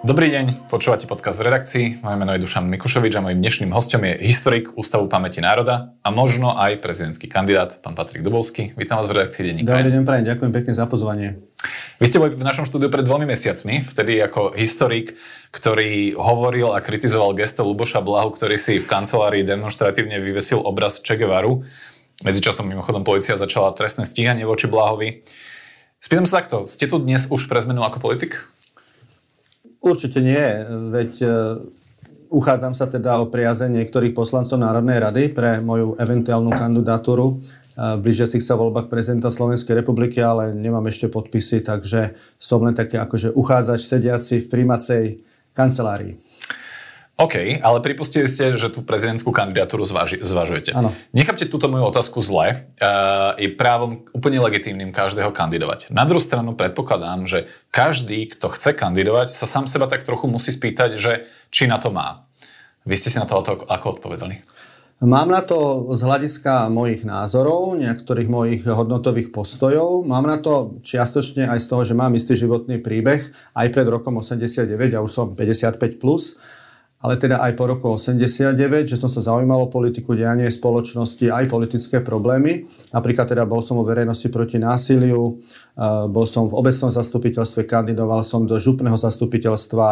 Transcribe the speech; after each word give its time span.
Dobrý 0.00 0.32
deň, 0.32 0.72
počúvate 0.72 1.04
podcast 1.04 1.36
v 1.36 1.52
redakcii. 1.52 1.84
Moje 2.00 2.16
meno 2.16 2.32
je 2.32 2.40
Dušan 2.40 2.64
Mikušovič 2.72 3.12
a 3.14 3.20
mojím 3.20 3.44
dnešným 3.44 3.68
hostom 3.68 4.00
je 4.08 4.16
historik 4.32 4.72
Ústavu 4.72 5.12
pamäti 5.12 5.44
národa 5.44 5.92
a 6.00 6.08
možno 6.08 6.56
aj 6.56 6.80
prezidentský 6.80 7.28
kandidát, 7.28 7.84
pán 7.84 7.92
Patrik 7.92 8.24
Dubovský. 8.24 8.72
Vítam 8.80 8.96
vás 8.96 9.12
v 9.12 9.20
redakcii 9.20 9.44
Denníka. 9.44 9.76
Dobrý 9.76 9.92
deň, 9.92 10.08
prajem, 10.08 10.24
ďakujem 10.24 10.52
pekne 10.56 10.72
za 10.72 10.88
pozvanie. 10.88 11.44
Vy 12.00 12.06
ste 12.08 12.16
boli 12.16 12.32
v 12.32 12.40
našom 12.40 12.64
štúdiu 12.64 12.88
pred 12.88 13.04
dvomi 13.04 13.28
mesiacmi, 13.28 13.84
vtedy 13.84 14.24
ako 14.24 14.56
historik, 14.56 15.20
ktorý 15.52 16.16
hovoril 16.16 16.72
a 16.72 16.80
kritizoval 16.80 17.36
gesto 17.36 17.60
Luboša 17.60 18.00
Blahu, 18.00 18.32
ktorý 18.32 18.56
si 18.56 18.80
v 18.80 18.88
kancelárii 18.88 19.44
demonstratívne 19.44 20.16
vyvesil 20.16 20.64
obraz 20.64 21.04
Che 21.04 21.20
Guevaru. 21.20 21.60
Medzičasom 22.24 22.64
mimochodom 22.64 23.04
policia 23.04 23.36
začala 23.36 23.76
trestné 23.76 24.08
stíhanie 24.08 24.48
voči 24.48 24.64
Blahovi. 24.64 25.20
Spýtam 26.00 26.24
sa 26.24 26.40
takto, 26.40 26.64
ste 26.64 26.88
tu 26.88 26.96
dnes 26.96 27.28
už 27.28 27.52
pre 27.52 27.60
zmenu 27.60 27.84
ako 27.84 28.00
politik? 28.00 28.40
Určite 29.80 30.20
nie, 30.20 30.44
veď 30.92 31.12
e, 31.24 31.28
uchádzam 32.28 32.76
sa 32.76 32.84
teda 32.84 33.16
o 33.24 33.32
priazeň 33.32 33.80
niektorých 33.80 34.12
poslancov 34.12 34.60
Národnej 34.60 35.00
rady 35.00 35.32
pre 35.32 35.64
moju 35.64 35.96
eventuálnu 35.96 36.52
kandidatúru 36.52 37.26
e, 37.32 37.34
v 37.96 38.00
blížiacich 38.04 38.44
sa 38.44 38.60
voľbách 38.60 38.92
prezidenta 38.92 39.32
Slovenskej 39.32 39.80
republiky, 39.80 40.20
ale 40.20 40.52
nemám 40.52 40.84
ešte 40.92 41.08
podpisy, 41.08 41.64
takže 41.64 42.12
som 42.36 42.60
len 42.60 42.76
taký 42.76 43.00
akože 43.00 43.32
uchádzač 43.32 43.80
sediaci 43.88 44.44
v 44.44 44.50
príjmacej 44.52 45.02
kancelárii. 45.56 46.20
OK, 47.20 47.60
ale 47.60 47.78
pripustili 47.84 48.24
ste, 48.24 48.56
že 48.56 48.72
tú 48.72 48.80
prezidentskú 48.80 49.28
kandidatúru 49.28 49.84
zvaži- 49.84 50.24
zvažujete. 50.24 50.72
Áno. 50.72 50.96
Nechápte 51.12 51.44
túto 51.52 51.68
moju 51.68 51.84
otázku 51.84 52.24
zle. 52.24 52.72
Uh, 52.80 53.36
je 53.36 53.52
právom 53.52 54.08
úplne 54.16 54.40
legitímnym 54.40 54.88
každého 54.88 55.28
kandidovať. 55.28 55.92
Na 55.92 56.08
druhú 56.08 56.18
stranu 56.18 56.56
predpokladám, 56.56 57.28
že 57.28 57.52
každý, 57.68 58.24
kto 58.32 58.48
chce 58.56 58.72
kandidovať, 58.72 59.28
sa 59.28 59.44
sám 59.44 59.68
seba 59.68 59.84
tak 59.84 60.08
trochu 60.08 60.32
musí 60.32 60.48
spýtať, 60.48 60.96
že 60.96 61.28
či 61.52 61.68
na 61.68 61.76
to 61.76 61.92
má. 61.92 62.24
Vy 62.88 62.96
ste 62.96 63.12
si 63.12 63.20
na 63.20 63.28
to 63.28 63.36
ako 63.44 64.00
odpovedali? 64.00 64.40
Mám 65.00 65.32
na 65.32 65.40
to 65.40 65.88
z 65.96 66.00
hľadiska 66.04 66.68
mojich 66.68 67.08
názorov, 67.08 67.72
niektorých 67.72 68.28
mojich 68.28 68.68
hodnotových 68.68 69.32
postojov. 69.32 70.04
Mám 70.04 70.28
na 70.28 70.36
to 70.36 70.76
čiastočne 70.84 71.48
aj 71.48 71.64
z 71.64 71.66
toho, 71.72 71.82
že 71.88 71.96
mám 71.96 72.12
istý 72.12 72.36
životný 72.36 72.84
príbeh 72.84 73.32
aj 73.56 73.66
pred 73.72 73.88
rokom 73.88 74.20
89, 74.20 74.68
ja 74.92 75.00
už 75.00 75.08
som 75.08 75.32
55+. 75.32 75.96
Plus 75.96 76.36
ale 77.00 77.16
teda 77.16 77.40
aj 77.40 77.56
po 77.56 77.64
roku 77.64 77.96
89, 77.96 78.60
že 78.84 79.00
som 79.00 79.08
sa 79.08 79.24
zaujímal 79.24 79.64
o 79.64 79.72
politiku, 79.72 80.12
dianie 80.12 80.44
spoločnosti, 80.52 81.32
aj 81.32 81.48
politické 81.48 82.04
problémy. 82.04 82.68
Napríklad 82.92 83.24
teda 83.24 83.48
bol 83.48 83.64
som 83.64 83.80
o 83.80 83.88
verejnosti 83.88 84.28
proti 84.28 84.60
násiliu, 84.60 85.40
bol 86.12 86.26
som 86.28 86.44
v 86.44 86.56
obecnom 86.60 86.92
zastupiteľstve, 86.92 87.64
kandidoval 87.64 88.20
som 88.20 88.44
do 88.44 88.60
župného 88.60 89.00
zastupiteľstva, 89.00 89.86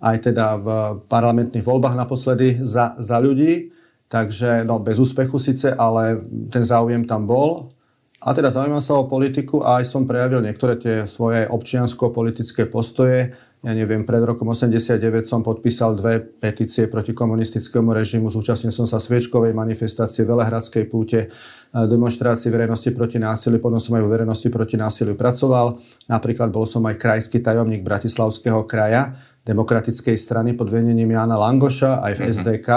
aj 0.00 0.16
teda 0.24 0.56
v 0.56 0.66
parlamentných 1.04 1.60
voľbách 1.60 2.00
naposledy 2.00 2.64
za, 2.64 2.96
za 2.96 3.20
ľudí. 3.20 3.68
Takže 4.08 4.64
no, 4.64 4.80
bez 4.80 4.96
úspechu 4.96 5.36
síce, 5.36 5.68
ale 5.68 6.24
ten 6.48 6.64
záujem 6.64 7.04
tam 7.04 7.28
bol. 7.28 7.76
A 8.24 8.32
teda 8.32 8.48
zaujímam 8.48 8.80
sa 8.80 8.96
o 8.96 9.04
politiku 9.04 9.60
a 9.60 9.84
aj 9.84 9.84
som 9.84 10.08
prejavil 10.08 10.40
niektoré 10.40 10.80
tie 10.80 11.04
svoje 11.04 11.44
občiansko-politické 11.44 12.64
postoje 12.72 13.36
ja 13.64 13.72
neviem, 13.72 14.04
pred 14.04 14.20
rokom 14.20 14.52
89 14.52 15.24
som 15.24 15.40
podpísal 15.40 15.96
dve 15.96 16.20
petície 16.20 16.84
proti 16.84 17.16
komunistickému 17.16 17.96
režimu, 17.96 18.28
zúčastnil 18.28 18.68
som 18.68 18.84
sa 18.84 19.00
sviečkovej 19.00 19.56
manifestácie, 19.56 20.20
Velehradskej 20.28 20.84
púte, 20.84 21.32
demonstrácii 21.72 22.52
verejnosti 22.52 22.92
proti 22.92 23.16
násiliu, 23.16 23.64
potom 23.64 23.80
som 23.80 23.96
aj 23.96 24.04
vo 24.04 24.12
verejnosti 24.12 24.52
proti 24.52 24.76
násiliu 24.76 25.16
pracoval. 25.16 25.80
Napríklad 26.12 26.52
bol 26.52 26.68
som 26.68 26.84
aj 26.84 27.00
krajský 27.00 27.40
tajomník 27.40 27.80
Bratislavského 27.80 28.68
kraja 28.68 29.16
demokratickej 29.48 30.16
strany 30.20 30.52
pod 30.52 30.68
vedením 30.68 31.16
Jana 31.16 31.40
Langoša, 31.40 32.04
aj 32.04 32.12
v 32.12 32.20
mm-hmm. 32.20 32.36
SDK 32.36 32.68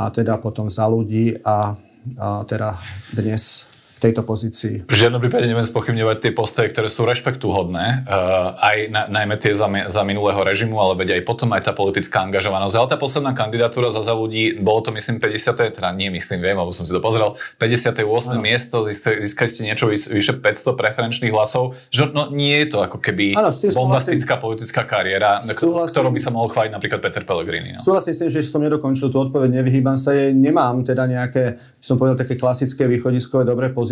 a 0.00 0.04
teda 0.08 0.40
potom 0.40 0.72
za 0.72 0.88
ľudí 0.88 1.36
a, 1.44 1.76
a 2.16 2.28
teda 2.48 2.72
dnes 3.12 3.65
v 3.96 3.98
tejto 4.00 4.24
pozícii. 4.24 4.84
V 4.84 4.96
žiadnom 4.96 5.20
prípade 5.20 5.48
neviem 5.48 5.64
spochybňovať 5.64 6.16
tie 6.20 6.32
postoje, 6.36 6.68
ktoré 6.68 6.88
sú 6.92 7.08
rešpektúhodné, 7.08 8.04
uh, 8.04 8.52
aj 8.60 8.76
na, 8.92 9.02
najmä 9.08 9.40
tie 9.40 9.56
za, 9.56 9.68
za 9.88 10.02
minulého 10.04 10.40
režimu, 10.44 10.76
ale 10.76 11.00
veď 11.00 11.08
aj 11.16 11.22
potom 11.24 11.48
aj 11.56 11.64
tá 11.64 11.72
politická 11.72 12.24
angažovanosť. 12.28 12.74
Ale 12.76 12.86
tá 12.92 12.98
posledná 13.00 13.32
kandidatúra 13.32 13.88
za 13.88 14.04
za 14.04 14.12
ľudí, 14.12 14.60
bolo 14.60 14.84
to 14.84 14.92
myslím 14.92 15.16
50. 15.18 15.74
teda 15.80 15.90
nie 15.96 16.12
myslím, 16.12 16.44
viem, 16.44 16.54
lebo 16.54 16.70
som 16.76 16.84
si 16.84 16.92
to 16.92 17.00
pozrel, 17.00 17.40
58. 17.56 18.04
No. 18.04 18.44
miesto, 18.44 18.84
získali 18.84 19.48
ste 19.48 19.60
niečo 19.64 19.88
vyše 19.88 20.38
500 20.38 20.76
preferenčných 20.76 21.32
hlasov, 21.32 21.74
že 21.88 22.12
no 22.12 22.28
nie 22.28 22.54
je 22.62 22.76
to 22.76 22.78
ako 22.84 23.00
keby 23.00 23.32
ano, 23.32 23.48
bombastická 23.50 24.36
politická 24.36 24.84
kariéra, 24.84 25.40
súhlasím. 25.40 25.96
ktorou 25.96 26.10
by 26.12 26.20
sa 26.20 26.30
mohol 26.30 26.52
chváliť 26.52 26.72
napríklad 26.76 27.00
Peter 27.00 27.24
Pellegrini. 27.24 27.74
No. 27.74 27.80
Súhlasím 27.80 28.12
s 28.12 28.18
tým, 28.20 28.30
že 28.30 28.44
som 28.44 28.60
nedokončil 28.60 29.08
tú 29.08 29.24
odpoveď, 29.24 29.64
nevyhýbam 29.64 29.96
sa 29.96 30.12
jej, 30.12 30.36
nemám 30.36 30.84
teda 30.84 31.08
nejaké, 31.08 31.56
som 31.80 31.96
povedal, 31.96 32.20
také 32.20 32.36
klasické 32.36 32.84
východiskové 32.84 33.48
dobré 33.48 33.72
pozície, 33.72 33.85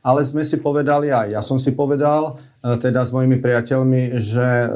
ale 0.00 0.24
sme 0.24 0.40
si 0.40 0.56
povedali, 0.56 1.12
aj 1.12 1.36
ja 1.36 1.42
som 1.44 1.60
si 1.60 1.76
povedal, 1.76 2.40
e, 2.64 2.80
teda 2.80 3.04
s 3.04 3.12
mojimi 3.12 3.36
priateľmi, 3.36 4.16
že 4.16 4.48
e, 4.48 4.68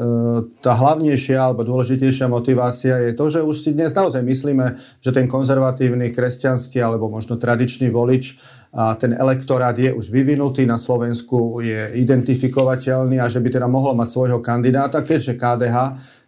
tá 0.61 0.77
hlavnejšia 0.77 1.49
alebo 1.49 1.65
dôležitejšia 1.65 2.29
motivácia 2.29 3.01
je 3.09 3.11
to, 3.17 3.25
že 3.33 3.41
už 3.41 3.55
si 3.57 3.73
dnes 3.73 3.89
naozaj 3.97 4.21
myslíme, 4.21 4.77
že 5.01 5.09
ten 5.09 5.25
konzervatívny, 5.25 6.13
kresťanský 6.13 6.77
alebo 6.77 7.09
možno 7.09 7.41
tradičný 7.41 7.89
volič 7.89 8.37
a 8.69 8.93
ten 8.93 9.17
elektorát 9.17 9.73
je 9.73 9.89
už 9.89 10.13
vyvinutý 10.13 10.69
na 10.69 10.77
Slovensku, 10.77 11.63
je 11.65 11.95
identifikovateľný 11.97 13.17
a 13.17 13.25
že 13.25 13.41
by 13.41 13.49
teda 13.49 13.65
mohol 13.65 13.97
mať 13.97 14.13
svojho 14.13 14.39
kandidáta, 14.45 15.01
keďže 15.01 15.41
KDH 15.41 15.77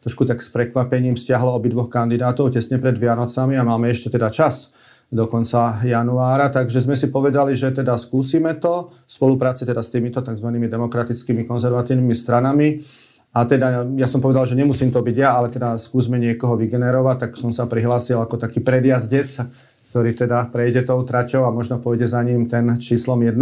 trošku 0.01 0.25
tak 0.25 0.41
s 0.41 0.49
prekvapením 0.49 1.13
stiahlo 1.19 1.53
obidvoch 1.53 1.91
kandidátov 1.91 2.55
tesne 2.55 2.81
pred 2.81 2.97
Vianocami 2.97 3.59
a 3.59 3.67
máme 3.67 3.93
ešte 3.93 4.15
teda 4.15 4.33
čas 4.33 4.73
do 5.07 5.23
konca 5.23 5.79
januára, 5.87 6.51
takže 6.51 6.83
sme 6.83 6.99
si 6.99 7.07
povedali, 7.07 7.55
že 7.55 7.71
teda 7.71 7.95
skúsime 7.95 8.59
to 8.59 8.91
v 9.07 9.11
spolupráci 9.11 9.63
teda 9.63 9.79
s 9.79 9.87
týmito 9.87 10.19
tzv. 10.19 10.47
demokratickými 10.51 11.47
konzervatívnymi 11.47 12.15
stranami. 12.15 12.83
A 13.31 13.45
teda 13.47 13.87
ja 13.95 14.07
som 14.09 14.19
povedal, 14.19 14.43
že 14.43 14.59
nemusím 14.59 14.91
to 14.91 14.99
byť 14.99 15.15
ja, 15.15 15.37
ale 15.39 15.47
teda 15.47 15.79
skúsme 15.79 16.19
niekoho 16.19 16.59
vygenerovať, 16.59 17.17
tak 17.23 17.31
som 17.39 17.53
sa 17.55 17.69
prihlásil 17.69 18.19
ako 18.19 18.35
taký 18.35 18.59
predjazdec, 18.59 19.47
ktorý 19.93 20.11
teda 20.11 20.51
prejde 20.51 20.83
tou 20.83 20.99
traťou 21.05 21.47
a 21.47 21.55
možno 21.55 21.79
pôjde 21.79 22.09
za 22.09 22.19
ním 22.25 22.49
ten 22.51 22.67
číslom 22.75 23.21
1. 23.23 23.37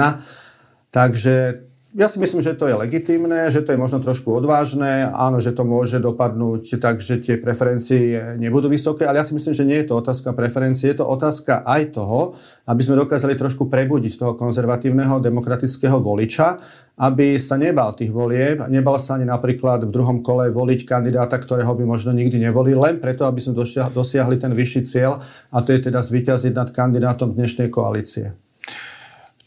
Takže 0.94 1.66
ja 1.96 2.12
si 2.12 2.20
myslím, 2.20 2.44
že 2.44 2.60
to 2.60 2.68
je 2.68 2.76
legitimné, 2.76 3.48
že 3.48 3.64
to 3.64 3.72
je 3.72 3.80
možno 3.80 4.04
trošku 4.04 4.28
odvážne, 4.28 5.08
áno, 5.16 5.40
že 5.40 5.56
to 5.56 5.64
môže 5.64 6.04
dopadnúť 6.04 6.76
tak, 6.76 7.00
že 7.00 7.24
tie 7.24 7.40
preferencie 7.40 8.36
nebudú 8.36 8.68
vysoké, 8.68 9.08
ale 9.08 9.24
ja 9.24 9.26
si 9.26 9.32
myslím, 9.32 9.56
že 9.56 9.64
nie 9.64 9.80
je 9.80 9.88
to 9.88 10.04
otázka 10.04 10.36
preferencie, 10.36 10.92
je 10.92 11.00
to 11.00 11.08
otázka 11.08 11.64
aj 11.64 11.96
toho, 11.96 12.36
aby 12.68 12.82
sme 12.84 13.00
dokázali 13.00 13.40
trošku 13.40 13.72
prebudiť 13.72 14.20
toho 14.20 14.36
konzervatívneho 14.36 15.24
demokratického 15.24 15.96
voliča, 16.04 16.60
aby 17.00 17.40
sa 17.40 17.56
nebal 17.56 17.96
tých 17.96 18.12
volieb, 18.12 18.68
nebal 18.68 19.00
sa 19.00 19.16
ani 19.16 19.24
napríklad 19.32 19.88
v 19.88 19.94
druhom 19.96 20.20
kole 20.20 20.52
voliť 20.52 20.84
kandidáta, 20.84 21.40
ktorého 21.40 21.72
by 21.80 21.88
možno 21.88 22.12
nikdy 22.12 22.44
nevolil, 22.44 22.84
len 22.84 23.00
preto, 23.00 23.24
aby 23.24 23.40
sme 23.40 23.56
dosiahli 23.96 24.36
ten 24.36 24.52
vyšší 24.52 24.82
cieľ, 24.84 25.24
a 25.48 25.64
to 25.64 25.72
je 25.72 25.88
teda 25.88 26.04
zvíťaziť 26.04 26.52
nad 26.52 26.76
kandidátom 26.76 27.32
dnešnej 27.32 27.72
koalície. 27.72 28.36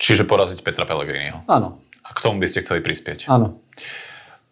Čiže 0.00 0.24
poraziť 0.24 0.64
Petra 0.64 0.88
Pellegriniho. 0.88 1.44
Áno. 1.44 1.87
A 2.08 2.10
k 2.16 2.22
tomu 2.24 2.40
by 2.40 2.48
ste 2.48 2.64
chceli 2.64 2.80
prispieť. 2.80 3.28
Áno. 3.28 3.60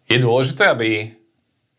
Je 0.07 0.21
dôležité, 0.21 0.69
aby 0.69 1.17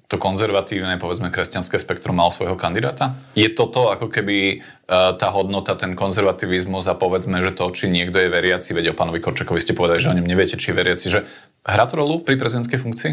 to 0.08 0.16
konzervatívne, 0.16 0.96
povedzme, 0.96 1.28
kresťanské 1.28 1.76
spektrum 1.76 2.16
mal 2.16 2.32
svojho 2.32 2.56
kandidáta? 2.56 3.12
Je 3.36 3.44
toto 3.52 3.92
ako 3.92 4.08
keby 4.08 4.64
uh, 4.64 5.12
tá 5.20 5.28
hodnota, 5.28 5.76
ten 5.76 5.92
konzervativizmus 5.92 6.88
a 6.88 6.96
povedzme, 6.96 7.44
že 7.44 7.52
to, 7.52 7.68
či 7.76 7.92
niekto 7.92 8.16
je 8.16 8.32
veriaci, 8.32 8.72
veď 8.72 8.92
o 8.92 8.98
pánovi 8.98 9.20
Korčakovi 9.20 9.60
ste 9.60 9.76
povedali, 9.76 10.00
že 10.00 10.08
o 10.08 10.16
ňom 10.16 10.24
neviete, 10.24 10.56
či 10.56 10.72
je 10.72 10.78
veriaci, 10.80 11.06
že 11.12 11.28
hrá 11.60 11.84
to 11.84 12.00
rolu 12.00 12.24
pri 12.24 12.40
prezidentskej 12.40 12.80
funkcii? 12.80 13.12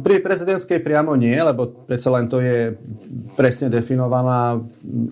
Pri 0.00 0.24
prezidentskej 0.24 0.80
priamo 0.80 1.12
nie, 1.20 1.36
lebo 1.36 1.68
predsa 1.84 2.08
len 2.08 2.32
to 2.32 2.40
je 2.40 2.72
presne 3.36 3.68
definovaná 3.68 4.56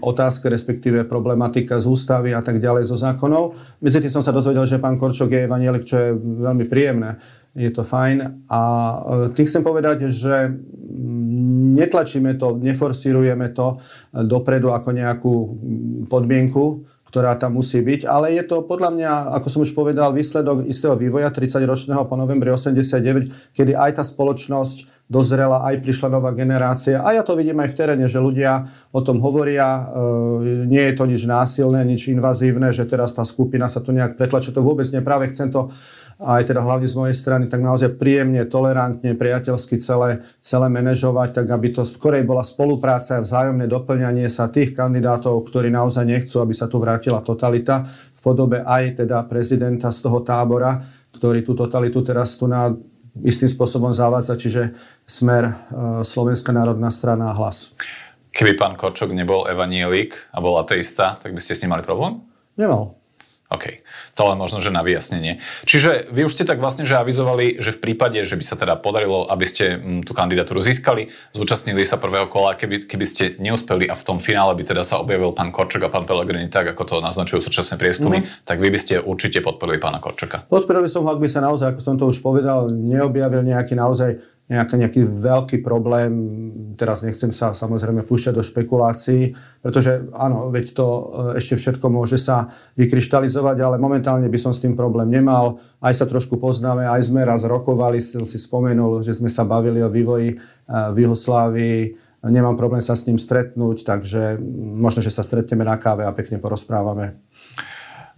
otázka, 0.00 0.48
respektíve 0.48 1.04
problematika 1.04 1.76
z 1.76 1.84
ústavy 1.84 2.32
a 2.32 2.40
tak 2.40 2.56
ďalej 2.56 2.88
zo 2.88 2.96
zákonov. 2.96 3.52
Medzi 3.84 4.00
tým 4.00 4.08
som 4.08 4.24
sa 4.24 4.32
dozvedel, 4.32 4.64
že 4.64 4.80
pán 4.80 4.96
Korčok 4.96 5.28
je 5.28 5.44
evanielik, 5.44 5.84
čo 5.84 6.00
je 6.00 6.10
veľmi 6.16 6.64
príjemné. 6.64 7.20
Je 7.52 7.68
to 7.68 7.84
fajn. 7.84 8.48
A 8.48 8.60
e, 8.64 9.36
tým 9.36 9.44
chcem 9.44 9.60
povedať, 9.60 10.08
že 10.08 10.48
netlačíme 11.76 12.32
to, 12.40 12.56
neforsírujeme 12.56 13.52
to 13.52 13.76
dopredu 14.16 14.72
ako 14.72 14.88
nejakú 14.96 15.34
podmienku, 16.08 16.88
ktorá 17.08 17.40
tam 17.40 17.56
musí 17.56 17.80
byť, 17.80 18.04
ale 18.04 18.36
je 18.36 18.44
to 18.44 18.60
podľa 18.60 18.92
mňa, 18.92 19.12
ako 19.40 19.46
som 19.48 19.60
už 19.64 19.72
povedal, 19.72 20.12
výsledok 20.12 20.68
istého 20.68 20.92
vývoja 20.92 21.32
30-ročného 21.32 22.04
po 22.04 22.14
novembri 22.20 22.52
89, 22.52 23.56
kedy 23.56 23.72
aj 23.72 23.96
tá 23.96 24.04
spoločnosť 24.04 25.08
dozrela, 25.08 25.64
aj 25.64 25.80
prišla 25.80 26.12
nová 26.12 26.36
generácia. 26.36 27.00
A 27.00 27.16
ja 27.16 27.24
to 27.24 27.32
vidím 27.32 27.56
aj 27.64 27.72
v 27.72 27.78
teréne, 27.80 28.04
že 28.04 28.20
ľudia 28.20 28.68
o 28.92 29.00
tom 29.00 29.24
hovoria. 29.24 29.64
E, 29.64 29.82
nie 30.68 30.84
je 30.84 30.94
to 30.94 31.08
nič 31.08 31.24
násilné, 31.24 31.80
nič 31.88 32.12
invazívne, 32.12 32.68
že 32.76 32.84
teraz 32.84 33.16
tá 33.16 33.24
skupina 33.24 33.72
sa 33.72 33.80
tu 33.80 33.96
nejak 33.96 34.20
pretlačia. 34.20 34.52
To 34.52 34.60
vôbec 34.60 34.84
nie. 34.92 35.00
Práve 35.00 35.32
chcem 35.32 35.48
to 35.48 35.72
aj 36.18 36.50
teda 36.50 36.66
hlavne 36.66 36.90
z 36.90 36.98
mojej 36.98 37.14
strany, 37.14 37.46
tak 37.46 37.62
naozaj 37.62 37.94
príjemne, 37.94 38.42
tolerantne, 38.42 39.14
priateľsky 39.14 39.78
celé, 39.78 40.26
celé 40.42 40.66
manažovať, 40.66 41.42
tak 41.42 41.46
aby 41.46 41.70
to 41.70 41.86
skorej 41.86 42.26
bola 42.26 42.42
spolupráca 42.42 43.18
a 43.18 43.22
vzájomné 43.22 43.70
doplňanie 43.70 44.26
sa 44.26 44.50
tých 44.50 44.74
kandidátov, 44.74 45.46
ktorí 45.46 45.70
naozaj 45.70 46.02
nechcú, 46.02 46.42
aby 46.42 46.54
sa 46.58 46.66
tu 46.66 46.82
vrátila 46.82 47.22
totalita 47.22 47.86
v 47.86 48.18
podobe 48.18 48.58
aj 48.66 49.06
teda 49.06 49.22
prezidenta 49.30 49.94
z 49.94 49.98
toho 50.02 50.18
tábora, 50.26 50.82
ktorý 51.14 51.46
tú 51.46 51.54
totalitu 51.54 52.02
teraz 52.02 52.34
tu 52.34 52.50
na 52.50 52.74
istým 53.22 53.46
spôsobom 53.50 53.94
zavádza, 53.94 54.34
čiže 54.34 54.74
smer 55.06 55.42
e, 55.46 55.52
Slovenská 56.02 56.50
národná 56.50 56.90
strana 56.90 57.30
a 57.30 57.36
hlas. 57.38 57.70
Keby 58.34 58.54
pán 58.58 58.74
Korčok 58.78 59.10
nebol 59.14 59.46
evanielik 59.50 60.14
a 60.34 60.38
bol 60.38 60.58
ateista, 60.58 61.18
tak 61.18 61.34
by 61.34 61.40
ste 61.42 61.58
s 61.58 61.62
ním 61.62 61.74
mali 61.74 61.82
problém? 61.82 62.22
Nemal. 62.54 62.98
OK, 63.48 63.80
to 64.12 64.28
len 64.28 64.36
možno, 64.36 64.60
že 64.60 64.68
na 64.68 64.84
vyjasnenie. 64.84 65.40
Čiže 65.64 66.12
vy 66.12 66.28
už 66.28 66.36
ste 66.36 66.44
tak 66.44 66.60
vlastne, 66.60 66.84
že 66.84 67.00
avizovali, 67.00 67.56
že 67.56 67.72
v 67.72 67.80
prípade, 67.80 68.20
že 68.20 68.36
by 68.36 68.44
sa 68.44 68.60
teda 68.60 68.76
podarilo, 68.76 69.24
aby 69.24 69.48
ste 69.48 69.80
mm, 69.80 70.04
tú 70.04 70.12
kandidatúru 70.12 70.60
získali, 70.60 71.08
zúčastnili 71.32 71.80
sa 71.80 71.96
prvého 71.96 72.28
kola, 72.28 72.52
keby, 72.60 72.84
keby 72.84 73.06
ste 73.08 73.24
neúspeli 73.40 73.88
a 73.88 73.96
v 73.96 74.04
tom 74.04 74.20
finále 74.20 74.52
by 74.52 74.68
teda 74.68 74.84
sa 74.84 75.00
objavil 75.00 75.32
pán 75.32 75.48
Korčok 75.48 75.88
a 75.88 75.92
pán 75.92 76.04
Pelegrini 76.04 76.52
tak, 76.52 76.76
ako 76.76 76.82
to 76.84 76.94
naznačujú 77.00 77.48
súčasné 77.48 77.80
prieskumy, 77.80 78.20
mm-hmm. 78.20 78.44
tak 78.44 78.60
vy 78.60 78.68
by 78.68 78.78
ste 78.84 79.00
určite 79.00 79.40
podporili 79.40 79.80
pána 79.80 79.96
Korčoka. 79.96 80.44
Podporili 80.44 80.92
som 80.92 81.08
ho, 81.08 81.08
ak 81.08 81.16
by 81.16 81.28
sa 81.32 81.40
naozaj, 81.40 81.72
ako 81.72 81.80
som 81.80 81.96
to 81.96 82.04
už 82.04 82.20
povedal, 82.20 82.68
neobjavil 82.68 83.48
nejaký 83.48 83.72
naozaj 83.72 84.37
nejaký, 84.48 84.74
nejaký 84.80 85.00
veľký 85.04 85.56
problém. 85.60 86.12
Teraz 86.80 87.04
nechcem 87.04 87.28
sa 87.36 87.52
samozrejme 87.52 88.00
púšťať 88.08 88.32
do 88.32 88.40
špekulácií, 88.40 89.36
pretože 89.60 90.08
áno, 90.16 90.48
veď 90.48 90.72
to 90.72 90.86
e, 90.88 91.02
ešte 91.36 91.60
všetko 91.60 91.86
môže 91.92 92.16
sa 92.16 92.48
vykryštalizovať, 92.80 93.56
ale 93.60 93.76
momentálne 93.76 94.24
by 94.32 94.38
som 94.40 94.52
s 94.56 94.64
tým 94.64 94.72
problém 94.72 95.12
nemal. 95.12 95.60
Aj 95.84 95.92
sa 95.92 96.08
trošku 96.08 96.40
poznáme, 96.40 96.88
aj 96.88 97.12
sme 97.12 97.28
raz 97.28 97.44
rokovali, 97.44 98.00
si, 98.00 98.16
si 98.24 98.38
spomenul, 98.40 99.04
že 99.04 99.12
sme 99.12 99.28
sa 99.28 99.44
bavili 99.44 99.84
o 99.84 99.92
vývoji 99.92 100.32
e, 100.32 100.36
v 100.72 100.96
Juhoslávii. 101.04 102.08
Nemám 102.24 102.58
problém 102.58 102.82
sa 102.82 102.98
s 102.98 103.06
ním 103.06 103.20
stretnúť, 103.20 103.86
takže 103.86 104.42
možno, 104.58 105.04
že 105.04 105.12
sa 105.12 105.22
stretneme 105.22 105.62
na 105.62 105.78
káve 105.78 106.02
a 106.02 106.10
pekne 106.10 106.42
porozprávame. 106.42 107.14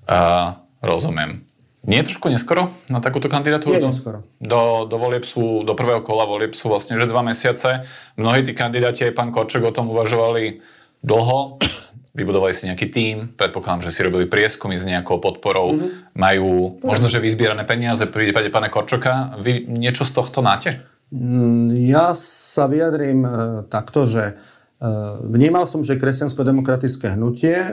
Uh, 0.08 0.56
rozumiem. 0.80 1.49
Nie 1.80 2.04
je 2.04 2.12
trošku 2.12 2.28
neskoro 2.28 2.68
na 2.92 3.00
takúto 3.00 3.32
kandidatúru? 3.32 3.80
Je 3.80 3.88
neskoro. 3.88 4.20
Do, 4.36 4.84
do, 4.84 4.96
volieb 5.00 5.24
sú, 5.24 5.64
do 5.64 5.72
prvého 5.72 6.04
kola 6.04 6.28
volieb 6.28 6.52
sú 6.52 6.68
vlastne 6.68 7.00
že 7.00 7.08
dva 7.08 7.24
mesiace. 7.24 7.88
Mnohí 8.20 8.44
tí 8.44 8.52
kandidáti, 8.52 9.08
aj 9.08 9.16
pán 9.16 9.32
Korček 9.32 9.64
o 9.64 9.72
tom 9.72 9.88
uvažovali 9.88 10.60
dlho. 11.00 11.56
Vybudovali 12.18 12.52
si 12.52 12.66
nejaký 12.66 12.90
tím, 12.90 13.16
predpokladám, 13.38 13.86
že 13.86 13.94
si 13.94 14.02
robili 14.02 14.26
prieskumy 14.26 14.76
s 14.76 14.84
nejakou 14.84 15.22
podporou. 15.22 15.72
Mm-hmm. 15.72 16.18
Majú 16.18 16.82
možno, 16.82 17.06
že 17.06 17.22
vyzbierané 17.22 17.62
peniaze 17.64 18.02
v 18.04 18.12
prípade 18.12 18.50
pána 18.50 18.68
Korčoka. 18.68 19.38
Vy 19.38 19.64
niečo 19.70 20.02
z 20.02 20.18
tohto 20.18 20.42
máte? 20.42 20.82
Mm, 21.10 21.74
ja 21.90 22.14
sa 22.18 22.70
vyjadrím 22.70 23.26
e, 23.26 23.32
takto, 23.66 24.06
že 24.10 24.38
vnímal 25.28 25.68
som, 25.68 25.84
že 25.84 26.00
kresťansko-demokratické 26.00 27.12
hnutie 27.12 27.52
eh, 27.52 27.68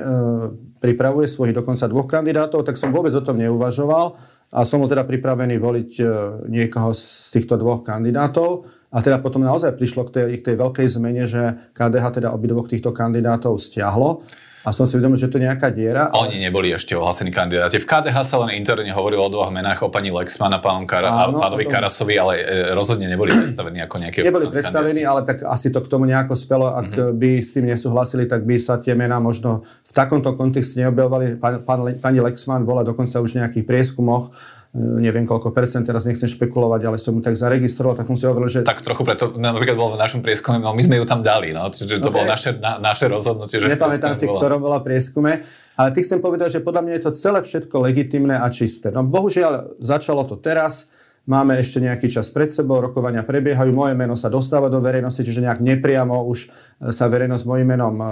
pripravuje 0.84 1.32
svojich 1.32 1.56
dokonca 1.56 1.88
dvoch 1.88 2.08
kandidátov, 2.12 2.68
tak 2.68 2.76
som 2.76 2.92
vôbec 2.92 3.16
o 3.16 3.24
tom 3.24 3.40
neuvažoval 3.40 4.20
a 4.52 4.60
som 4.68 4.84
teda 4.84 5.08
pripravený 5.08 5.56
voliť 5.56 5.92
eh, 6.04 6.08
niekoho 6.52 6.92
z 6.92 7.32
týchto 7.32 7.56
dvoch 7.56 7.88
kandidátov. 7.88 8.68
A 8.92 9.04
teda 9.04 9.20
potom 9.20 9.44
naozaj 9.44 9.76
prišlo 9.76 10.08
k 10.08 10.12
tej, 10.16 10.26
k 10.40 10.46
tej 10.52 10.56
veľkej 10.60 10.88
zmene, 10.88 11.24
že 11.28 11.72
KDH 11.76 12.24
teda 12.24 12.32
obidvoch 12.32 12.72
týchto 12.72 12.96
kandidátov 12.96 13.60
stiahlo 13.60 14.24
a 14.68 14.76
som 14.76 14.84
si 14.84 15.00
uvedomil, 15.00 15.16
že 15.16 15.32
to 15.32 15.40
je 15.40 15.48
nejaká 15.48 15.72
diera. 15.72 16.12
Ale... 16.12 16.28
Oni 16.28 16.44
neboli 16.44 16.76
ešte 16.76 16.92
ohlasení 16.92 17.32
kandidáti. 17.32 17.80
V 17.80 17.88
KDH 17.88 18.18
sa 18.28 18.36
len 18.44 18.60
interne 18.60 18.92
hovorilo 18.92 19.24
o 19.24 19.32
dvoch 19.32 19.48
menách, 19.48 19.80
o 19.80 19.88
pani 19.88 20.12
Lexman 20.12 20.52
a 20.52 20.60
pánom 20.60 20.84
Kara- 20.84 21.32
Áno, 21.32 21.40
a 21.40 21.48
pánovi 21.48 21.64
tom... 21.64 21.72
Karasovi, 21.72 22.20
ale 22.20 22.44
e, 22.44 22.76
rozhodne 22.76 23.08
neboli 23.08 23.32
predstavení 23.32 23.80
ako 23.88 23.96
nejaké 24.04 24.28
Neboli 24.28 24.52
predstavení, 24.52 25.08
ale 25.08 25.24
tak 25.24 25.48
asi 25.48 25.72
to 25.72 25.80
k 25.80 25.88
tomu 25.88 26.04
nejako 26.04 26.36
spelo. 26.36 26.68
Ak 26.76 26.92
mm-hmm. 26.92 27.16
by 27.16 27.32
s 27.40 27.56
tým 27.56 27.72
nesúhlasili, 27.72 28.28
tak 28.28 28.44
by 28.44 28.60
sa 28.60 28.76
tie 28.76 28.92
mená 28.92 29.24
možno 29.24 29.64
v 29.88 29.92
takomto 29.96 30.36
kontexte 30.36 30.76
neobjavovali. 30.84 31.40
Pán, 31.40 31.64
pán, 31.64 31.88
pani 32.04 32.20
Lexman 32.20 32.68
bola 32.68 32.84
dokonca 32.84 33.24
už 33.24 33.40
v 33.40 33.48
nejakých 33.48 33.64
prieskumoch 33.64 34.36
neviem 34.76 35.24
koľko 35.24 35.56
percent, 35.56 35.88
teraz 35.88 36.04
nechcem 36.04 36.28
špekulovať, 36.28 36.82
ale 36.84 36.98
som 37.00 37.16
mu 37.16 37.22
tak 37.24 37.40
zaregistroval, 37.40 37.96
tak 37.96 38.12
som 38.12 38.18
si 38.20 38.28
hovoril, 38.28 38.52
že... 38.52 38.60
Tak 38.68 38.84
trochu 38.84 39.08
preto, 39.08 39.32
no, 39.34 39.40
napríklad 39.40 39.80
bolo 39.80 39.96
v 39.96 40.02
našom 40.02 40.20
prieskume, 40.20 40.60
no 40.60 40.76
my 40.76 40.84
sme 40.84 41.00
ju 41.00 41.06
tam 41.08 41.24
dali, 41.24 41.56
no, 41.56 41.72
čiže 41.72 42.04
to 42.04 42.12
okay. 42.12 42.16
bolo 42.20 42.26
naše, 42.28 42.52
na, 42.60 42.78
naše 42.78 43.08
rozhodnutie. 43.08 43.64
Že 43.64 43.74
Nepamätám 43.74 44.14
si, 44.14 44.28
ktorom 44.28 44.60
bola 44.60 44.84
prieskume, 44.84 45.48
ale 45.80 45.90
ty 45.96 46.04
chcem 46.04 46.20
povedať, 46.20 46.60
že 46.60 46.66
podľa 46.66 46.82
mňa 46.84 46.94
je 47.00 47.04
to 47.08 47.12
celé 47.16 47.40
všetko 47.42 47.76
legitimné 47.86 48.36
a 48.36 48.48
čisté. 48.52 48.92
No 48.92 49.08
bohužiaľ, 49.08 49.80
začalo 49.80 50.28
to 50.28 50.36
teraz, 50.36 50.92
Máme 51.28 51.60
ešte 51.60 51.84
nejaký 51.84 52.08
čas 52.08 52.32
pred 52.32 52.48
sebou, 52.48 52.80
rokovania 52.80 53.20
prebiehajú, 53.20 53.68
moje 53.76 54.00
meno 54.00 54.16
sa 54.16 54.32
dostáva 54.32 54.72
do 54.72 54.80
verejnosti, 54.80 55.20
čiže 55.20 55.44
nejak 55.44 55.60
nepriamo 55.60 56.24
už 56.24 56.48
e, 56.48 56.96
sa 56.96 57.12
verejnosť 57.12 57.44
s 57.44 57.50
mojim 57.52 57.68
menom 57.68 58.00
e, 58.00 58.06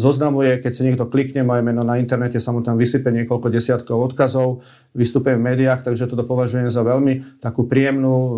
zoznamuje. 0.00 0.64
Keď 0.64 0.72
si 0.72 0.80
niekto 0.80 1.04
klikne 1.04 1.44
moje 1.44 1.60
meno 1.60 1.84
na 1.84 2.00
internete, 2.00 2.40
sa 2.40 2.56
mu 2.56 2.64
tam 2.64 2.80
vysype 2.80 3.12
niekoľko 3.12 3.52
desiatkov 3.52 4.00
odkazov, 4.00 4.64
vystupujem 4.96 5.44
v 5.44 5.46
médiách, 5.52 5.84
takže 5.84 6.08
toto 6.08 6.24
považujem 6.24 6.72
za 6.72 6.80
veľmi 6.80 7.44
takú 7.44 7.68
príjemnú 7.68 8.16
e, 8.16 8.28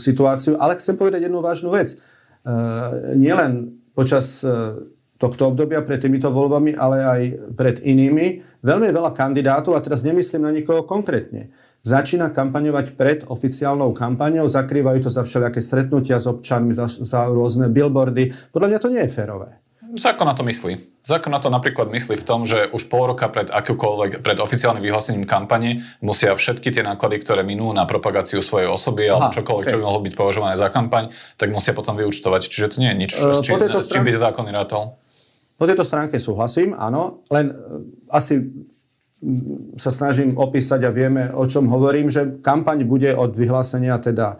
situáciu. 0.00 0.56
Ale 0.56 0.80
chcem 0.80 0.96
povedať 0.96 1.28
jednu 1.28 1.44
vážnu 1.44 1.68
vec. 1.68 2.00
Nielen 3.16 3.80
počas 3.96 4.44
tohto 5.16 5.48
obdobia 5.48 5.80
pred 5.80 5.96
týmito 5.96 6.28
voľbami, 6.28 6.76
ale 6.76 6.96
aj 7.00 7.20
pred 7.56 7.76
inými. 7.80 8.44
Veľmi 8.60 8.88
veľa 8.92 9.16
kandidátov, 9.16 9.72
a 9.72 9.80
teraz 9.80 10.04
nemyslím 10.04 10.44
na 10.44 10.52
nikoho 10.52 10.84
konkrétne, 10.84 11.48
začína 11.84 12.32
kampaňovať 12.32 12.96
pred 12.96 13.22
oficiálnou 13.28 13.92
kampaňou, 13.92 14.48
zakrývajú 14.48 15.06
to 15.06 15.10
za 15.12 15.22
všelijaké 15.22 15.60
stretnutia 15.60 16.16
s 16.16 16.24
občanmi, 16.24 16.72
za, 16.72 16.88
za 16.88 17.28
rôzne 17.28 17.68
billboardy. 17.68 18.32
Podľa 18.50 18.68
mňa 18.72 18.78
to 18.80 18.88
nie 18.88 19.04
je 19.04 19.12
férové. 19.12 19.60
Zákon 19.94 20.26
na 20.26 20.34
to 20.34 20.42
myslí. 20.42 21.06
Zákon 21.06 21.30
na 21.30 21.38
to 21.38 21.52
napríklad 21.52 21.86
myslí 21.86 22.18
v 22.18 22.26
tom, 22.26 22.42
že 22.42 22.66
už 22.66 22.90
pol 22.90 23.14
roka 23.14 23.30
pred 23.30 23.46
akúkoľvek, 23.46 24.26
pred 24.26 24.38
oficiálnym 24.42 24.82
vyhlásením 24.82 25.22
kampane 25.22 25.86
musia 26.02 26.34
všetky 26.34 26.74
tie 26.74 26.82
náklady, 26.82 27.22
ktoré 27.22 27.46
minú 27.46 27.70
na 27.70 27.86
propagáciu 27.86 28.42
svojej 28.42 28.66
osoby 28.66 29.06
alebo 29.06 29.30
čokoľvek, 29.30 29.64
okay. 29.68 29.70
čo 29.70 29.78
by 29.78 29.84
mohlo 29.86 30.02
byť 30.02 30.14
považované 30.18 30.58
za 30.58 30.66
kampaň, 30.72 31.14
tak 31.38 31.54
musia 31.54 31.76
potom 31.76 31.94
vyučtovať. 31.94 32.50
Čiže 32.50 32.74
to 32.74 32.76
nie 32.82 32.90
je 32.90 32.96
nič, 32.96 33.12
uh, 33.14 33.38
s, 33.38 33.44
čím, 33.44 33.60
s 33.60 33.86
čím 33.86 34.02
by 34.02 34.18
zákon 34.18 34.50
rátol. 34.50 34.98
Po 35.54 35.64
tejto 35.70 35.86
stránke 35.86 36.18
súhlasím, 36.18 36.74
áno, 36.74 37.22
len 37.30 37.54
uh, 37.54 37.86
asi 38.10 38.42
sa 39.80 39.90
snažím 39.90 40.36
opísať 40.36 40.84
a 40.84 40.94
vieme, 40.94 41.32
o 41.32 41.48
čom 41.48 41.66
hovorím, 41.66 42.12
že 42.12 42.38
kampaň 42.44 42.84
bude 42.84 43.10
od 43.16 43.32
vyhlásenia 43.32 43.96
teda 43.98 44.36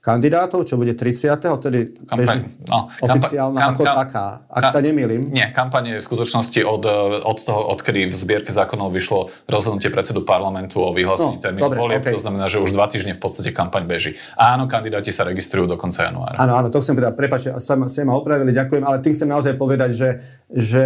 kandidátov, 0.00 0.64
čo 0.64 0.80
bude 0.80 0.96
30. 0.96 1.36
tedy 1.60 1.92
kampaň, 2.08 2.48
no, 2.64 2.88
oficiálna 3.04 3.60
kam, 3.60 3.70
ako 3.76 3.82
kam, 3.84 3.96
taká, 4.00 4.26
ak 4.48 4.62
kam, 4.64 4.72
sa 4.72 4.80
nemýlim. 4.80 5.28
Nie, 5.28 5.52
kampaň 5.52 5.84
je 5.92 5.96
v 6.00 6.04
skutočnosti 6.08 6.60
od, 6.64 6.82
od 7.20 7.38
toho, 7.44 7.60
odkedy 7.76 8.08
v 8.08 8.14
zbierke 8.16 8.48
zákonov 8.48 8.96
vyšlo 8.96 9.28
rozhodnutie 9.44 9.92
predsedu 9.92 10.24
parlamentu 10.24 10.80
o 10.80 10.96
vyhlásení 10.96 11.36
no, 11.36 11.44
termínu 11.44 11.76
volieb, 11.76 12.00
okay. 12.00 12.16
to 12.16 12.22
znamená, 12.24 12.48
že 12.48 12.64
už 12.64 12.72
dva 12.72 12.88
týždne 12.88 13.12
v 13.12 13.20
podstate 13.20 13.52
kampaň 13.52 13.84
beží. 13.84 14.16
Áno, 14.40 14.64
kandidáti 14.64 15.12
sa 15.12 15.28
registrujú 15.28 15.68
do 15.68 15.76
konca 15.76 16.08
januára. 16.08 16.40
Áno, 16.40 16.56
áno, 16.56 16.72
to 16.72 16.80
chcem 16.80 16.96
povedať, 16.96 17.12
prepáčte, 17.20 17.52
ste 17.60 18.02
ma 18.08 18.16
opravili, 18.16 18.56
ďakujem, 18.56 18.80
ale 18.80 19.04
tým 19.04 19.12
chcem 19.12 19.28
naozaj 19.28 19.52
povedať, 19.60 19.90
že, 19.92 20.08
že 20.48 20.82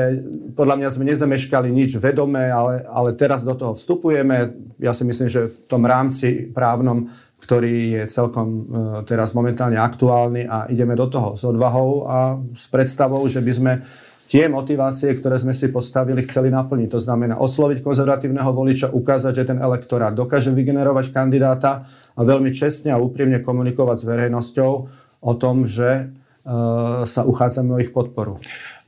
podľa 0.59 0.83
mňa 0.83 0.88
sme 0.90 1.04
nezameškali 1.06 1.71
nič 1.71 2.02
vedomé, 2.02 2.50
ale, 2.50 2.83
ale 2.90 3.14
teraz 3.14 3.47
do 3.47 3.54
toho 3.54 3.78
vstupujeme. 3.78 4.59
Ja 4.83 4.90
si 4.90 5.06
myslím, 5.06 5.30
že 5.30 5.47
v 5.47 5.56
tom 5.71 5.87
rámci 5.87 6.50
právnom 6.50 7.06
ktorý 7.44 8.00
je 8.00 8.02
celkom 8.08 8.48
e, 8.48 8.60
teraz 9.04 9.36
momentálne 9.36 9.76
aktuálny 9.76 10.48
a 10.48 10.64
ideme 10.72 10.96
do 10.96 11.04
toho 11.04 11.36
s 11.36 11.44
odvahou 11.44 12.08
a 12.08 12.40
s 12.56 12.64
predstavou, 12.72 13.20
že 13.28 13.44
by 13.44 13.52
sme 13.52 13.72
tie 14.24 14.48
motivácie, 14.48 15.12
ktoré 15.12 15.36
sme 15.36 15.52
si 15.52 15.68
postavili, 15.68 16.24
chceli 16.24 16.48
naplniť. 16.48 16.88
To 16.96 17.00
znamená 17.04 17.36
osloviť 17.36 17.84
konzervatívneho 17.84 18.48
voliča, 18.48 18.96
ukázať, 18.96 19.32
že 19.36 19.48
ten 19.52 19.58
elektorát 19.60 20.16
dokáže 20.16 20.48
vygenerovať 20.56 21.12
kandidáta 21.12 21.84
a 22.16 22.20
veľmi 22.24 22.48
čestne 22.48 22.96
a 22.96 22.98
úprimne 22.98 23.44
komunikovať 23.44 23.96
s 24.00 24.08
verejnosťou 24.08 24.72
o 25.20 25.32
tom, 25.36 25.68
že 25.68 25.90
e, 25.92 26.04
sa 27.04 27.28
uchádzame 27.28 27.76
o 27.76 27.82
ich 27.84 27.92
podporu. 27.92 28.40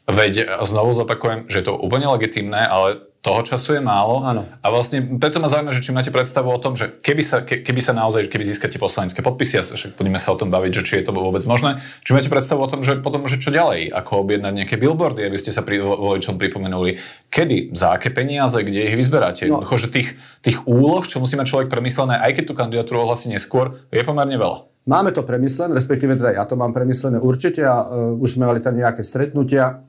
Veď 0.08 0.64
znovu 0.64 0.96
zopakujem, 0.96 1.50
že 1.52 1.60
je 1.60 1.66
to 1.68 1.74
úplne 1.76 2.08
legitimné, 2.08 2.64
ale 2.64 3.04
toho 3.26 3.42
času 3.42 3.74
je 3.74 3.82
málo. 3.82 4.22
Áno. 4.22 4.46
A 4.62 4.66
vlastne 4.70 5.02
preto 5.18 5.42
ma 5.42 5.50
zaujíma, 5.50 5.74
že 5.74 5.82
či 5.82 5.90
máte 5.90 6.14
predstavu 6.14 6.46
o 6.46 6.58
tom, 6.62 6.78
že 6.78 6.94
keby 7.02 7.22
sa, 7.26 7.42
ke, 7.42 7.58
keby 7.58 7.82
sa 7.82 7.90
naozaj, 7.90 8.30
keby 8.30 8.46
získate 8.46 8.78
poslanecké 8.78 9.18
podpisy, 9.18 9.58
a 9.58 9.66
však 9.66 9.98
budeme 9.98 10.22
sa 10.22 10.30
o 10.30 10.38
tom 10.38 10.54
baviť, 10.54 10.70
že 10.78 10.82
či 10.86 10.92
je 11.02 11.10
to 11.10 11.12
vôbec 11.12 11.42
možné, 11.42 11.82
či 12.06 12.14
máte 12.14 12.30
predstavu 12.30 12.62
o 12.62 12.70
tom, 12.70 12.86
že 12.86 13.02
potom, 13.02 13.26
že 13.26 13.42
čo 13.42 13.50
ďalej, 13.50 13.90
ako 13.90 14.22
objednať 14.22 14.52
nejaké 14.54 14.78
billboardy, 14.78 15.26
aby 15.26 15.34
ste 15.42 15.50
sa 15.50 15.66
pri, 15.66 15.82
voličom 15.82 16.38
pripomenuli, 16.38 17.02
kedy, 17.26 17.74
za 17.74 17.98
aké 17.98 18.14
peniaze, 18.14 18.62
kde 18.62 18.86
ich 18.86 18.94
vyzberáte. 18.94 19.50
No. 19.50 19.66
že 19.66 19.90
tých, 19.90 20.14
tých 20.46 20.62
úloh, 20.62 21.02
čo 21.02 21.18
musí 21.18 21.34
mať 21.34 21.50
človek 21.50 21.68
premyslené, 21.68 22.22
aj 22.22 22.30
keď 22.38 22.44
tú 22.46 22.54
kandidatúru 22.54 23.02
ohlasí 23.02 23.26
neskôr, 23.26 23.82
je 23.90 24.06
pomerne 24.06 24.38
veľa. 24.38 24.70
Máme 24.86 25.10
to 25.10 25.26
premyslené, 25.26 25.74
respektíve 25.74 26.14
teda 26.14 26.38
ja 26.38 26.46
to 26.46 26.54
mám 26.54 26.70
premyslené 26.70 27.18
určite 27.18 27.58
a 27.66 27.82
uh, 27.82 28.14
už 28.22 28.38
sme 28.38 28.46
mali 28.46 28.62
tam 28.62 28.78
nejaké 28.78 29.02
stretnutia. 29.02 29.82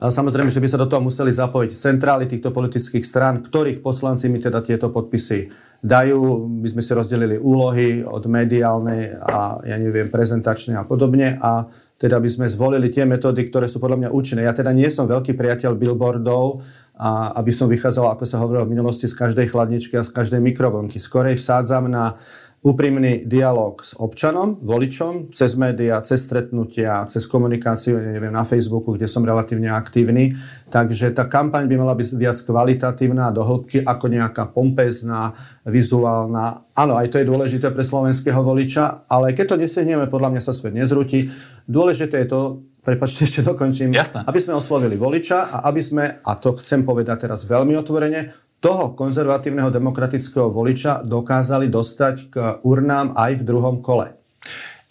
Samozrejme, 0.00 0.48
že 0.48 0.64
by 0.64 0.68
sa 0.72 0.80
do 0.80 0.88
toho 0.88 1.04
museli 1.04 1.28
zapojiť 1.28 1.76
centrály 1.76 2.24
týchto 2.24 2.48
politických 2.56 3.04
strán, 3.04 3.44
ktorých 3.44 3.84
poslanci 3.84 4.32
mi 4.32 4.40
teda 4.40 4.64
tieto 4.64 4.88
podpisy 4.88 5.52
dajú. 5.84 6.48
My 6.48 6.68
sme 6.72 6.80
si 6.80 6.96
rozdelili 6.96 7.36
úlohy 7.36 8.00
od 8.00 8.24
mediálnej 8.24 9.20
a 9.20 9.60
ja 9.60 9.76
neviem, 9.76 10.08
prezentačnej 10.08 10.80
a 10.80 10.88
podobne 10.88 11.36
a 11.36 11.68
teda 12.00 12.16
by 12.16 12.28
sme 12.32 12.48
zvolili 12.48 12.88
tie 12.88 13.04
metódy, 13.04 13.44
ktoré 13.52 13.68
sú 13.68 13.76
podľa 13.76 14.08
mňa 14.08 14.10
účinné. 14.16 14.48
Ja 14.48 14.56
teda 14.56 14.72
nie 14.72 14.88
som 14.88 15.04
veľký 15.04 15.36
priateľ 15.36 15.76
billboardov, 15.76 16.64
a 17.00 17.32
aby 17.40 17.48
som 17.48 17.64
vychádzal, 17.64 18.12
ako 18.12 18.24
sa 18.28 18.36
hovorilo 18.44 18.68
v 18.68 18.76
minulosti, 18.76 19.08
z 19.08 19.16
každej 19.16 19.48
chladničky 19.48 19.96
a 19.96 20.04
z 20.04 20.12
každej 20.12 20.36
mikrovlnky. 20.44 21.00
Skorej 21.00 21.40
vsádzam 21.40 21.88
na 21.88 22.20
úprimný 22.60 23.24
dialog 23.24 23.80
s 23.80 23.96
občanom, 23.96 24.60
voličom, 24.60 25.32
cez 25.32 25.56
médiá, 25.56 25.96
cez 26.04 26.28
stretnutia, 26.28 27.08
cez 27.08 27.24
komunikáciu, 27.24 27.96
neviem, 27.96 28.28
na 28.28 28.44
Facebooku, 28.44 28.92
kde 28.92 29.08
som 29.08 29.24
relatívne 29.24 29.72
aktívny. 29.72 30.36
Takže 30.68 31.16
tá 31.16 31.24
kampaň 31.24 31.64
by 31.64 31.80
mala 31.80 31.96
byť 31.96 32.20
viac 32.20 32.36
kvalitatívna 32.44 33.32
do 33.32 33.40
hĺbky 33.40 33.80
ako 33.80 34.12
nejaká 34.12 34.52
pompezná, 34.52 35.32
vizuálna. 35.64 36.68
Áno, 36.76 37.00
aj 37.00 37.08
to 37.08 37.16
je 37.24 37.30
dôležité 37.32 37.72
pre 37.72 37.80
slovenského 37.80 38.44
voliča, 38.44 39.08
ale 39.08 39.32
keď 39.32 39.56
to 39.56 39.60
nesiahneme, 39.64 40.04
podľa 40.12 40.36
mňa 40.36 40.42
sa 40.44 40.52
svet 40.52 40.76
nezrúti. 40.76 41.32
Dôležité 41.64 42.28
je 42.28 42.28
to, 42.28 42.40
prepačte, 42.84 43.24
ešte 43.28 43.40
dokončím, 43.40 43.96
Jasné. 43.96 44.28
aby 44.28 44.36
sme 44.36 44.52
oslovili 44.52 45.00
voliča 45.00 45.48
a 45.48 45.56
aby 45.72 45.80
sme, 45.80 46.04
a 46.20 46.32
to 46.36 46.52
chcem 46.60 46.84
povedať 46.84 47.24
teraz 47.24 47.40
veľmi 47.48 47.72
otvorene, 47.80 48.49
toho 48.60 48.92
konzervatívneho 48.92 49.72
demokratického 49.72 50.52
voliča 50.52 51.00
dokázali 51.00 51.72
dostať 51.72 52.14
k 52.28 52.34
urnám 52.60 53.16
aj 53.16 53.40
v 53.40 53.46
druhom 53.48 53.80
kole. 53.80 54.19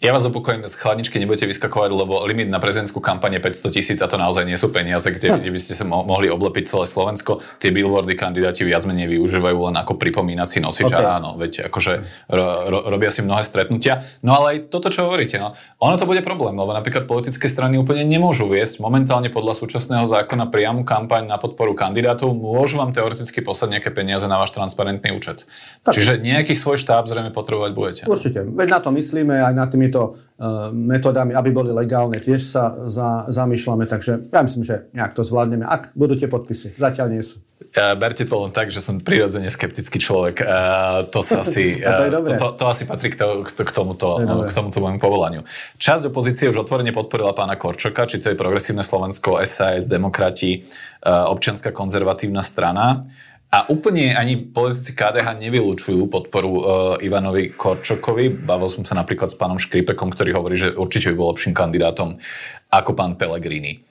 Ja 0.00 0.16
vás 0.16 0.24
opokojím, 0.24 0.64
z 0.64 0.80
chladničky 0.80 1.20
nebudete 1.20 1.44
vyskakovať, 1.44 1.92
lebo 1.92 2.24
limit 2.24 2.48
na 2.48 2.56
prezidentskú 2.56 3.04
kampaň 3.04 3.36
je 3.36 3.68
500 3.68 3.68
tisíc 3.68 3.98
a 4.00 4.08
to 4.08 4.16
naozaj 4.16 4.48
nie 4.48 4.56
sú 4.56 4.72
peniaze, 4.72 5.04
kde, 5.04 5.36
kde 5.36 5.52
by 5.52 5.60
ste 5.60 5.76
sa 5.76 5.84
mo- 5.84 6.08
mohli 6.08 6.32
oblepiť 6.32 6.72
celé 6.72 6.88
Slovensko. 6.88 7.44
Tie 7.60 7.68
billboardy 7.68 8.16
kandidáti 8.16 8.64
viac 8.64 8.88
menej 8.88 9.12
využívajú 9.12 9.68
len 9.68 9.76
ako 9.76 10.00
pripomínací 10.00 10.56
nosič 10.56 10.88
okay. 10.88 11.04
a 11.04 11.20
áno, 11.20 11.36
veď 11.36 11.68
akože 11.68 11.92
ro, 12.32 12.46
ro, 12.72 12.78
robia 12.88 13.12
si 13.12 13.20
mnohé 13.20 13.44
stretnutia. 13.44 14.08
No 14.24 14.40
ale 14.40 14.46
aj 14.56 14.72
toto, 14.72 14.88
čo 14.88 15.04
hovoríte, 15.04 15.36
no, 15.36 15.52
ono 15.76 16.00
to 16.00 16.08
bude 16.08 16.24
problém, 16.24 16.56
lebo 16.56 16.72
napríklad 16.72 17.04
politické 17.04 17.44
strany 17.44 17.76
úplne 17.76 18.00
nemôžu 18.08 18.48
viesť 18.48 18.80
momentálne 18.80 19.28
podľa 19.28 19.52
súčasného 19.60 20.08
zákona 20.08 20.48
priamu 20.48 20.80
kampaň 20.80 21.28
na 21.28 21.36
podporu 21.36 21.76
kandidátov, 21.76 22.32
môžu 22.32 22.80
vám 22.80 22.96
teoreticky 22.96 23.44
poslať 23.44 23.76
nejaké 23.76 23.92
peniaze 23.92 24.24
na 24.24 24.40
váš 24.40 24.56
transparentný 24.56 25.12
účet. 25.12 25.44
Tak. 25.84 25.92
Čiže 25.92 26.24
nejaký 26.24 26.56
svoj 26.56 26.80
štáb 26.80 27.04
zrejme 27.04 27.36
potrebovať 27.36 27.70
budete. 27.76 28.02
Určite, 28.08 28.48
veď 28.48 28.68
na 28.72 28.80
to 28.80 28.88
myslíme 28.96 29.36
aj 29.44 29.52
na 29.52 29.68
tými 29.68 29.89
týmito 29.90 30.14
uh, 30.14 30.70
metodami, 30.70 31.34
aby 31.34 31.50
boli 31.50 31.74
legálne, 31.74 32.22
tiež 32.22 32.54
sa 32.54 32.86
za, 32.86 33.26
zamýšľame, 33.26 33.90
takže 33.90 34.30
ja 34.30 34.40
myslím, 34.46 34.62
že 34.62 34.86
nejak 34.94 35.18
to 35.18 35.26
zvládneme. 35.26 35.66
Ak 35.66 35.90
budú 35.98 36.14
tie 36.14 36.30
podpisy, 36.30 36.78
zatiaľ 36.78 37.10
nie 37.10 37.26
sú. 37.26 37.42
Uh, 37.74 37.98
berte 37.98 38.22
to 38.22 38.36
len 38.40 38.54
tak, 38.54 38.70
že 38.70 38.78
som 38.78 39.02
prirodzene 39.02 39.50
skeptický 39.50 39.98
človek. 39.98 40.46
Uh, 40.46 41.10
to, 41.10 41.26
sa 41.26 41.42
asi, 41.42 41.76
uh, 41.82 42.06
to, 42.06 42.38
to, 42.38 42.46
to 42.54 42.64
asi 42.70 42.86
patrí 42.86 43.10
k, 43.10 43.18
to, 43.18 43.42
k, 43.42 43.70
tomuto, 43.74 44.22
to 44.22 44.34
k 44.46 44.52
tomuto 44.54 44.78
môjmu 44.78 45.02
povolaniu. 45.02 45.42
Časť 45.82 46.08
opozície 46.08 46.46
už 46.46 46.62
otvorene 46.62 46.94
podporila 46.94 47.34
pána 47.34 47.58
Korčoka, 47.58 48.06
či 48.06 48.22
to 48.22 48.30
je 48.30 48.38
Progresívne 48.38 48.86
Slovensko, 48.86 49.42
SAS, 49.42 49.90
Demokrati, 49.90 50.62
uh, 51.02 51.28
občianská 51.34 51.74
konzervatívna 51.74 52.46
strana. 52.46 53.04
A 53.50 53.66
úplne 53.66 54.14
ani 54.14 54.38
politici 54.38 54.94
KDH 54.94 55.34
nevylučujú 55.42 56.06
podporu 56.06 56.50
uh, 56.54 56.62
Ivanovi 57.02 57.50
Korčokovi. 57.50 58.30
Bavil 58.30 58.70
som 58.70 58.86
sa 58.86 58.94
napríklad 58.94 59.26
s 59.26 59.34
pánom 59.34 59.58
Škripekom, 59.58 60.14
ktorý 60.14 60.38
hovorí, 60.38 60.54
že 60.54 60.70
určite 60.70 61.10
by 61.10 61.16
bol 61.18 61.34
lepším 61.34 61.50
kandidátom 61.50 62.22
ako 62.70 62.94
pán 62.94 63.18
Pellegrini. 63.18 63.82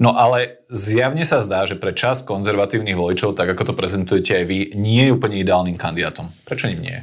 No 0.00 0.16
ale 0.16 0.64
zjavne 0.72 1.28
sa 1.28 1.44
zdá, 1.44 1.68
že 1.68 1.76
pre 1.76 1.92
čas 1.92 2.24
konzervatívnych 2.24 2.96
voličov, 2.96 3.36
tak 3.36 3.52
ako 3.52 3.70
to 3.70 3.74
prezentujete 3.76 4.40
aj 4.40 4.44
vy, 4.48 4.58
nie 4.72 5.06
je 5.06 5.14
úplne 5.14 5.36
ideálnym 5.36 5.76
kandidátom. 5.76 6.32
Prečo 6.48 6.72
ním 6.72 6.80
nie? 6.80 6.98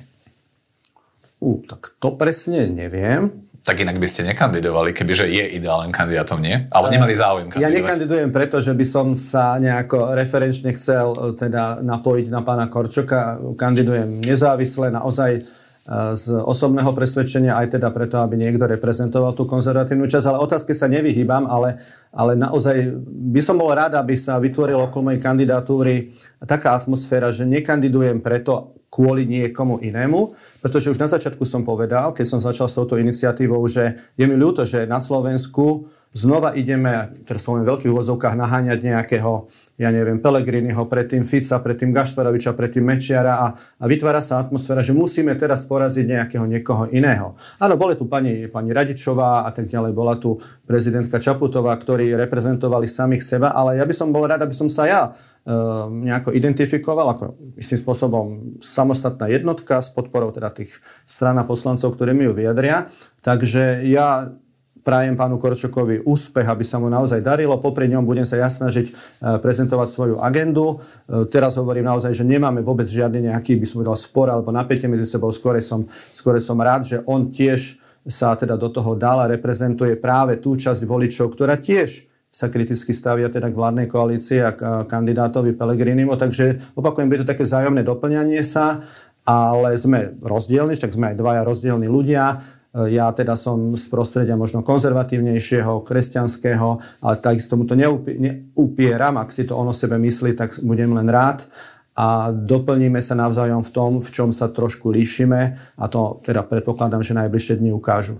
Uh, 1.38 1.62
tak 1.70 1.94
to 2.02 2.18
presne 2.18 2.66
neviem 2.66 3.51
tak 3.62 3.78
inak 3.78 4.02
by 4.02 4.08
ste 4.10 4.26
nekandidovali, 4.26 4.90
kebyže 4.90 5.30
je 5.30 5.46
ideálnym 5.62 5.94
kandidátom, 5.94 6.42
nie? 6.42 6.66
Ale 6.74 6.90
nemali 6.90 7.14
záujem 7.14 7.46
kandidovať. 7.54 7.70
Ja 7.70 7.78
nekandidujem 7.78 8.30
preto, 8.34 8.58
že 8.58 8.74
by 8.74 8.86
som 8.90 9.14
sa 9.14 9.62
nejako 9.62 10.18
referenčne 10.18 10.74
chcel 10.74 11.14
eh, 11.14 11.22
teda 11.38 11.86
napojiť 11.86 12.26
na 12.34 12.42
pána 12.42 12.66
Korčoka. 12.66 13.38
Kandidujem 13.54 14.26
nezávisle, 14.26 14.90
naozaj 14.90 15.61
z 15.90 16.26
osobného 16.46 16.94
presvedčenia, 16.94 17.58
aj 17.58 17.82
teda 17.82 17.90
preto, 17.90 18.22
aby 18.22 18.38
niekto 18.38 18.70
reprezentoval 18.70 19.34
tú 19.34 19.50
konzervatívnu 19.50 20.06
časť. 20.06 20.30
Ale 20.30 20.46
otázke 20.46 20.78
sa 20.78 20.86
nevyhýbam, 20.86 21.50
ale, 21.50 21.82
ale 22.14 22.38
naozaj 22.38 23.02
by 23.34 23.42
som 23.42 23.58
bol 23.58 23.74
rád, 23.74 23.98
aby 23.98 24.14
sa 24.14 24.38
vytvoril 24.38 24.78
okolo 24.78 25.10
mojej 25.10 25.22
kandidatúry 25.26 26.14
taká 26.46 26.78
atmosféra, 26.78 27.34
že 27.34 27.50
nekandidujem 27.50 28.22
preto, 28.22 28.78
kvôli 28.92 29.24
niekomu 29.24 29.80
inému, 29.80 30.36
pretože 30.60 30.92
už 30.92 31.00
na 31.00 31.08
začiatku 31.08 31.48
som 31.48 31.64
povedal, 31.64 32.12
keď 32.12 32.28
som 32.28 32.44
začal 32.44 32.68
s 32.68 32.76
touto 32.76 33.00
iniciatívou, 33.00 33.64
že 33.64 33.96
je 34.20 34.28
mi 34.28 34.36
ľúto, 34.36 34.68
že 34.68 34.84
na 34.84 35.00
Slovensku 35.00 35.88
znova 36.12 36.52
ideme, 36.60 37.24
teraz 37.24 37.40
poviem 37.40 37.64
v 37.64 37.72
veľkých 37.72 37.92
úvodzovkách, 37.96 38.36
naháňať 38.36 38.84
nejakého, 38.84 39.48
ja 39.82 39.90
neviem, 39.90 40.22
Pelegriniho, 40.22 40.86
predtým 40.86 41.26
Fica, 41.26 41.58
predtým 41.58 41.90
Gašparoviča, 41.90 42.54
predtým 42.54 42.86
Mečiara 42.86 43.34
a, 43.42 43.48
a 43.58 43.86
vytvára 43.90 44.22
sa 44.22 44.38
atmosféra, 44.38 44.86
že 44.86 44.94
musíme 44.94 45.34
teraz 45.34 45.66
poraziť 45.66 46.06
nejakého 46.06 46.46
niekoho 46.46 46.86
iného. 46.94 47.34
Áno, 47.58 47.74
boli 47.82 47.98
tu 47.98 48.06
pani, 48.06 48.46
pani 48.46 48.70
Radičová 48.70 49.42
a 49.42 49.50
tak 49.50 49.66
ďalej, 49.66 49.92
bola 49.98 50.22
tu 50.22 50.38
prezidentka 50.70 51.18
Čaputová, 51.18 51.74
ktorí 51.74 52.14
reprezentovali 52.14 52.86
samých 52.86 53.26
seba, 53.26 53.58
ale 53.58 53.82
ja 53.82 53.86
by 53.90 53.94
som 53.98 54.14
bol 54.14 54.30
rád, 54.30 54.46
aby 54.46 54.54
som 54.54 54.70
sa 54.70 54.86
ja 54.86 55.02
Ehm, 55.42 56.06
nejako 56.06 56.38
identifikoval 56.38 57.18
ako 57.18 57.34
istým 57.58 57.74
spôsobom 57.74 58.62
samostatná 58.62 59.26
jednotka 59.26 59.82
s 59.82 59.90
podporou 59.90 60.30
teda 60.30 60.54
tých 60.54 60.78
strán 61.02 61.34
a 61.42 61.50
poslancov, 61.50 61.98
ktorí 61.98 62.14
mi 62.14 62.30
ju 62.30 62.34
vyjadria. 62.38 62.86
Takže 63.26 63.82
ja 63.90 64.38
prajem 64.82 65.14
pánu 65.14 65.38
Korčokovi 65.38 66.04
úspech, 66.04 66.46
aby 66.46 66.66
sa 66.66 66.82
mu 66.82 66.90
naozaj 66.90 67.22
darilo. 67.22 67.62
Popri 67.62 67.88
ňom 67.90 68.06
budem 68.06 68.26
sa 68.26 68.38
ja 68.38 68.50
snažiť 68.50 68.86
e, 68.90 68.94
prezentovať 69.40 69.88
svoju 69.88 70.16
agendu. 70.20 70.82
E, 71.08 71.26
teraz 71.30 71.56
hovorím 71.62 71.88
naozaj, 71.88 72.12
že 72.18 72.26
nemáme 72.26 72.66
vôbec 72.66 72.90
žiadny 72.90 73.30
nejaký, 73.30 73.58
by 73.62 73.66
som 73.66 73.76
povedal, 73.82 73.98
spor 73.98 74.28
alebo 74.34 74.50
napätie 74.50 74.90
medzi 74.90 75.06
sebou. 75.06 75.30
Skôr 75.30 75.62
som, 75.62 75.86
skôr 76.12 76.42
som 76.42 76.58
rád, 76.58 76.86
že 76.86 76.98
on 77.06 77.30
tiež 77.30 77.78
sa 78.06 78.34
teda 78.34 78.58
do 78.58 78.74
toho 78.74 78.98
dal 78.98 79.22
a 79.22 79.30
reprezentuje 79.30 79.94
práve 79.98 80.42
tú 80.42 80.58
časť 80.58 80.82
voličov, 80.90 81.30
ktorá 81.30 81.62
tiež 81.62 82.10
sa 82.32 82.48
kriticky 82.48 82.96
stavia 82.96 83.28
teda 83.28 83.52
k 83.52 83.60
vládnej 83.60 83.88
koalícii 83.92 84.40
a 84.40 84.56
k 84.56 84.62
kandidátovi 84.88 85.52
Pelegrinimu. 85.52 86.16
Takže 86.16 86.74
opakujem, 86.80 87.12
bude 87.12 87.28
to 87.28 87.32
také 87.36 87.44
zájomné 87.44 87.84
doplňanie 87.84 88.40
sa, 88.42 88.82
ale 89.28 89.76
sme 89.76 90.16
rozdielni, 90.24 90.80
však 90.80 90.96
sme 90.96 91.06
aj 91.14 91.20
dvaja 91.20 91.42
rozdielni 91.44 91.92
ľudia. 91.92 92.40
Ja 92.72 93.12
teda 93.12 93.36
som 93.36 93.76
z 93.76 93.84
prostredia 93.92 94.40
možno 94.40 94.64
konzervatívnejšieho, 94.64 95.84
kresťanského, 95.84 96.70
ale 97.04 97.14
takisto 97.20 97.60
mu 97.60 97.68
to 97.68 97.76
neupieram. 97.76 99.20
Ak 99.20 99.36
si 99.36 99.44
to 99.44 99.60
ono 99.60 99.76
sebe 99.76 100.00
myslí, 100.00 100.40
tak 100.40 100.56
budem 100.64 100.96
len 100.96 101.12
rád 101.12 101.52
a 101.92 102.32
doplníme 102.32 103.04
sa 103.04 103.20
navzájom 103.20 103.60
v 103.60 103.72
tom, 103.76 103.92
v 104.00 104.08
čom 104.08 104.32
sa 104.32 104.48
trošku 104.48 104.88
líšime 104.88 105.60
a 105.76 105.86
to 105.92 106.24
teda 106.24 106.48
predpokladám, 106.48 107.04
že 107.04 107.12
najbližšie 107.12 107.60
dni 107.60 107.76
ukážu. 107.76 108.16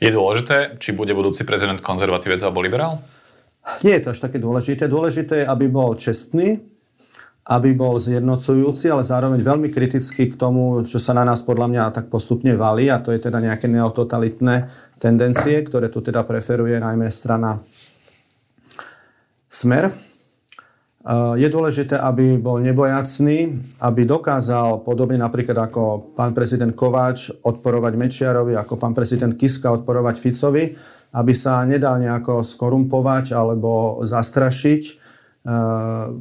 Je 0.00 0.08
dôležité, 0.08 0.80
či 0.80 0.96
bude 0.96 1.12
budúci 1.12 1.44
prezident 1.44 1.76
konzervatívec 1.76 2.40
alebo 2.40 2.64
liberál? 2.64 3.04
Nie 3.84 4.00
je 4.00 4.08
to 4.08 4.12
až 4.16 4.20
také 4.24 4.40
dôležité. 4.40 4.88
Dôležité 4.88 5.44
je, 5.44 5.46
aby 5.48 5.68
bol 5.68 5.92
čestný, 5.96 6.60
aby 7.44 7.76
bol 7.76 8.00
zjednocujúci, 8.00 8.88
ale 8.88 9.04
zároveň 9.04 9.44
veľmi 9.44 9.68
kritický 9.68 10.32
k 10.32 10.38
tomu, 10.40 10.80
čo 10.88 10.96
sa 10.96 11.12
na 11.12 11.28
nás 11.28 11.44
podľa 11.44 11.68
mňa 11.68 11.82
tak 11.92 12.08
postupne 12.08 12.56
valí, 12.56 12.88
a 12.88 13.04
to 13.04 13.12
je 13.12 13.20
teda 13.20 13.36
nejaké 13.36 13.68
neototalitné 13.68 14.72
tendencie, 14.96 15.60
ktoré 15.60 15.92
tu 15.92 16.00
teda 16.00 16.24
preferuje 16.24 16.80
najmä 16.80 17.12
strana 17.12 17.60
Smer. 19.44 19.92
Je 21.36 21.48
dôležité, 21.52 22.00
aby 22.00 22.40
bol 22.40 22.64
nebojacný, 22.64 23.60
aby 23.76 24.08
dokázal, 24.08 24.80
podobne 24.80 25.20
napríklad 25.20 25.68
ako 25.68 26.16
pán 26.16 26.32
prezident 26.32 26.72
Kováč, 26.72 27.28
odporovať 27.44 27.92
Mečiarovi, 27.92 28.56
ako 28.56 28.80
pán 28.80 28.96
prezident 28.96 29.36
Kiska 29.36 29.68
odporovať 29.68 30.16
Ficovi, 30.16 30.72
aby 31.12 31.32
sa 31.36 31.60
nedal 31.68 32.00
nejako 32.00 32.40
skorumpovať 32.40 33.36
alebo 33.36 34.00
zastrašiť. 34.00 35.03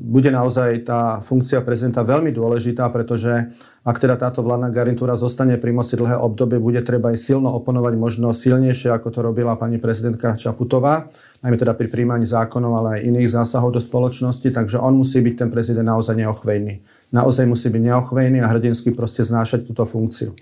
Bude 0.04 0.30
naozaj 0.36 0.84
tá 0.84 1.24
funkcia 1.24 1.64
prezidenta 1.64 2.04
veľmi 2.04 2.36
dôležitá, 2.36 2.92
pretože 2.92 3.56
ak 3.88 3.96
teda 3.96 4.20
táto 4.20 4.44
vládna 4.44 4.68
garnitúra 4.68 5.16
zostane 5.16 5.56
pri 5.56 5.72
moci 5.72 5.96
dlhé 5.96 6.20
obdobie, 6.20 6.60
bude 6.60 6.84
treba 6.84 7.16
aj 7.16 7.32
silno 7.32 7.56
oponovať 7.56 7.96
možno 7.96 8.36
silnejšie, 8.36 8.92
ako 8.92 9.08
to 9.16 9.20
robila 9.24 9.56
pani 9.56 9.80
prezidentka 9.80 10.36
Čaputová, 10.36 11.08
najmä 11.40 11.56
teda 11.56 11.72
pri 11.72 11.88
príjmaní 11.88 12.28
zákonov, 12.28 12.84
ale 12.84 12.90
aj 13.00 13.02
iných 13.16 13.32
zásahov 13.32 13.72
do 13.72 13.80
spoločnosti, 13.80 14.52
takže 14.52 14.76
on 14.76 15.00
musí 15.00 15.24
byť 15.24 15.36
ten 15.40 15.48
prezident 15.48 15.88
naozaj 15.88 16.20
neochvejný. 16.20 16.84
Naozaj 17.16 17.48
musí 17.48 17.72
byť 17.72 17.80
neochvejný 17.80 18.44
a 18.44 18.52
hrdinsky 18.52 18.92
proste 18.92 19.24
znášať 19.24 19.64
túto 19.64 19.88
funkciu. 19.88 20.36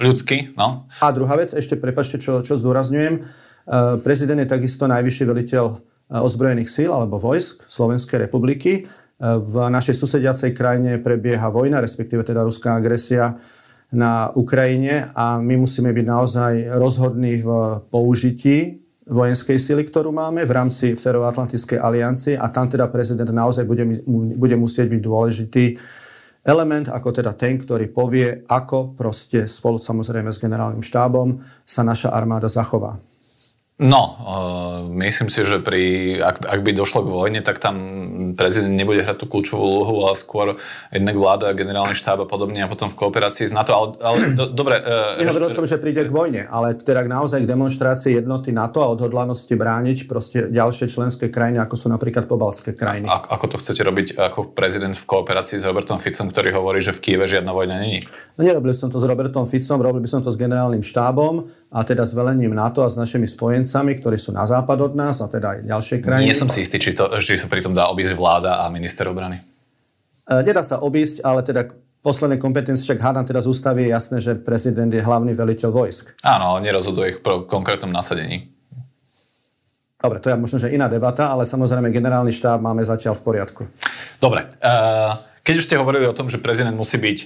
ľudský, 0.00 0.56
no. 0.56 0.88
A 1.04 1.12
druhá 1.12 1.36
vec, 1.36 1.52
ešte 1.52 1.76
prepačte, 1.76 2.16
čo, 2.16 2.40
čo 2.40 2.56
zdôrazňujem, 2.56 3.14
e, 3.16 3.20
prezident 4.00 4.40
je 4.40 4.48
takisto 4.48 4.88
najvyšší 4.88 5.24
veliteľ 5.28 5.64
ozbrojených 6.08 6.72
síl 6.72 6.90
alebo 6.90 7.20
vojsk 7.20 7.68
Slovenskej 7.68 8.28
republiky. 8.28 8.88
V 9.20 9.54
našej 9.68 9.98
susediacej 9.98 10.56
krajine 10.56 11.02
prebieha 11.02 11.52
vojna, 11.52 11.82
respektíve 11.82 12.24
teda 12.24 12.46
ruská 12.46 12.78
agresia 12.78 13.36
na 13.92 14.28
Ukrajine 14.36 15.10
a 15.16 15.40
my 15.40 15.64
musíme 15.64 15.90
byť 15.92 16.06
naozaj 16.06 16.52
rozhodní 16.76 17.40
v 17.40 17.48
použití 17.88 18.84
vojenskej 19.08 19.56
sily, 19.56 19.82
ktorú 19.88 20.12
máme 20.12 20.44
v 20.44 20.52
rámci 20.52 20.92
Severoatlantickej 20.92 21.80
aliancie 21.80 22.36
a 22.36 22.52
tam 22.52 22.68
teda 22.68 22.92
prezident 22.92 23.32
naozaj 23.32 23.64
bude, 23.64 24.04
bude 24.36 24.56
musieť 24.60 24.92
byť 24.92 25.00
dôležitý 25.00 25.64
element, 26.44 26.92
ako 26.92 27.08
teda 27.16 27.32
ten, 27.32 27.56
ktorý 27.56 27.88
povie, 27.88 28.44
ako 28.46 28.92
proste 28.92 29.48
spolu 29.48 29.80
samozrejme 29.80 30.28
s 30.28 30.38
generálnym 30.38 30.84
štábom 30.84 31.40
sa 31.64 31.80
naša 31.80 32.12
armáda 32.12 32.52
zachová. 32.52 33.00
No, 33.78 34.18
uh, 34.18 34.90
myslím 34.90 35.30
si, 35.30 35.46
že 35.46 35.62
pri, 35.62 36.18
ak, 36.18 36.42
ak 36.42 36.60
by 36.66 36.74
došlo 36.74 37.06
k 37.06 37.14
vojne, 37.14 37.40
tak 37.46 37.62
tam 37.62 37.78
prezident 38.34 38.74
nebude 38.74 39.06
hrať 39.06 39.22
tú 39.22 39.30
kľúčovú 39.30 39.62
úlohu, 39.62 40.02
ale 40.02 40.18
skôr 40.18 40.58
jednak 40.90 41.14
vláda, 41.14 41.54
generálny 41.54 41.94
štáb 41.94 42.18
a 42.18 42.26
podobne 42.26 42.58
a 42.58 42.66
potom 42.66 42.90
v 42.90 42.98
kooperácii 42.98 43.46
s 43.46 43.54
NATO. 43.54 43.70
Ale, 43.70 43.86
ale 44.02 44.16
do, 44.34 44.50
dobre... 44.66 44.82
Uh, 44.82 45.22
Nehovoril 45.22 45.54
som, 45.54 45.62
že 45.62 45.78
príde 45.78 46.02
k 46.02 46.10
vojne, 46.10 46.50
ale 46.50 46.74
teda 46.74 47.06
naozaj 47.06 47.46
k 47.46 47.46
demonstrácii 47.46 48.18
jednoty 48.18 48.50
NATO 48.50 48.82
a 48.82 48.90
odhodlanosti 48.90 49.54
brániť 49.54 50.10
proste 50.10 50.50
ďalšie 50.50 50.90
členské 50.90 51.30
krajiny, 51.30 51.62
ako 51.62 51.78
sú 51.78 51.86
napríklad 51.86 52.26
pobalské 52.26 52.74
krajiny. 52.74 53.06
A, 53.06 53.30
ako 53.30 53.46
to 53.46 53.56
chcete 53.62 53.86
robiť 53.86 54.18
ako 54.18 54.58
prezident 54.58 54.98
v 54.98 55.06
kooperácii 55.06 55.54
s 55.54 55.62
Robertom 55.62 56.02
Ficom, 56.02 56.34
ktorý 56.34 56.50
hovorí, 56.50 56.82
že 56.82 56.90
v 56.90 56.98
Kieve 56.98 57.30
žiadna 57.30 57.54
vojna 57.54 57.78
není? 57.78 58.02
No 58.34 58.42
nerobil 58.42 58.74
som 58.74 58.90
to 58.90 58.98
s 58.98 59.06
Robertom 59.06 59.46
Ficom, 59.46 59.78
robil 59.78 60.02
by 60.02 60.10
som 60.10 60.18
to 60.18 60.34
s 60.34 60.38
generálnym 60.38 60.82
štábom 60.82 61.46
a 61.70 61.86
teda 61.86 62.02
s 62.02 62.10
velením 62.10 62.58
NATO 62.58 62.82
a 62.82 62.90
s 62.90 62.98
našimi 62.98 63.30
spojencami, 63.30 63.67
ktorí 63.72 64.16
sú 64.16 64.32
na 64.32 64.48
západ 64.48 64.92
od 64.92 64.94
nás 64.96 65.20
a 65.20 65.28
teda 65.28 65.58
aj 65.58 65.58
ďalšie 65.68 65.96
krajiny. 66.00 66.32
Nie 66.32 66.38
som 66.38 66.48
si 66.48 66.64
istý, 66.64 66.80
či, 66.80 66.96
to, 66.96 67.08
či 67.20 67.36
sa 67.36 67.50
pritom 67.50 67.76
dá 67.76 67.92
obísť 67.92 68.16
vláda 68.16 68.64
a 68.64 68.72
minister 68.72 69.04
obrany. 69.08 69.42
E, 70.28 70.32
nedá 70.44 70.64
sa 70.64 70.80
obísť, 70.80 71.20
ale 71.24 71.44
teda 71.44 71.68
posledné 72.00 72.40
kompetencie, 72.40 72.84
však 72.84 73.00
hádam 73.00 73.24
teda 73.28 73.44
z 73.44 73.48
ústavy 73.50 73.86
je 73.86 73.90
jasné, 73.92 74.16
že 74.22 74.32
prezident 74.38 74.88
je 74.88 75.02
hlavný 75.02 75.34
veliteľ 75.34 75.70
vojsk. 75.72 76.16
Áno, 76.24 76.56
nerozhoduje 76.62 77.16
ich 77.16 77.20
pro 77.20 77.44
konkrétnom 77.44 77.90
nasadení. 77.90 78.48
Dobre, 79.98 80.22
to 80.22 80.30
je 80.30 80.38
možno, 80.38 80.62
že 80.62 80.70
iná 80.70 80.86
debata, 80.86 81.26
ale 81.26 81.42
samozrejme 81.42 81.90
generálny 81.90 82.30
štáb 82.30 82.62
máme 82.62 82.86
zatiaľ 82.86 83.18
v 83.18 83.22
poriadku. 83.26 83.62
Dobre, 84.22 84.46
e, 84.62 84.78
keď 85.42 85.54
už 85.58 85.66
ste 85.66 85.80
hovorili 85.80 86.06
o 86.06 86.14
tom, 86.14 86.30
že 86.30 86.38
prezident 86.38 86.76
musí 86.76 87.02
byť 87.02 87.18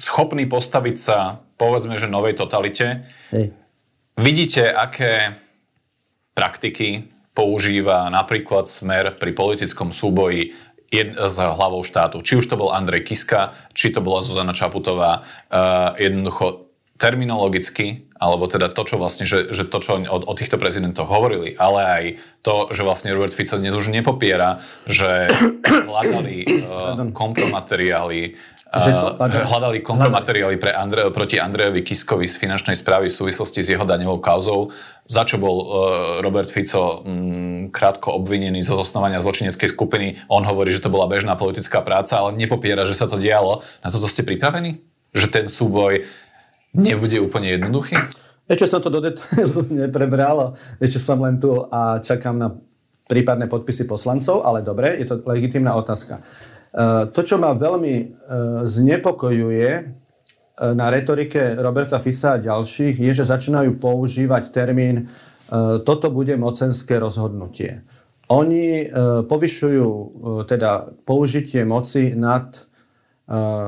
schopný 0.00 0.48
postaviť 0.48 0.96
sa, 0.96 1.44
povedzme, 1.60 2.00
že 2.00 2.08
novej 2.08 2.40
totalite, 2.40 3.04
Hej. 3.34 3.52
Vidíte, 4.18 4.68
aké 4.68 5.38
praktiky 6.34 7.06
používa 7.32 8.10
napríklad 8.10 8.66
Smer 8.66 9.14
pri 9.14 9.30
politickom 9.30 9.94
súboji 9.94 10.58
jed, 10.90 11.14
s 11.14 11.36
hlavou 11.38 11.86
štátu. 11.86 12.20
Či 12.26 12.42
už 12.42 12.46
to 12.50 12.58
bol 12.58 12.74
Andrej 12.74 13.06
Kiska, 13.06 13.54
či 13.72 13.94
to 13.94 14.02
bola 14.02 14.24
Zuzana 14.24 14.50
Čaputová. 14.50 15.22
Uh, 15.46 15.94
jednoducho 16.02 16.68
terminologicky, 16.98 18.10
alebo 18.18 18.50
teda 18.50 18.74
to, 18.74 18.82
čo 18.82 18.98
vlastne, 18.98 19.22
že, 19.22 19.54
že 19.54 19.70
to, 19.70 19.78
čo 19.78 20.02
o, 20.02 20.18
o 20.18 20.34
týchto 20.34 20.58
prezidentoch 20.58 21.06
hovorili, 21.06 21.54
ale 21.54 21.80
aj 21.86 22.04
to, 22.42 22.74
že 22.74 22.82
vlastne 22.82 23.14
Robert 23.14 23.30
Fico 23.30 23.54
dnes 23.54 23.70
už 23.70 23.94
nepopiera, 23.94 24.58
že 24.82 25.30
hľadali 25.88 26.42
uh, 26.66 26.98
kompromateriály 27.14 28.34
že 28.68 28.92
čo? 28.92 29.16
Hľadali 29.24 29.80
kompromateriály 29.80 30.60
pre 30.60 30.76
Andre, 30.76 31.08
proti 31.08 31.40
Andrejovi 31.40 31.80
Kiskovi 31.80 32.28
z 32.28 32.36
finančnej 32.36 32.76
správy 32.76 33.08
v 33.08 33.16
súvislosti 33.16 33.64
s 33.64 33.72
jeho 33.72 33.88
daňovou 33.88 34.20
kauzou, 34.20 34.68
za 35.08 35.24
čo 35.24 35.40
bol 35.40 35.56
uh, 35.56 35.66
Robert 36.20 36.52
Fico 36.52 37.00
um, 37.00 37.72
krátko 37.72 38.20
obvinený 38.20 38.60
zo 38.60 38.76
zosnovania 38.76 39.24
zločineckej 39.24 39.72
skupiny. 39.72 40.20
On 40.28 40.44
hovorí, 40.44 40.68
že 40.76 40.84
to 40.84 40.92
bola 40.92 41.08
bežná 41.08 41.32
politická 41.32 41.80
práca, 41.80 42.20
ale 42.20 42.36
nepopiera, 42.36 42.84
že 42.84 42.92
sa 42.92 43.08
to 43.08 43.16
dialo. 43.16 43.64
Na 43.80 43.88
toto 43.88 44.04
ste 44.04 44.20
pripravení? 44.20 44.84
Že 45.16 45.26
ten 45.32 45.46
súboj 45.48 46.04
nebude 46.76 47.16
úplne 47.24 47.56
jednoduchý? 47.56 47.96
Ešte 48.48 48.68
som 48.68 48.84
to 48.84 48.92
do 48.92 49.00
detailu 49.00 49.64
neprebral, 49.88 50.56
ešte 50.76 51.00
som 51.00 51.20
len 51.24 51.40
tu 51.40 51.56
a 51.72 52.04
čakám 52.04 52.36
na 52.36 52.52
prípadné 53.08 53.48
podpisy 53.48 53.88
poslancov, 53.88 54.44
ale 54.44 54.60
dobre, 54.60 54.92
je 55.00 55.08
to 55.08 55.24
legitimná 55.24 55.72
otázka. 55.72 56.20
Eh, 56.78 57.10
to, 57.10 57.20
čo 57.26 57.42
ma 57.42 57.58
veľmi 57.58 57.94
eh, 57.98 58.06
znepokojuje 58.62 59.70
eh, 59.74 59.86
na 60.78 60.86
retorike 60.94 61.58
Roberta 61.58 61.98
Fica 61.98 62.38
a 62.38 62.42
ďalších, 62.42 63.02
je, 63.02 63.12
že 63.18 63.26
začínajú 63.26 63.82
používať 63.82 64.54
termín 64.54 65.10
toto 65.88 66.12
bude 66.12 66.36
mocenské 66.36 67.00
rozhodnutie. 67.00 67.80
Oni 68.28 68.84
povyšujú 69.24 69.88
teda 70.44 70.92
použitie 71.08 71.64
moci 71.64 72.12
nad, 72.12 72.52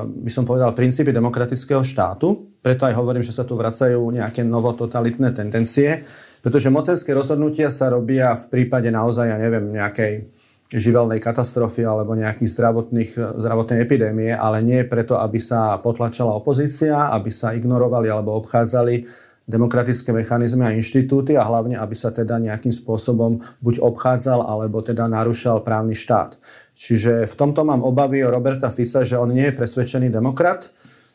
by 0.05 0.29
som 0.29 0.45
povedal, 0.45 0.77
princípy 0.77 1.09
demokratického 1.09 1.81
štátu, 1.81 2.61
preto 2.61 2.85
aj 2.85 3.01
hovorím, 3.01 3.25
že 3.25 3.33
sa 3.33 3.49
tu 3.49 3.57
vracajú 3.57 3.97
nejaké 4.13 4.45
novototalitné 4.45 5.33
tendencie, 5.33 6.05
pretože 6.45 6.69
mocenské 6.69 7.17
rozhodnutia 7.17 7.73
sa 7.73 7.89
robia 7.89 8.37
v 8.37 8.45
prípade 8.53 8.93
naozaj, 8.93 9.33
ja 9.33 9.41
neviem, 9.41 9.73
nejakej 9.73 10.29
živelnej 10.71 11.19
katastrofy 11.19 11.83
alebo 11.83 12.15
nejakých 12.15 12.51
zdravotných, 12.55 13.11
zdravotnej 13.43 13.79
epidémie, 13.83 14.31
ale 14.31 14.63
nie 14.63 14.87
preto, 14.87 15.19
aby 15.19 15.43
sa 15.43 15.75
potlačala 15.83 16.31
opozícia, 16.31 17.11
aby 17.11 17.35
sa 17.35 17.51
ignorovali 17.51 18.07
alebo 18.07 18.39
obchádzali 18.39 19.03
demokratické 19.51 20.15
mechanizmy 20.15 20.63
a 20.63 20.77
inštitúty 20.79 21.35
a 21.35 21.43
hlavne, 21.43 21.75
aby 21.75 21.95
sa 21.99 22.15
teda 22.15 22.39
nejakým 22.39 22.71
spôsobom 22.71 23.43
buď 23.59 23.83
obchádzal 23.83 24.47
alebo 24.47 24.79
teda 24.79 25.11
narušal 25.11 25.67
právny 25.67 25.99
štát. 25.99 26.39
Čiže 26.79 27.27
v 27.27 27.35
tomto 27.35 27.67
mám 27.67 27.83
obavy 27.83 28.23
o 28.23 28.31
Roberta 28.31 28.71
Fica, 28.71 29.03
že 29.03 29.19
on 29.19 29.35
nie 29.35 29.51
je 29.51 29.59
presvedčený 29.59 30.07
demokrat, 30.07 30.71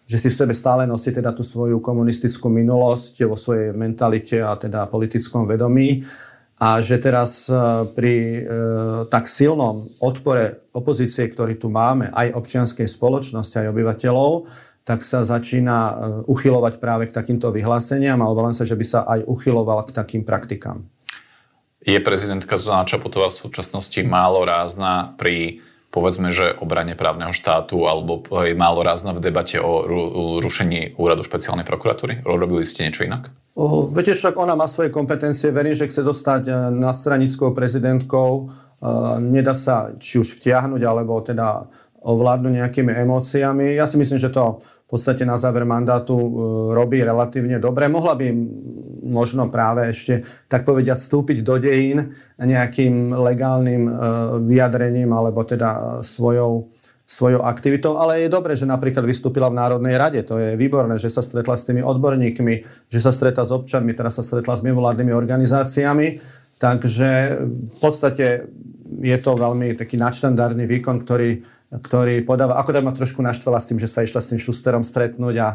že 0.05 0.19
si 0.19 0.27
v 0.29 0.37
sebe 0.37 0.53
stále 0.53 0.83
nosí 0.83 1.15
teda 1.15 1.31
tú 1.31 1.41
svoju 1.41 1.79
komunistickú 1.79 2.51
minulosť 2.51 3.25
vo 3.25 3.39
svojej 3.39 3.71
mentalite 3.73 4.43
a 4.43 4.53
teda 4.59 4.85
politickom 4.91 5.47
vedomí 5.47 6.05
a 6.55 6.79
že 6.79 6.95
teraz 7.03 7.51
e, 7.51 7.55
pri 7.91 8.15
e, 8.15 8.41
tak 9.11 9.27
silnom 9.27 9.83
odpore 9.99 10.63
opozície, 10.71 11.27
ktorý 11.27 11.59
tu 11.59 11.67
máme, 11.67 12.07
aj 12.15 12.31
občianskej 12.31 12.87
spoločnosti, 12.87 13.59
aj 13.59 13.71
obyvateľov, 13.75 14.47
tak 14.87 15.03
sa 15.03 15.27
začína 15.27 15.77
e, 15.77 15.93
uchylovať 16.31 16.79
práve 16.79 17.11
k 17.11 17.15
takýmto 17.15 17.51
vyhláseniam 17.51 18.23
a 18.23 18.31
obávam 18.31 18.55
sa, 18.55 18.63
že 18.63 18.79
by 18.79 18.85
sa 18.87 19.03
aj 19.03 19.27
uchyloval 19.27 19.83
k 19.83 19.95
takým 19.99 20.23
praktikám. 20.23 20.87
Je 21.83 21.99
prezidentka 21.99 22.55
Zuzana 22.55 22.87
Čaputová 22.87 23.27
v 23.29 23.39
súčasnosti 23.45 23.99
málo 24.07 24.47
rázna 24.47 25.13
pri 25.19 25.59
povedzme, 25.95 26.35
že 26.35 26.51
obrane 26.59 26.91
právneho 26.99 27.31
štátu 27.31 27.87
alebo 27.87 28.27
je 28.43 28.51
málo 28.51 28.83
rázna 28.83 29.15
v 29.15 29.23
debate 29.23 29.55
o 29.63 29.87
rušení 30.43 30.99
úradu 30.99 31.23
špeciálnej 31.23 31.63
prokuratúry? 31.63 32.19
Robili 32.27 32.67
ste 32.67 32.83
niečo 32.83 33.07
inak? 33.07 33.31
O, 33.55 33.87
viete, 33.87 34.11
však 34.11 34.35
ona 34.35 34.51
má 34.59 34.67
svoje 34.67 34.91
kompetencie, 34.91 35.47
verím, 35.55 35.71
že 35.71 35.87
chce 35.87 36.03
zostať 36.03 36.43
e, 36.43 36.53
nadstranickou 36.75 37.55
prezidentkou, 37.55 38.31
e, 38.35 38.45
nedá 39.23 39.55
sa 39.55 39.95
či 39.95 40.19
už 40.19 40.43
vtiahnuť, 40.43 40.81
alebo 40.83 41.23
teda 41.23 41.71
ovládnuť 42.05 42.53
nejakými 42.61 42.93
emóciami. 42.93 43.73
Ja 43.73 43.89
si 43.89 43.97
myslím, 43.97 44.21
že 44.21 44.29
to 44.29 44.61
v 44.61 44.87
podstate 44.87 45.25
na 45.25 45.41
záver 45.41 45.65
mandátu 45.65 46.13
e, 46.13 46.29
robí 46.77 47.01
relatívne 47.01 47.57
dobre. 47.57 47.89
Mohla 47.89 48.13
by 48.13 48.27
možno 49.09 49.49
práve 49.49 49.89
ešte, 49.89 50.21
tak 50.45 50.69
povediať, 50.69 51.01
vstúpiť 51.01 51.41
do 51.41 51.57
dejín 51.57 52.13
nejakým 52.37 53.13
legálnym 53.13 53.85
vyjadrením 54.49 55.13
alebo 55.13 55.45
teda 55.45 56.01
svojou 56.01 56.73
svojou 57.05 57.45
aktivitou, 57.45 58.01
ale 58.01 58.25
je 58.25 58.33
dobré, 58.33 58.57
že 58.57 58.65
napríklad 58.65 59.05
vystúpila 59.05 59.45
v 59.53 59.61
Národnej 59.61 59.93
rade. 59.93 60.25
To 60.25 60.41
je 60.41 60.57
výborné, 60.57 60.97
že 60.97 61.13
sa 61.13 61.21
stretla 61.21 61.53
s 61.53 61.61
tými 61.61 61.85
odborníkmi, 61.85 62.55
že 62.89 62.99
sa 62.99 63.13
stretla 63.13 63.45
s 63.45 63.53
občanmi, 63.53 63.93
teraz 63.93 64.17
sa 64.17 64.25
stretla 64.25 64.57
s 64.57 64.65
mimovládnymi 64.65 65.13
organizáciami. 65.13 66.07
Takže 66.57 67.09
v 67.45 67.77
podstate 67.77 68.49
je 69.05 69.17
to 69.21 69.31
veľmi 69.37 69.77
taký 69.77 70.01
nadštandardný 70.01 70.65
výkon, 70.65 71.05
ktorý, 71.05 71.45
ktorý 71.81 72.23
podáva. 72.23 72.59
Ako 72.61 72.75
ma 72.83 72.93
trošku 72.95 73.19
naštvala 73.23 73.59
s 73.59 73.67
tým, 73.67 73.79
že 73.81 73.91
sa 73.91 74.03
išla 74.05 74.19
s 74.21 74.29
tým 74.31 74.39
Šusterom 74.39 74.83
stretnúť 74.85 75.35
a 75.41 75.47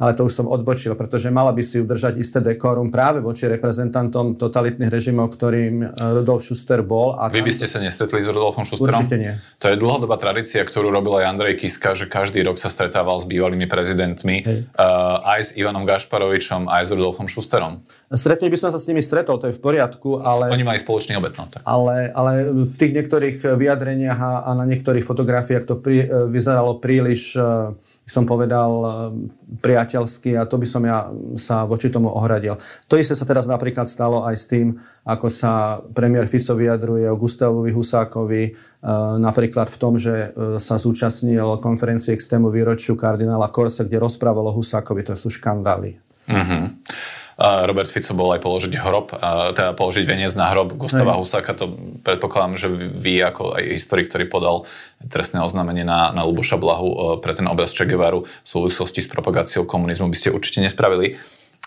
ale 0.00 0.16
to 0.16 0.24
už 0.24 0.32
som 0.32 0.46
odbočil, 0.48 0.96
pretože 0.96 1.28
mala 1.28 1.52
by 1.52 1.60
si 1.60 1.76
udržať 1.76 2.16
isté 2.16 2.40
dekorum 2.40 2.88
práve 2.88 3.20
voči 3.20 3.44
reprezentantom 3.44 4.40
totalitných 4.40 4.88
režimov, 4.88 5.36
ktorým 5.36 5.84
e, 5.84 5.86
Rudolf 5.92 6.40
Schuster 6.40 6.80
bol. 6.80 7.20
A 7.20 7.28
Vy 7.28 7.44
by 7.44 7.52
ste 7.52 7.68
sa 7.68 7.84
nestretli 7.84 8.24
s 8.24 8.32
Rudolfom 8.32 8.64
Schusterom? 8.64 9.04
Určite 9.04 9.20
nie. 9.20 9.36
To 9.60 9.68
je 9.68 9.76
dlhodobá 9.76 10.16
tradícia, 10.16 10.64
ktorú 10.64 10.88
robil 10.88 11.20
aj 11.20 11.36
Andrej 11.36 11.60
Kiska, 11.60 11.92
že 11.92 12.08
každý 12.08 12.40
rok 12.40 12.56
sa 12.56 12.72
stretával 12.72 13.20
s 13.20 13.28
bývalými 13.28 13.68
prezidentmi, 13.68 14.40
uh, 14.40 15.20
aj 15.20 15.40
s 15.40 15.50
Ivanom 15.60 15.84
Gašparovičom, 15.84 16.72
aj 16.72 16.88
s 16.88 16.90
Rudolfom 16.96 17.28
Schusterom. 17.28 17.84
Stretli 18.08 18.48
by 18.48 18.56
som 18.56 18.72
sa 18.72 18.80
s 18.80 18.88
nimi 18.88 19.04
stretol, 19.04 19.36
to 19.36 19.52
je 19.52 19.54
v 19.54 19.60
poriadku, 19.60 20.24
ale... 20.24 20.48
Oni 20.48 20.64
mali 20.64 20.80
spoločný 20.80 21.20
obet, 21.20 21.36
no, 21.36 21.44
Ale, 21.68 22.08
ale 22.16 22.48
v 22.48 22.74
tých 22.74 22.96
niektorých 22.96 23.36
vyjadreniach 23.44 24.18
a, 24.18 24.56
na 24.56 24.64
niektorých 24.64 25.04
fotografiách 25.04 25.68
to 25.68 25.76
pri, 25.76 26.08
e, 26.08 26.26
vyzeralo 26.32 26.80
príliš 26.80 27.36
uh, 27.36 27.76
som 28.10 28.26
povedal, 28.26 28.70
eh, 28.82 28.90
priateľsky 29.62 30.34
a 30.34 30.42
to 30.42 30.58
by 30.58 30.66
som 30.66 30.82
ja 30.82 31.06
sa 31.38 31.62
voči 31.62 31.86
tomu 31.94 32.10
ohradil. 32.10 32.58
To 32.90 32.98
isté 32.98 33.14
sa 33.14 33.22
teraz 33.22 33.46
napríklad 33.46 33.86
stalo 33.86 34.26
aj 34.26 34.34
s 34.34 34.44
tým, 34.50 34.74
ako 35.06 35.30
sa 35.30 35.78
premiér 35.94 36.26
Fico 36.26 36.58
vyjadruje 36.58 37.06
o 37.06 37.14
Gustavovi 37.14 37.70
Husákovi, 37.70 38.42
eh, 38.50 38.54
napríklad 39.22 39.70
v 39.70 39.76
tom, 39.78 39.94
že 39.94 40.34
eh, 40.34 40.58
sa 40.58 40.74
zúčastnil 40.74 41.62
konferencie 41.62 42.18
k 42.18 42.26
tému 42.26 42.50
výročiu 42.50 42.98
kardinála 42.98 43.54
Korse, 43.54 43.86
kde 43.86 44.02
rozprávalo 44.02 44.50
Husákovi, 44.50 45.06
to 45.06 45.14
sú 45.14 45.30
škandály. 45.30 46.02
Mm-hmm. 46.26 46.62
Robert 47.40 47.88
Fico 47.88 48.12
bol 48.12 48.36
aj 48.36 48.44
položiť 48.44 48.72
hrob, 48.76 49.16
teda 49.56 49.72
položiť 49.72 50.04
veniec 50.04 50.28
na 50.36 50.52
hrob 50.52 50.76
Gustava 50.76 51.16
Hej. 51.16 51.24
Husáka. 51.24 51.56
To 51.56 51.72
predpokladám, 52.04 52.60
že 52.60 52.68
vy 52.68 53.16
ako 53.24 53.56
aj 53.56 53.64
historik, 53.80 54.12
ktorý 54.12 54.28
podal 54.28 54.68
trestné 55.08 55.40
oznámenie 55.40 55.80
na, 55.80 56.12
na 56.12 56.20
Luboša 56.28 56.60
Blahu 56.60 56.88
e, 56.92 56.96
pre 57.24 57.32
ten 57.32 57.48
obraz 57.48 57.72
Che 57.72 57.88
Guevaru 57.88 58.28
v 58.28 58.44
súvislosti 58.44 59.00
s 59.00 59.08
propagáciou 59.08 59.64
komunizmu 59.64 60.12
by 60.12 60.16
ste 60.20 60.36
určite 60.36 60.60
nespravili. 60.60 61.16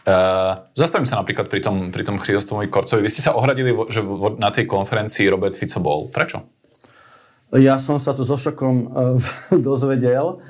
Uh, 0.03 0.67
zastavím 0.75 1.07
sa 1.07 1.15
napríklad 1.23 1.47
pri 1.47 1.63
tom, 1.63 1.87
pri 1.89 2.03
tom 2.03 2.19
Christostovovi 2.19 2.67
Korcovi. 2.67 3.07
Vy 3.07 3.09
ste 3.09 3.23
sa 3.23 3.39
ohradili, 3.39 3.71
že 3.87 4.03
na 4.35 4.51
tej 4.51 4.67
konferencii 4.67 5.31
Robert 5.31 5.55
Fico 5.55 5.79
bol. 5.79 6.11
Prečo? 6.11 6.43
Ja 7.55 7.79
som 7.79 8.03
sa 8.03 8.11
tu 8.11 8.27
so 8.27 8.35
šokom 8.35 8.75
uh, 8.91 9.15
dozvedel 9.67 10.43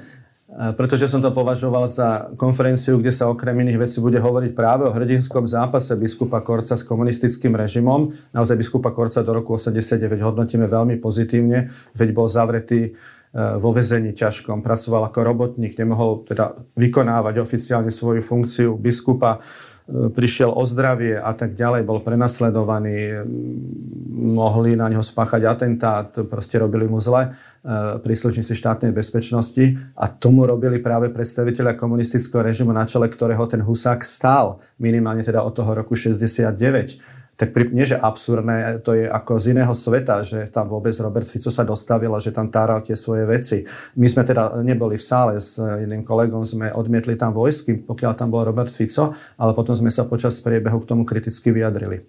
pretože 0.53 1.09
som 1.09 1.17
to 1.17 1.33
považoval 1.33 1.89
za 1.89 2.29
konferenciu, 2.37 3.01
kde 3.01 3.09
sa 3.09 3.25
okrem 3.25 3.57
iných 3.65 3.89
vecí 3.89 3.97
bude 3.97 4.21
hovoriť 4.21 4.51
práve 4.53 4.85
o 4.85 4.93
hrdinskom 4.93 5.49
zápase 5.49 5.97
biskupa 5.97 6.45
Korca 6.45 6.77
s 6.77 6.85
komunistickým 6.85 7.57
režimom. 7.57 8.13
Naozaj 8.37 8.61
biskupa 8.61 8.93
Korca 8.93 9.25
do 9.25 9.33
roku 9.33 9.57
89 9.57 9.97
hodnotíme 10.21 10.69
veľmi 10.69 11.01
pozitívne, 11.01 11.73
veď 11.97 12.09
bol 12.13 12.29
zavretý 12.29 12.79
e, 12.85 12.91
vo 13.33 13.73
vezení 13.73 14.13
ťažkom, 14.13 14.61
pracoval 14.61 15.09
ako 15.09 15.19
robotník, 15.25 15.73
nemohol 15.73 16.21
teda 16.29 16.53
vykonávať 16.77 17.41
oficiálne 17.41 17.89
svoju 17.89 18.21
funkciu 18.21 18.77
biskupa 18.77 19.41
prišiel 19.87 20.47
o 20.47 20.63
zdravie 20.63 21.19
a 21.19 21.35
tak 21.35 21.59
ďalej, 21.59 21.83
bol 21.83 21.99
prenasledovaný, 21.99 23.27
mohli 24.13 24.79
na 24.79 24.87
neho 24.87 25.03
spáchať 25.03 25.43
atentát, 25.43 26.07
proste 26.31 26.55
robili 26.55 26.87
mu 26.87 27.03
zle 27.03 27.27
e, 27.27 27.29
príslušníci 27.99 28.55
štátnej 28.55 28.95
bezpečnosti 28.95 29.75
a 29.99 30.07
tomu 30.07 30.47
robili 30.47 30.79
práve 30.79 31.11
predstaviteľa 31.11 31.75
komunistického 31.75 32.39
režimu, 32.39 32.71
na 32.71 32.87
čele 32.87 33.11
ktorého 33.11 33.43
ten 33.43 33.59
Husák 33.59 34.07
stál, 34.07 34.63
minimálne 34.79 35.27
teda 35.27 35.43
od 35.43 35.51
toho 35.51 35.75
roku 35.75 35.99
69 35.99 37.22
tak 37.33 37.49
pri, 37.49 37.73
nie, 37.73 37.81
že 37.81 37.97
absurdné, 37.97 38.85
to 38.85 38.93
je 38.93 39.09
ako 39.09 39.41
z 39.41 39.57
iného 39.57 39.73
sveta, 39.73 40.21
že 40.21 40.45
tam 40.53 40.69
vôbec 40.69 40.93
Robert 41.01 41.25
Fico 41.25 41.49
sa 41.49 41.65
dostavil 41.65 42.13
a 42.13 42.21
že 42.21 42.29
tam 42.29 42.53
táral 42.53 42.85
tie 42.85 42.93
svoje 42.93 43.25
veci. 43.25 43.65
My 43.97 44.05
sme 44.05 44.21
teda 44.21 44.61
neboli 44.61 45.01
v 45.01 45.05
sále 45.05 45.41
s 45.41 45.57
jedným 45.57 46.05
kolegom, 46.05 46.45
sme 46.45 46.69
odmietli 46.69 47.17
tam 47.17 47.33
vojsky, 47.33 47.81
pokiaľ 47.81 48.13
tam 48.13 48.29
bol 48.29 48.45
Robert 48.45 48.69
Fico, 48.69 49.17
ale 49.41 49.51
potom 49.57 49.73
sme 49.73 49.89
sa 49.89 50.05
počas 50.05 50.37
priebehu 50.37 50.77
k 50.77 50.89
tomu 50.89 51.09
kriticky 51.09 51.49
vyjadrili. 51.49 52.05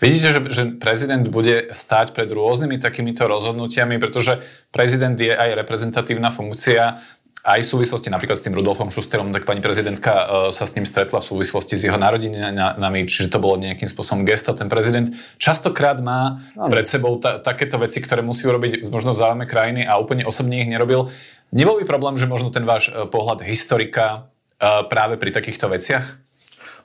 Vidíte, 0.00 0.32
že, 0.32 0.40
že 0.48 0.62
prezident 0.80 1.28
bude 1.28 1.68
stať 1.76 2.16
pred 2.16 2.32
rôznymi 2.32 2.80
takýmito 2.80 3.28
rozhodnutiami, 3.28 4.00
pretože 4.00 4.40
prezident 4.72 5.12
je 5.12 5.28
aj 5.28 5.60
reprezentatívna 5.60 6.32
funkcia 6.32 7.04
aj 7.40 7.64
v 7.64 7.70
súvislosti 7.72 8.12
napríklad 8.12 8.36
s 8.36 8.44
tým 8.44 8.52
Rudolfom 8.52 8.92
Schusterom, 8.92 9.32
tak 9.32 9.48
pani 9.48 9.64
prezidentka 9.64 10.12
uh, 10.12 10.24
sa 10.52 10.68
s 10.68 10.76
ním 10.76 10.84
stretla 10.84 11.24
v 11.24 11.28
súvislosti 11.32 11.72
s 11.72 11.88
jeho 11.88 11.96
narodinami, 11.96 13.08
čiže 13.08 13.32
to 13.32 13.40
bolo 13.40 13.56
nejakým 13.56 13.88
spôsobom 13.88 14.28
gesto. 14.28 14.52
Ten 14.52 14.68
prezident 14.68 15.08
častokrát 15.40 16.04
má 16.04 16.36
ano. 16.52 16.68
pred 16.68 16.84
sebou 16.84 17.16
ta, 17.16 17.40
takéto 17.40 17.80
veci, 17.80 18.04
ktoré 18.04 18.20
musí 18.20 18.44
urobiť 18.44 18.92
možno 18.92 19.16
v 19.16 19.20
záujme 19.24 19.44
krajiny 19.48 19.88
a 19.88 19.96
úplne 19.96 20.28
osobne 20.28 20.60
ich 20.60 20.68
nerobil. 20.68 21.08
Nebol 21.56 21.80
by 21.80 21.84
problém, 21.88 22.20
že 22.20 22.28
možno 22.28 22.52
ten 22.52 22.68
váš 22.68 22.92
uh, 22.92 23.08
pohľad 23.08 23.40
historika 23.48 24.28
uh, 24.60 24.84
práve 24.84 25.16
pri 25.16 25.32
takýchto 25.32 25.72
veciach? 25.72 26.20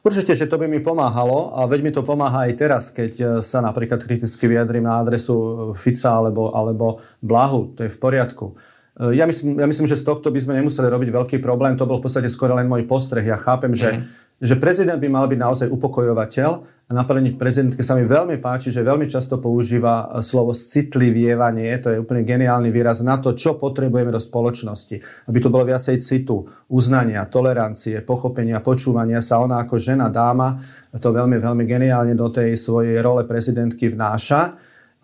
Určite, 0.05 0.37
že 0.37 0.45
to 0.45 0.61
by 0.61 0.69
mi 0.69 0.79
pomáhalo 0.79 1.57
a 1.57 1.65
veď 1.65 1.79
mi 1.81 1.89
to 1.89 2.05
pomáha 2.05 2.45
aj 2.45 2.53
teraz, 2.53 2.83
keď 2.93 3.41
sa 3.41 3.57
napríklad 3.57 3.97
kriticky 4.05 4.45
vyjadrím 4.45 4.85
na 4.85 5.01
adresu 5.01 5.73
Fica 5.73 6.13
alebo, 6.13 6.53
alebo 6.53 7.01
Blahu, 7.25 7.73
to 7.73 7.81
je 7.81 7.89
v 7.89 7.97
poriadku. 7.97 8.53
Ja 8.95 9.27
myslím, 9.27 9.59
ja 9.59 9.67
myslím, 9.67 9.91
že 9.91 9.99
z 9.99 10.07
tohto 10.07 10.31
by 10.31 10.39
sme 10.39 10.55
nemuseli 10.55 10.87
robiť 10.87 11.09
veľký 11.11 11.37
problém. 11.43 11.75
To 11.75 11.83
bol 11.83 11.99
v 11.99 12.07
podstate 12.07 12.31
skoro 12.31 12.55
len 12.55 12.63
môj 12.63 12.87
postreh. 12.87 13.27
Ja 13.27 13.35
chápem, 13.35 13.75
že, 13.75 13.91
mm. 13.91 14.01
že 14.39 14.55
prezident 14.55 14.95
by 15.03 15.11
mal 15.11 15.27
byť 15.27 15.35
naozaj 15.35 15.67
upokojovateľ 15.67 16.51
a 16.63 16.91
napadenie 16.95 17.35
prezidentke 17.35 17.83
sa 17.83 17.99
mi 17.99 18.07
veľmi 18.07 18.39
páči, 18.39 18.71
že 18.71 18.87
veľmi 18.87 19.03
často 19.11 19.35
používa 19.35 20.07
e, 20.07 20.23
slovo 20.23 20.55
citlivievanie. 20.55 21.75
To 21.83 21.91
je 21.91 21.99
úplne 21.99 22.23
geniálny 22.23 22.71
výraz 22.71 23.03
na 23.03 23.19
to, 23.19 23.35
čo 23.35 23.59
potrebujeme 23.59 24.15
do 24.15 24.21
spoločnosti. 24.23 25.27
Aby 25.27 25.37
to 25.43 25.51
bolo 25.51 25.67
viacej 25.67 25.99
citu, 25.99 26.47
uznania, 26.71 27.27
tolerancie, 27.27 27.99
pochopenia, 27.99 28.63
počúvania 28.63 29.19
sa. 29.19 29.43
Ona 29.43 29.59
ako 29.59 29.75
žena, 29.75 30.07
dáma 30.07 30.55
to 30.95 31.11
veľmi, 31.11 31.35
veľmi 31.35 31.67
geniálne 31.67 32.15
do 32.15 32.31
tej 32.31 32.55
svojej 32.55 33.03
role 33.03 33.27
prezidentky 33.27 33.91
vnáša. 33.91 34.55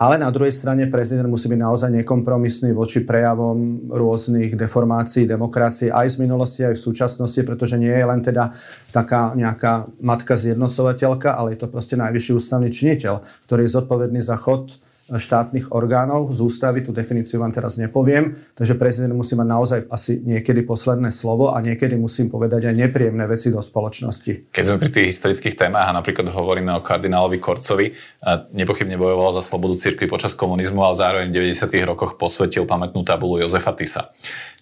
Ale 0.01 0.17
na 0.17 0.33
druhej 0.33 0.49
strane 0.49 0.89
prezident 0.89 1.29
musí 1.29 1.45
byť 1.45 1.61
naozaj 1.61 1.93
nekompromisný 2.01 2.73
voči 2.73 3.05
prejavom 3.05 3.85
rôznych 3.85 4.57
deformácií 4.57 5.29
demokracie 5.29 5.93
aj 5.93 6.17
z 6.17 6.25
minulosti, 6.25 6.65
aj 6.65 6.73
v 6.73 6.85
súčasnosti, 6.89 7.37
pretože 7.45 7.77
nie 7.77 7.93
je 7.93 8.05
len 8.09 8.17
teda 8.25 8.49
taká 8.89 9.37
nejaká 9.37 9.93
matka 10.01 10.33
zjednocovateľka, 10.33 11.37
ale 11.37 11.53
je 11.53 11.61
to 11.61 11.69
proste 11.69 12.01
najvyšší 12.01 12.33
ústavný 12.33 12.73
činiteľ, 12.73 13.21
ktorý 13.45 13.61
je 13.69 13.75
zodpovedný 13.77 14.25
za 14.25 14.41
chod 14.41 14.81
štátnych 15.17 15.75
orgánov 15.75 16.31
z 16.31 16.39
ústavy, 16.39 16.79
tú 16.85 16.95
definíciu 16.95 17.43
vám 17.43 17.51
teraz 17.51 17.75
nepoviem, 17.75 18.39
takže 18.55 18.79
prezident 18.79 19.11
musí 19.11 19.35
mať 19.35 19.47
naozaj 19.47 19.79
asi 19.91 20.21
niekedy 20.23 20.63
posledné 20.63 21.11
slovo 21.11 21.51
a 21.51 21.59
niekedy 21.59 21.99
musím 21.99 22.31
povedať 22.31 22.71
aj 22.71 22.75
nepríjemné 22.87 23.27
veci 23.27 23.51
do 23.51 23.59
spoločnosti. 23.59 24.53
Keď 24.53 24.63
sme 24.63 24.77
pri 24.79 24.89
tých 24.93 25.11
historických 25.11 25.57
témach 25.57 25.89
a 25.89 25.95
napríklad 25.97 26.31
hovoríme 26.31 26.71
o 26.77 26.85
kardinálovi 26.85 27.41
Korcovi, 27.41 27.91
nepochybne 28.53 28.95
bojoval 28.95 29.35
za 29.35 29.43
slobodu 29.43 29.79
cirkvi 29.81 30.05
počas 30.07 30.37
komunizmu, 30.37 30.79
ale 30.83 30.95
zároveň 30.95 31.27
v 31.33 31.51
90. 31.51 31.71
rokoch 31.87 32.15
posvetil 32.15 32.63
pamätnú 32.69 33.01
tabulu 33.01 33.41
Jozefa 33.41 33.73
Tisa. 33.73 34.13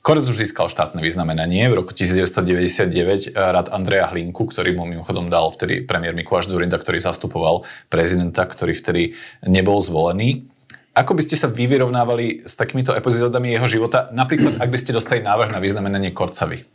Korec 0.10 0.26
už 0.26 0.41
získal 0.41 0.74
štátne 0.74 1.06
vyznamenanie. 1.06 1.69
V 1.69 1.86
roku 1.86 1.93
1999 1.93 3.30
rad 3.30 3.69
Andreja 3.69 4.10
Hlinku, 4.10 4.50
ktorý 4.50 4.74
mu 4.74 4.89
mimochodom 4.89 5.30
dal 5.30 5.54
vtedy 5.54 5.86
premiér 5.86 6.17
Mikuláš 6.17 6.50
Zurinda, 6.50 6.82
ktorý 6.82 6.98
zastupoval 6.98 7.62
prezidenta, 7.93 8.41
ktorý 8.50 8.74
vtedy 8.74 9.13
nebol 9.45 9.78
zvolený. 9.78 10.50
Ako 10.98 11.13
by 11.13 11.22
ste 11.22 11.38
sa 11.38 11.45
vy 11.45 11.69
vyrovnávali 11.69 12.41
s 12.41 12.58
takýmito 12.58 12.98
epizódami 12.98 13.54
jeho 13.54 13.69
života, 13.69 14.10
napríklad 14.10 14.58
ak 14.58 14.74
by 14.74 14.82
ste 14.82 14.98
dostali 14.98 15.22
návrh 15.22 15.54
na 15.54 15.62
vyznamenanie 15.62 16.10
Korcavy? 16.10 16.65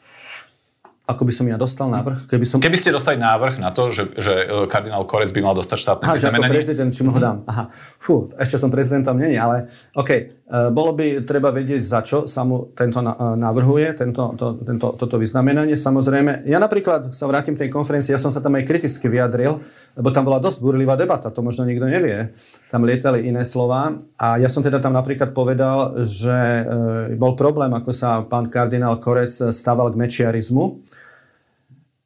Ako 1.04 1.28
by 1.28 1.36
som 1.36 1.44
ja 1.44 1.60
dostal 1.60 1.92
návrh? 1.92 2.24
Keby, 2.24 2.48
som... 2.48 2.56
Keby 2.64 2.80
ste 2.80 2.88
dostali 2.88 3.20
návrh 3.20 3.60
na 3.60 3.68
to, 3.76 3.92
že, 3.92 4.16
že 4.16 4.48
e, 4.48 4.64
kardinál 4.64 5.04
Korec 5.04 5.28
by 5.36 5.44
mal 5.44 5.52
dostať 5.52 5.76
štátne 5.76 6.04
Aha, 6.08 6.16
vyznamenanie? 6.16 6.48
ako 6.48 6.56
prezident, 6.56 6.90
či 6.96 7.04
mu 7.04 7.12
ho 7.12 7.20
mhm. 7.20 7.24
dám. 7.28 7.36
Aha. 7.44 7.64
Fú, 8.00 8.32
ešte 8.40 8.56
som 8.56 8.72
prezidentom 8.72 9.12
není, 9.20 9.36
ale 9.36 9.68
OK. 9.92 10.10
E, 10.16 10.22
bolo 10.72 10.96
by 10.96 11.20
treba 11.28 11.52
vedieť, 11.52 11.84
za 11.84 12.00
čo 12.00 12.24
sa 12.24 12.48
mu 12.48 12.72
tento 12.72 13.04
e, 13.04 13.12
navrhuje, 13.36 13.92
tento, 14.00 14.32
to, 14.32 14.56
tento, 14.64 14.96
toto 14.96 15.20
vyznamenanie. 15.20 15.76
Samozrejme, 15.76 16.48
ja 16.48 16.56
napríklad 16.56 17.12
sa 17.12 17.28
vrátim 17.28 17.52
k 17.52 17.68
tej 17.68 17.70
konferencii, 17.76 18.16
ja 18.16 18.20
som 18.20 18.32
sa 18.32 18.40
tam 18.40 18.56
aj 18.56 18.64
kriticky 18.64 19.04
vyjadril, 19.04 19.60
lebo 20.00 20.08
tam 20.08 20.24
bola 20.24 20.40
dosť 20.40 20.64
burlivá 20.64 20.96
debata, 20.96 21.28
to 21.28 21.44
možno 21.44 21.68
nikto 21.68 21.84
nevie. 21.84 22.32
Tam 22.72 22.80
lietali 22.80 23.28
iné 23.28 23.44
slova 23.44 23.92
a 24.16 24.40
ja 24.40 24.48
som 24.48 24.64
teda 24.64 24.80
tam 24.80 24.96
napríklad 24.96 25.36
povedal, 25.36 26.00
že 26.00 26.64
bol 27.20 27.36
problém, 27.36 27.70
ako 27.76 27.92
sa 27.92 28.24
pán 28.24 28.48
kardinál 28.48 28.96
Korec 28.96 29.52
stával 29.52 29.92
k 29.92 30.00
mečiarizmu 30.00 30.93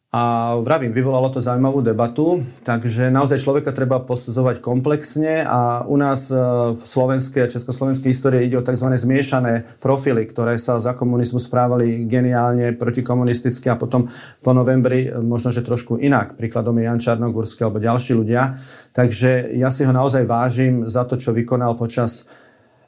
a 0.09 0.57
vravím, 0.64 0.88
vyvolalo 0.88 1.29
to 1.29 1.37
zaujímavú 1.37 1.85
debatu, 1.85 2.40
takže 2.64 3.12
naozaj 3.12 3.44
človeka 3.44 3.77
treba 3.77 4.01
posudzovať 4.01 4.64
komplexne 4.64 5.44
a 5.44 5.85
u 5.85 6.01
nás 6.01 6.33
e, 6.33 6.35
v 6.73 6.81
slovenskej 6.81 7.44
a 7.44 7.53
československej 7.53 8.16
histórii 8.16 8.49
ide 8.49 8.57
o 8.57 8.64
tzv. 8.64 8.88
zmiešané 8.88 9.68
profily, 9.77 10.25
ktoré 10.25 10.57
sa 10.57 10.81
za 10.81 10.97
komunizmu 10.97 11.37
správali 11.37 12.09
geniálne 12.09 12.73
protikomunisticky 12.73 13.68
a 13.68 13.77
potom 13.77 14.09
po 14.40 14.57
novembri 14.57 15.12
e, 15.12 15.21
možno, 15.21 15.53
že 15.53 15.61
trošku 15.61 16.01
inak. 16.01 16.40
Príkladom 16.40 16.81
je 16.81 16.88
Jan 16.88 17.05
Čarnogurský 17.05 17.68
alebo 17.68 17.77
ďalší 17.77 18.16
ľudia. 18.16 18.57
Takže 18.97 19.61
ja 19.61 19.68
si 19.68 19.85
ho 19.85 19.92
naozaj 19.92 20.25
vážim 20.25 20.88
za 20.88 21.05
to, 21.05 21.21
čo 21.21 21.37
vykonal 21.37 21.77
počas 21.77 22.25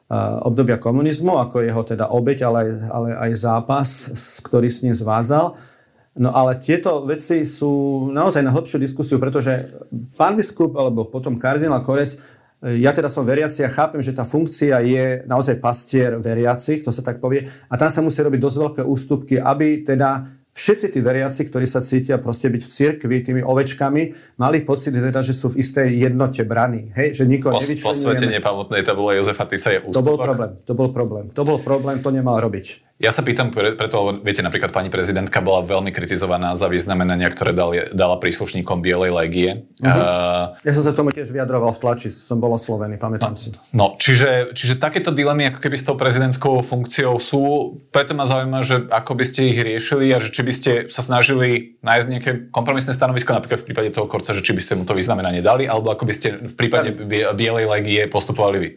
e, 0.08 0.16
obdobia 0.40 0.80
komunizmu, 0.80 1.36
ako 1.36 1.68
jeho 1.68 1.84
teda 1.84 2.08
obeď, 2.16 2.48
ale, 2.48 2.80
ale 2.88 3.08
aj 3.12 3.30
zápas, 3.36 4.08
ktorý 4.40 4.72
s 4.72 4.80
ním 4.80 4.96
zvádzal. 4.96 5.76
No 6.18 6.34
ale 6.34 6.58
tieto 6.58 7.06
veci 7.06 7.46
sú 7.46 8.06
naozaj 8.10 8.42
na 8.42 8.50
hĺbšiu 8.50 8.82
diskusiu, 8.82 9.22
pretože 9.22 9.70
pán 10.18 10.34
biskup 10.34 10.74
alebo 10.74 11.06
potom 11.06 11.38
kardinál 11.38 11.86
Kores 11.86 12.18
ja 12.60 12.92
teda 12.92 13.08
som 13.08 13.24
veriaci 13.24 13.64
a 13.64 13.72
chápem, 13.72 14.04
že 14.04 14.12
tá 14.12 14.20
funkcia 14.20 14.84
je 14.84 15.24
naozaj 15.24 15.56
pastier 15.64 16.20
veriacich, 16.20 16.84
to 16.84 16.92
sa 16.92 17.00
tak 17.00 17.16
povie, 17.16 17.48
a 17.48 17.74
tam 17.80 17.88
sa 17.88 18.04
musí 18.04 18.20
robiť 18.20 18.36
dosť 18.36 18.56
veľké 18.60 18.82
ústupky, 18.84 19.40
aby 19.40 19.80
teda 19.80 20.28
všetci 20.52 20.92
tí 20.92 21.00
veriaci, 21.00 21.48
ktorí 21.48 21.64
sa 21.64 21.80
cítia 21.80 22.20
proste 22.20 22.52
byť 22.52 22.60
v 22.60 22.68
cirkvi 22.68 23.16
tými 23.24 23.40
ovečkami, 23.40 24.02
mali 24.36 24.60
pocit 24.60 24.92
teda, 24.92 25.24
že 25.24 25.32
sú 25.32 25.56
v 25.56 25.64
istej 25.64 25.88
jednote 25.88 26.44
braní. 26.44 26.92
Hej? 26.92 27.16
Že 27.16 27.24
nikoho 27.32 27.56
po, 27.56 27.64
Posvetenie 27.64 28.44
pamätnej 28.44 28.84
tabule 28.84 29.16
Jozefa 29.16 29.48
Tisa 29.48 29.72
je 29.72 29.80
ústupok. 29.80 29.96
To 29.96 30.04
bol 30.04 30.16
problém, 30.20 30.50
to 30.60 30.72
bol 30.76 30.88
problém. 30.92 31.24
To 31.32 31.42
bol 31.48 31.58
problém, 31.64 31.96
to 32.04 32.12
nemal 32.12 32.36
robiť. 32.36 32.89
Ja 33.00 33.08
sa 33.16 33.24
pýtam 33.24 33.48
preto, 33.48 33.96
lebo 33.96 34.20
viete, 34.20 34.44
napríklad 34.44 34.76
pani 34.76 34.92
prezidentka 34.92 35.40
bola 35.40 35.64
veľmi 35.64 35.88
kritizovaná 35.88 36.52
za 36.52 36.68
vyznamenania, 36.68 37.32
ktoré 37.32 37.56
dali, 37.56 37.88
dala 37.96 38.20
príslušníkom 38.20 38.84
Bielej 38.84 39.16
legie. 39.16 39.50
Uh-huh. 39.80 40.52
Uh, 40.52 40.60
ja 40.60 40.76
som 40.76 40.84
sa 40.84 40.92
tomu 40.92 41.08
tiež 41.08 41.32
vyjadroval 41.32 41.72
v 41.72 41.80
tlači, 41.80 42.12
som 42.12 42.36
bol 42.36 42.52
oslovený, 42.52 43.00
pamätám 43.00 43.32
no, 43.32 43.40
si. 43.40 43.48
No, 43.72 43.86
čiže, 43.96 44.52
čiže 44.52 44.76
takéto 44.76 45.16
dilemy 45.16 45.48
ako 45.48 45.64
keby 45.64 45.80
s 45.80 45.88
tou 45.88 45.96
prezidentskou 45.96 46.60
funkciou 46.60 47.16
sú, 47.16 47.40
preto 47.88 48.12
ma 48.12 48.28
zaujíma, 48.28 48.60
že 48.60 48.84
ako 48.92 49.16
by 49.16 49.24
ste 49.24 49.48
ich 49.48 49.58
riešili 49.64 50.12
a 50.12 50.20
že 50.20 50.28
či 50.28 50.44
by 50.44 50.52
ste 50.52 50.72
sa 50.92 51.00
snažili 51.00 51.80
nájsť 51.80 52.06
nejaké 52.12 52.30
kompromisné 52.52 52.92
stanovisko, 52.92 53.32
napríklad 53.32 53.64
v 53.64 53.66
prípade 53.72 53.96
toho 53.96 54.12
Korca, 54.12 54.36
že 54.36 54.44
či 54.44 54.52
by 54.52 54.60
ste 54.60 54.76
mu 54.76 54.84
to 54.84 54.92
vyznamenanie 54.92 55.40
dali, 55.40 55.64
alebo 55.64 55.88
ako 55.88 56.04
by 56.04 56.12
ste 56.12 56.36
v 56.36 56.52
prípade 56.52 56.92
Bielej 57.32 57.64
legie 57.64 58.04
postupovali 58.12 58.58
vy. 58.60 58.70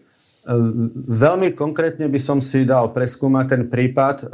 Veľmi 1.08 1.56
konkrétne 1.56 2.12
by 2.12 2.20
som 2.20 2.44
si 2.44 2.68
dal 2.68 2.92
preskúmať 2.92 3.46
ten 3.48 3.64
prípad. 3.72 4.28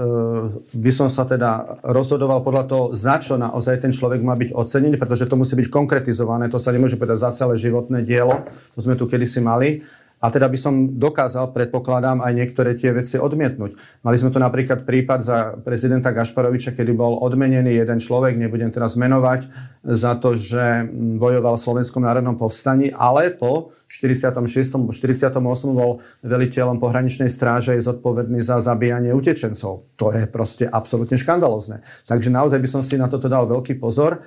By 0.74 0.92
som 0.94 1.06
sa 1.06 1.22
teda 1.22 1.82
rozhodoval 1.86 2.42
podľa 2.42 2.66
toho, 2.66 2.84
za 2.98 3.22
čo 3.22 3.38
naozaj 3.38 3.86
ten 3.86 3.94
človek 3.94 4.26
má 4.26 4.34
byť 4.34 4.58
ocenený, 4.58 4.98
pretože 4.98 5.30
to 5.30 5.38
musí 5.38 5.54
byť 5.54 5.70
konkretizované. 5.70 6.50
To 6.50 6.58
sa 6.58 6.74
nemôže 6.74 6.98
povedať 6.98 7.30
za 7.30 7.46
celé 7.46 7.62
životné 7.62 8.02
dielo. 8.02 8.42
To 8.74 8.82
sme 8.82 8.98
tu 8.98 9.06
kedysi 9.06 9.38
mali. 9.38 9.86
A 10.20 10.28
teda 10.28 10.52
by 10.52 10.58
som 10.60 11.00
dokázal, 11.00 11.56
predpokladám, 11.56 12.20
aj 12.20 12.34
niektoré 12.36 12.76
tie 12.76 12.92
veci 12.92 13.16
odmietnúť. 13.16 14.04
Mali 14.04 14.18
sme 14.20 14.36
tu 14.36 14.40
napríklad 14.40 14.84
prípad 14.84 15.20
za 15.24 15.38
prezidenta 15.64 16.12
Gašparoviča, 16.12 16.76
kedy 16.76 16.92
bol 16.92 17.24
odmenený 17.24 17.80
jeden 17.80 18.04
človek, 18.04 18.36
nebudem 18.36 18.68
teraz 18.68 19.00
menovať, 19.00 19.48
za 19.88 20.20
to, 20.20 20.36
že 20.36 20.92
bojoval 21.18 21.56
v 21.56 21.64
Slovenskom 21.64 22.04
národnom 22.04 22.36
povstaní, 22.36 22.92
ale 22.92 23.32
po 23.32 23.72
46. 23.88 24.92
48. 24.92 25.40
bol 25.72 26.04
veliteľom 26.20 26.84
pohraničnej 26.84 27.32
stráže 27.32 27.80
je 27.80 27.88
zodpovedný 27.88 28.44
za 28.44 28.60
zabíjanie 28.60 29.16
utečencov. 29.16 29.88
To 29.96 30.12
je 30.12 30.28
proste 30.28 30.68
absolútne 30.68 31.16
škandalozne. 31.16 31.80
Takže 32.12 32.28
naozaj 32.28 32.60
by 32.60 32.68
som 32.68 32.82
si 32.84 33.00
na 33.00 33.08
toto 33.08 33.32
dal 33.32 33.48
veľký 33.48 33.80
pozor. 33.80 34.20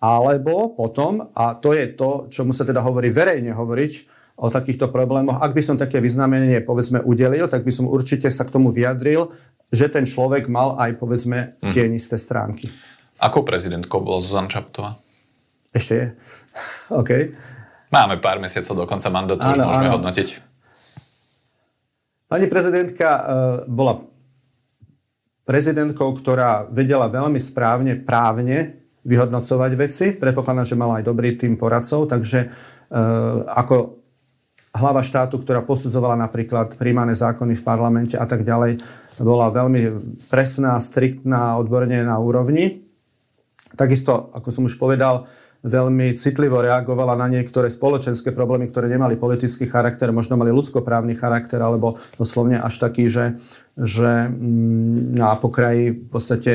Alebo 0.00 0.72
potom, 0.72 1.28
a 1.36 1.52
to 1.58 1.76
je 1.76 1.92
to, 1.92 2.30
čo 2.32 2.48
mu 2.48 2.56
sa 2.56 2.64
teda 2.64 2.80
hovorí 2.80 3.12
verejne 3.12 3.52
hovoriť, 3.52 4.19
o 4.40 4.48
takýchto 4.48 4.88
problémoch. 4.88 5.36
Ak 5.36 5.52
by 5.52 5.60
som 5.60 5.76
také 5.76 6.00
vyznamenenie 6.00 6.64
povedzme 6.64 7.04
udelil, 7.04 7.44
tak 7.44 7.60
by 7.60 7.68
som 7.68 7.84
určite 7.84 8.32
sa 8.32 8.48
k 8.48 8.56
tomu 8.56 8.72
vyjadril, 8.72 9.36
že 9.68 9.92
ten 9.92 10.08
človek 10.08 10.48
mal 10.48 10.80
aj 10.80 10.96
povedzme 10.96 11.60
mm. 11.60 11.72
tie 11.76 11.84
isté 11.92 12.16
stránky. 12.16 12.72
Akou 13.20 13.44
prezidentkou 13.44 14.00
bola 14.00 14.24
Zuzana 14.24 14.48
Čaputová? 14.48 14.96
Ešte 15.76 15.92
je. 15.92 16.06
OK. 17.00 17.10
Máme 17.92 18.16
pár 18.16 18.40
mesiacov 18.40 18.80
do 18.80 18.84
konca 18.88 19.12
mandátu, 19.12 19.44
už 19.44 19.60
môžeme 19.60 19.92
áno. 19.92 20.00
hodnotiť. 20.00 20.28
Pani 22.30 22.46
prezidentka 22.48 23.08
uh, 23.10 23.22
bola 23.68 24.08
prezidentkou, 25.44 26.14
ktorá 26.16 26.70
vedela 26.70 27.10
veľmi 27.10 27.42
správne, 27.42 27.98
právne 27.98 28.86
vyhodnocovať 29.02 29.72
veci. 29.74 30.06
Predpokladám, 30.14 30.64
že 30.64 30.78
mala 30.78 31.02
aj 31.02 31.04
dobrý 31.10 31.34
tým 31.34 31.58
poradcov, 31.58 32.06
takže 32.06 32.48
uh, 32.48 33.44
ako 33.50 33.99
hlava 34.70 35.02
štátu, 35.02 35.42
ktorá 35.42 35.66
posudzovala 35.66 36.14
napríklad 36.14 36.78
príjmané 36.78 37.18
zákony 37.18 37.58
v 37.58 37.66
parlamente 37.66 38.14
a 38.14 38.26
tak 38.26 38.46
ďalej, 38.46 38.78
bola 39.20 39.52
veľmi 39.52 39.80
presná, 40.30 40.78
striktná, 40.80 41.58
odborne 41.60 42.06
na 42.06 42.16
úrovni. 42.16 42.86
Takisto, 43.74 44.30
ako 44.32 44.48
som 44.48 44.64
už 44.66 44.78
povedal, 44.78 45.28
veľmi 45.60 46.16
citlivo 46.16 46.64
reagovala 46.64 47.20
na 47.20 47.28
niektoré 47.28 47.68
spoločenské 47.68 48.32
problémy, 48.32 48.72
ktoré 48.72 48.88
nemali 48.88 49.20
politický 49.20 49.68
charakter, 49.68 50.08
možno 50.08 50.40
mali 50.40 50.48
ľudskoprávny 50.56 51.12
charakter, 51.20 51.60
alebo 51.60 52.00
doslovne 52.16 52.56
až 52.56 52.80
taký, 52.80 53.12
že, 53.12 53.36
že 53.76 54.32
mm, 54.32 55.20
na 55.20 55.36
pokraji 55.36 56.00
v 56.00 56.08
podstate 56.08 56.52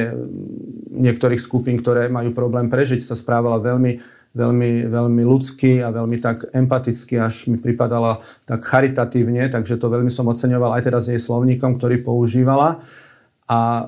niektorých 0.90 1.38
skupín, 1.38 1.78
ktoré 1.78 2.10
majú 2.10 2.34
problém 2.34 2.66
prežiť, 2.66 3.06
sa 3.06 3.14
správala 3.14 3.62
veľmi 3.62 4.25
veľmi, 4.36 4.92
veľmi 4.92 5.24
ľudský 5.24 5.80
a 5.80 5.96
veľmi 5.96 6.20
tak 6.20 6.52
empaticky, 6.52 7.16
až 7.16 7.48
mi 7.48 7.56
pripadala 7.56 8.20
tak 8.44 8.62
charitatívne, 8.68 9.48
takže 9.48 9.80
to 9.80 9.88
veľmi 9.88 10.12
som 10.12 10.28
oceňoval 10.28 10.76
aj 10.76 10.84
teraz 10.84 11.08
jej 11.08 11.18
slovníkom, 11.18 11.80
ktorý 11.80 12.04
používala. 12.04 12.84
A 13.48 13.60
e, 13.60 13.84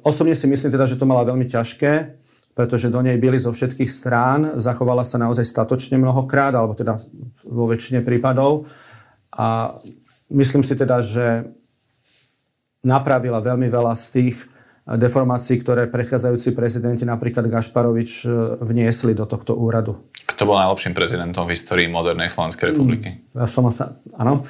osobne 0.00 0.32
si 0.32 0.48
myslím 0.48 0.72
teda, 0.72 0.88
že 0.88 0.96
to 0.96 1.04
mala 1.04 1.28
veľmi 1.28 1.44
ťažké, 1.44 2.16
pretože 2.56 2.88
do 2.88 3.04
nej 3.04 3.20
byli 3.20 3.36
zo 3.36 3.52
všetkých 3.52 3.90
strán, 3.92 4.40
zachovala 4.56 5.04
sa 5.04 5.20
naozaj 5.20 5.44
statočne 5.44 6.00
mnohokrát, 6.00 6.56
alebo 6.56 6.72
teda 6.72 6.96
vo 7.44 7.68
väčšine 7.68 8.00
prípadov. 8.00 8.66
A 9.36 9.78
myslím 10.32 10.64
si 10.64 10.74
teda, 10.74 11.04
že 11.04 11.44
napravila 12.80 13.44
veľmi 13.44 13.68
veľa 13.68 13.92
z 13.92 14.06
tých 14.16 14.36
deformácií, 14.98 15.60
ktoré 15.62 15.86
predchádzajúci 15.86 16.50
prezidenti, 16.56 17.06
napríklad 17.06 17.46
Gašparovič, 17.46 18.10
e, 18.24 18.58
vniesli 18.64 19.14
do 19.14 19.28
tohto 19.28 19.54
úradu. 19.54 20.02
Kto 20.26 20.48
bol 20.48 20.58
najlepším 20.58 20.94
prezidentom 20.96 21.46
v 21.46 21.54
histórii 21.54 21.86
modernej 21.86 22.26
Slovenskej 22.26 22.74
republiky? 22.74 23.08
Mm, 23.14 23.38
ja 23.38 23.46
som 23.46 23.66
sa, 23.70 24.00
áno, 24.18 24.42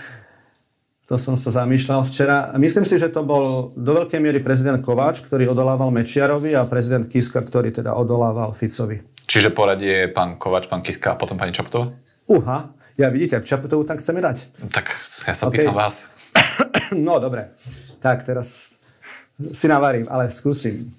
to 1.11 1.19
som 1.19 1.35
sa 1.35 1.51
zamýšľal 1.51 2.07
včera. 2.07 2.55
Myslím 2.55 2.87
si, 2.87 2.95
že 2.95 3.11
to 3.11 3.27
bol 3.27 3.75
do 3.75 3.93
veľkej 3.99 4.23
miery 4.23 4.39
prezident 4.39 4.79
Kováč, 4.79 5.27
ktorý 5.27 5.51
odolával 5.51 5.91
Mečiarovi 5.91 6.55
a 6.55 6.63
prezident 6.71 7.11
Kiska, 7.11 7.43
ktorý 7.43 7.75
teda 7.75 7.99
odolával 7.99 8.55
Ficovi. 8.55 9.03
Čiže 9.27 9.51
poradie 9.51 10.07
je 10.07 10.09
pán 10.09 10.39
Kováč, 10.39 10.71
pán 10.71 10.87
Kiska 10.87 11.13
a 11.13 11.19
potom 11.19 11.35
pani 11.35 11.51
Čaputová? 11.51 11.91
Uha, 12.31 12.71
ja 12.95 13.11
vidíte, 13.11 13.43
Čaputovú 13.43 13.83
tak 13.83 13.99
chceme 13.99 14.23
dať. 14.23 14.55
Tak 14.71 14.87
ja 15.27 15.35
sa 15.35 15.51
okay. 15.51 15.67
pýtam 15.67 15.75
vás. 15.75 16.15
no, 16.95 17.19
dobre. 17.19 17.59
Tak, 17.99 18.23
teraz 18.23 18.79
si 19.53 19.67
navarím, 19.69 20.07
ale 20.13 20.29
skúsim. 20.29 20.93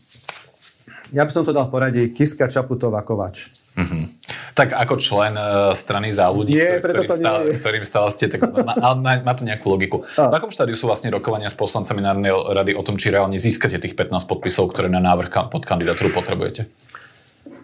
Ja 1.12 1.28
by 1.28 1.32
som 1.32 1.44
to 1.44 1.52
dal 1.52 1.68
poradí 1.68 2.10
Kiska 2.16 2.48
Čaputová 2.48 3.04
Kovač. 3.04 3.52
Mm-hmm. 3.72 4.04
Tak 4.52 4.76
ako 4.76 5.00
člen 5.00 5.34
uh, 5.40 5.72
strany 5.72 6.12
za 6.12 6.28
ľudí, 6.28 6.60
nie, 6.60 6.84
ktorým, 6.84 7.08
to 7.08 7.16
stále, 7.16 7.40
nie 7.48 7.56
ktorým 7.56 7.86
stále 7.88 8.08
ste, 8.12 8.28
tak 8.28 8.44
má, 8.44 8.76
má, 9.00 9.14
má 9.24 9.34
to 9.36 9.48
nejakú 9.48 9.72
logiku. 9.72 10.04
A. 10.20 10.28
V 10.28 10.34
akom 10.36 10.52
štádiu 10.52 10.76
sú 10.76 10.92
vlastne 10.92 11.08
rokovania 11.08 11.48
s 11.48 11.56
poslancami 11.56 12.04
Národnej 12.04 12.36
rady 12.36 12.72
o 12.76 12.84
tom, 12.84 13.00
či 13.00 13.16
reálne 13.16 13.40
získate 13.40 13.80
tých 13.80 13.96
15 13.96 14.28
podpisov, 14.28 14.68
ktoré 14.76 14.92
na 14.92 15.00
návrh 15.00 15.48
pod 15.48 15.64
kandidatúru 15.64 16.12
potrebujete? 16.12 16.68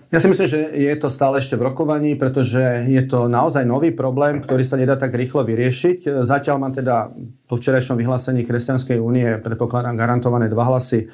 Ja 0.08 0.24
si 0.24 0.32
myslím, 0.32 0.48
že 0.48 0.72
je 0.72 0.96
to 0.96 1.12
stále 1.12 1.44
ešte 1.44 1.60
v 1.60 1.68
rokovaní, 1.68 2.16
pretože 2.16 2.88
je 2.88 3.04
to 3.04 3.28
naozaj 3.28 3.68
nový 3.68 3.92
problém, 3.92 4.40
ktorý 4.40 4.64
sa 4.64 4.80
nedá 4.80 4.96
tak 4.96 5.12
rýchlo 5.12 5.44
vyriešiť. 5.44 6.24
Zatiaľ 6.24 6.56
mám 6.64 6.72
teda 6.72 7.12
po 7.44 7.60
včerajšom 7.60 8.00
vyhlásení 8.00 8.48
Kresťanskej 8.48 9.04
únie, 9.04 9.28
predpokladám, 9.44 10.00
garantované 10.00 10.48
dva 10.48 10.64
hlasy 10.72 11.12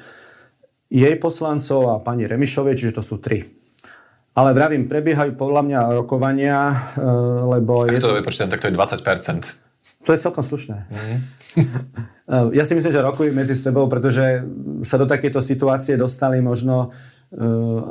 jej 0.86 1.14
poslancov 1.18 1.90
a 1.90 1.96
pani 1.98 2.30
Remišovej, 2.30 2.78
čiže 2.78 2.94
to 2.94 3.02
sú 3.02 3.18
tri. 3.18 3.42
Ale 4.34 4.54
vravím, 4.54 4.86
prebiehajú 4.86 5.34
podľa 5.34 5.62
mňa 5.66 5.80
rokovania, 5.98 6.58
e, 6.94 7.02
lebo... 7.58 7.90
Ak 7.90 7.98
je 7.98 8.02
to, 8.02 8.14
vypočítam, 8.14 8.50
tak 8.50 8.62
to 8.62 8.70
je 8.70 8.74
20%. 8.78 10.06
To 10.06 10.10
je 10.10 10.18
celkom 10.18 10.42
slušné. 10.42 10.86
Mm. 10.90 11.18
ja 12.58 12.64
si 12.66 12.74
myslím, 12.74 12.92
že 12.94 13.02
rokujú 13.02 13.30
medzi 13.30 13.54
sebou, 13.58 13.86
pretože 13.86 14.42
sa 14.86 14.98
do 14.98 15.06
takéto 15.06 15.38
situácie 15.42 15.98
dostali 15.98 16.38
možno 16.42 16.94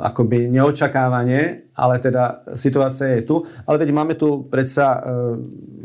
akoby 0.00 0.48
neočakávanie, 0.48 1.72
ale 1.76 2.00
teda 2.00 2.48
situácia 2.56 3.20
je 3.20 3.28
tu. 3.28 3.36
Ale 3.68 3.76
veď 3.76 3.90
máme 3.92 4.14
tu 4.16 4.48
predsa 4.48 4.96
uh, 4.96 5.36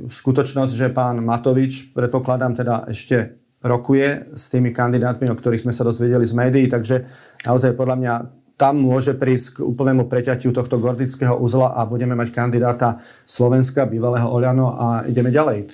skutočnosť, 0.08 0.74
že 0.74 0.88
pán 0.96 1.20
Matovič, 1.20 1.92
predpokladám, 1.92 2.56
teda 2.56 2.88
ešte 2.88 3.36
rokuje 3.60 4.32
s 4.32 4.48
tými 4.48 4.72
kandidátmi, 4.72 5.28
o 5.28 5.36
ktorých 5.36 5.68
sme 5.68 5.76
sa 5.76 5.84
dozvedeli 5.84 6.24
z 6.24 6.32
médií, 6.32 6.66
takže 6.72 7.04
naozaj 7.44 7.76
podľa 7.76 7.96
mňa 8.00 8.14
tam 8.56 8.80
môže 8.80 9.16
prísť 9.16 9.60
k 9.60 9.68
úplnému 9.68 10.08
preťatiu 10.08 10.52
tohto 10.52 10.80
gordického 10.80 11.36
uzla 11.36 11.76
a 11.76 11.84
budeme 11.88 12.16
mať 12.16 12.32
kandidáta 12.32 13.00
Slovenska, 13.24 13.88
bývalého 13.88 14.28
Oliano 14.28 14.76
a 14.76 15.04
ideme 15.08 15.32
ďalej. 15.32 15.68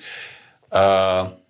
Uh... 0.74 1.45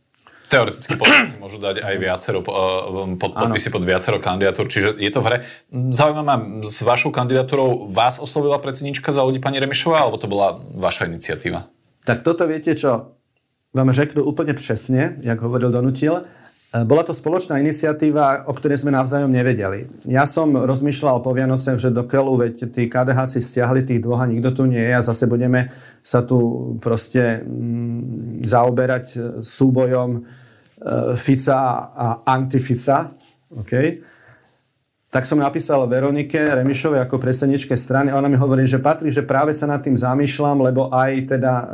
Teoreticky 0.45 0.93
politici 0.95 1.36
môžu 1.41 1.58
dať 1.58 1.81
aj 1.81 1.95
viacero 1.97 2.39
eh, 2.41 3.17
pod, 3.17 3.31
podpisy 3.34 3.69
pod 3.73 3.84
viacero 3.84 4.17
kandidatúr, 4.21 4.69
čiže 4.69 4.95
je 4.97 5.12
to 5.12 5.19
v 5.21 5.25
hre. 5.25 5.38
Zaujíma 5.73 6.23
ma, 6.23 6.36
s 6.62 6.86
vašou 6.86 7.10
kandidatúrou 7.10 7.89
vás 7.89 8.21
oslovila 8.21 8.62
predsednička 8.62 9.10
za 9.10 9.25
ľudí 9.25 9.41
pani 9.41 9.58
Remišová, 9.58 10.05
alebo 10.05 10.21
to 10.21 10.29
bola 10.29 10.58
vaša 10.77 11.10
iniciatíva? 11.10 11.69
Tak 12.05 12.21
toto 12.21 12.45
viete 12.45 12.77
čo, 12.77 13.17
vám 13.75 13.91
řeknu 13.91 14.23
úplne 14.23 14.55
presne, 14.55 15.19
jak 15.19 15.41
hovoril 15.43 15.73
Donutil. 15.73 16.23
Bola 16.83 17.07
to 17.07 17.15
spoločná 17.15 17.55
iniciatíva, 17.63 18.49
o 18.49 18.53
ktorej 18.57 18.83
sme 18.83 18.91
navzájom 18.91 19.31
nevedeli. 19.31 19.88
Ja 20.09 20.27
som 20.27 20.51
rozmýšľal 20.51 21.23
po 21.23 21.31
Vianocech, 21.31 21.79
že 21.79 21.93
do 21.93 22.03
Kelu, 22.03 22.35
veď 22.35 22.67
tí 22.67 22.91
KDH 22.91 23.19
si 23.31 23.39
stiahli 23.39 23.88
tých 23.88 24.03
dvoch 24.03 24.19
a 24.19 24.27
nikto 24.27 24.51
tu 24.51 24.63
nie 24.67 24.81
je 24.81 24.93
a 24.97 25.05
zase 25.05 25.29
budeme 25.29 25.71
sa 26.03 26.25
tu 26.25 26.73
proste 26.83 27.45
mm, 27.45 28.43
zaoberať 28.43 29.39
súbojom 29.39 30.09
e, 30.17 30.21
Fica 31.15 31.93
a 31.95 32.07
antifica. 32.27 33.15
Okay? 33.63 34.03
Tak 35.15 35.23
som 35.23 35.39
napísal 35.39 35.88
Veronike 35.88 36.59
Remišovej 36.59 37.07
ako 37.07 37.15
predsedničke 37.23 37.79
strany 37.79 38.11
a 38.11 38.19
ona 38.19 38.27
mi 38.27 38.35
hovorí, 38.35 38.67
že 38.67 38.83
patrí, 38.83 39.07
že 39.15 39.23
práve 39.23 39.55
sa 39.55 39.63
nad 39.63 39.79
tým 39.79 39.95
zamýšľam, 39.95 40.59
lebo 40.59 40.91
aj 40.91 41.39
teda 41.39 41.53
e, 41.55 41.65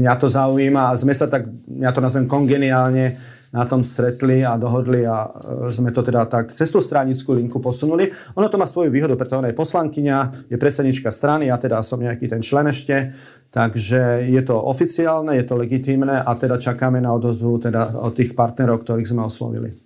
mňa 0.00 0.14
to 0.16 0.32
zaujíma 0.32 0.88
a 0.88 0.96
sme 0.96 1.12
sa 1.12 1.28
tak, 1.28 1.44
ja 1.76 1.92
to 1.92 2.00
nazvem 2.00 2.24
kongeniálne, 2.24 3.31
na 3.52 3.68
tom 3.68 3.84
stretli 3.84 4.40
a 4.40 4.56
dohodli 4.56 5.04
a 5.04 5.28
e, 5.28 5.68
sme 5.68 5.92
to 5.92 6.00
teda 6.00 6.24
tak 6.24 6.56
cez 6.56 6.72
tú 6.72 6.80
stranickú 6.80 7.36
linku 7.36 7.60
posunuli. 7.60 8.08
Ono 8.34 8.48
to 8.48 8.56
má 8.56 8.64
svoju 8.64 8.88
výhodu, 8.88 9.12
pretože 9.12 9.38
ona 9.44 9.52
je 9.52 9.60
poslankyňa, 9.60 10.18
je 10.48 10.56
predsednička 10.56 11.12
strany, 11.12 11.52
ja 11.52 11.60
teda 11.60 11.84
som 11.84 12.00
nejaký 12.00 12.32
ten 12.32 12.40
člen 12.40 12.72
ešte, 12.72 13.12
takže 13.52 14.24
je 14.24 14.42
to 14.42 14.56
oficiálne, 14.56 15.36
je 15.36 15.44
to 15.44 15.60
legitímne 15.60 16.24
a 16.24 16.30
teda 16.32 16.56
čakáme 16.56 17.04
na 17.04 17.12
odozvu 17.12 17.60
teda 17.60 17.92
od 18.00 18.16
tých 18.16 18.32
partnerov, 18.32 18.80
ktorých 18.80 19.12
sme 19.12 19.28
oslovili. 19.28 19.76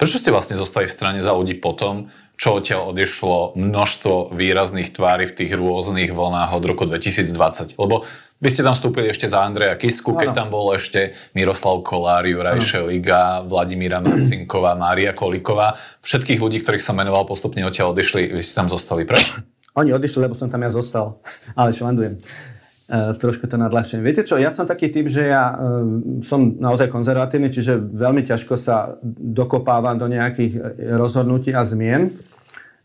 Prečo 0.00 0.18
ste 0.18 0.34
vlastne 0.34 0.58
zostali 0.58 0.88
v 0.88 0.96
strane 0.96 1.20
za 1.22 1.30
ľudí 1.36 1.60
potom, 1.62 2.10
čo 2.34 2.58
odtiaľ 2.58 2.90
odišlo 2.90 3.54
množstvo 3.54 4.34
výrazných 4.34 4.90
tvári 4.90 5.30
v 5.30 5.36
tých 5.36 5.52
rôznych 5.54 6.10
vlnách 6.10 6.50
od 6.50 6.64
roku 6.64 6.88
2020? 6.90 7.78
Lebo 7.78 8.02
vy 8.42 8.48
ste 8.50 8.66
tam 8.66 8.74
vstúpili 8.74 9.06
ešte 9.06 9.30
za 9.30 9.46
Andreja 9.46 9.78
Kisku, 9.78 10.18
keď 10.18 10.34
tam 10.34 10.50
bol 10.50 10.74
ešte 10.74 11.14
Miroslav 11.30 11.78
Kolár, 11.86 12.26
Juraj 12.26 12.58
ano. 12.58 12.66
Šeliga, 12.66 13.46
Vladimíra 13.46 14.02
Marcinková, 14.02 14.74
Mária 14.74 15.14
Koliková. 15.14 15.78
Všetkých 16.02 16.42
ľudí, 16.42 16.58
ktorých 16.58 16.82
som 16.82 16.98
menoval, 16.98 17.22
postupne 17.22 17.62
odtiaľ 17.62 17.94
odišli. 17.94 18.34
Vy 18.34 18.42
ste 18.42 18.58
tam 18.58 18.66
zostali. 18.66 19.06
Prečo? 19.06 19.46
Oni 19.78 19.94
odišli, 19.94 20.26
lebo 20.26 20.34
som 20.34 20.50
tam 20.50 20.66
ja 20.66 20.74
zostal. 20.74 21.22
Ale 21.58 21.70
šlandujem. 21.70 22.18
Uh, 22.92 23.14
trošku 23.14 23.46
to 23.46 23.54
nadľahčujem. 23.56 24.02
Viete 24.02 24.26
čo, 24.26 24.36
ja 24.36 24.50
som 24.50 24.66
taký 24.66 24.90
typ, 24.90 25.06
že 25.06 25.30
ja 25.30 25.54
uh, 25.54 25.86
som 26.26 26.58
naozaj 26.58 26.90
konzervatívny, 26.90 27.46
čiže 27.46 27.78
veľmi 27.78 28.26
ťažko 28.26 28.58
sa 28.58 28.98
dokopávam 29.06 29.96
do 29.96 30.10
nejakých 30.10 30.82
rozhodnutí 30.98 31.54
a 31.54 31.62
zmien. 31.62 32.10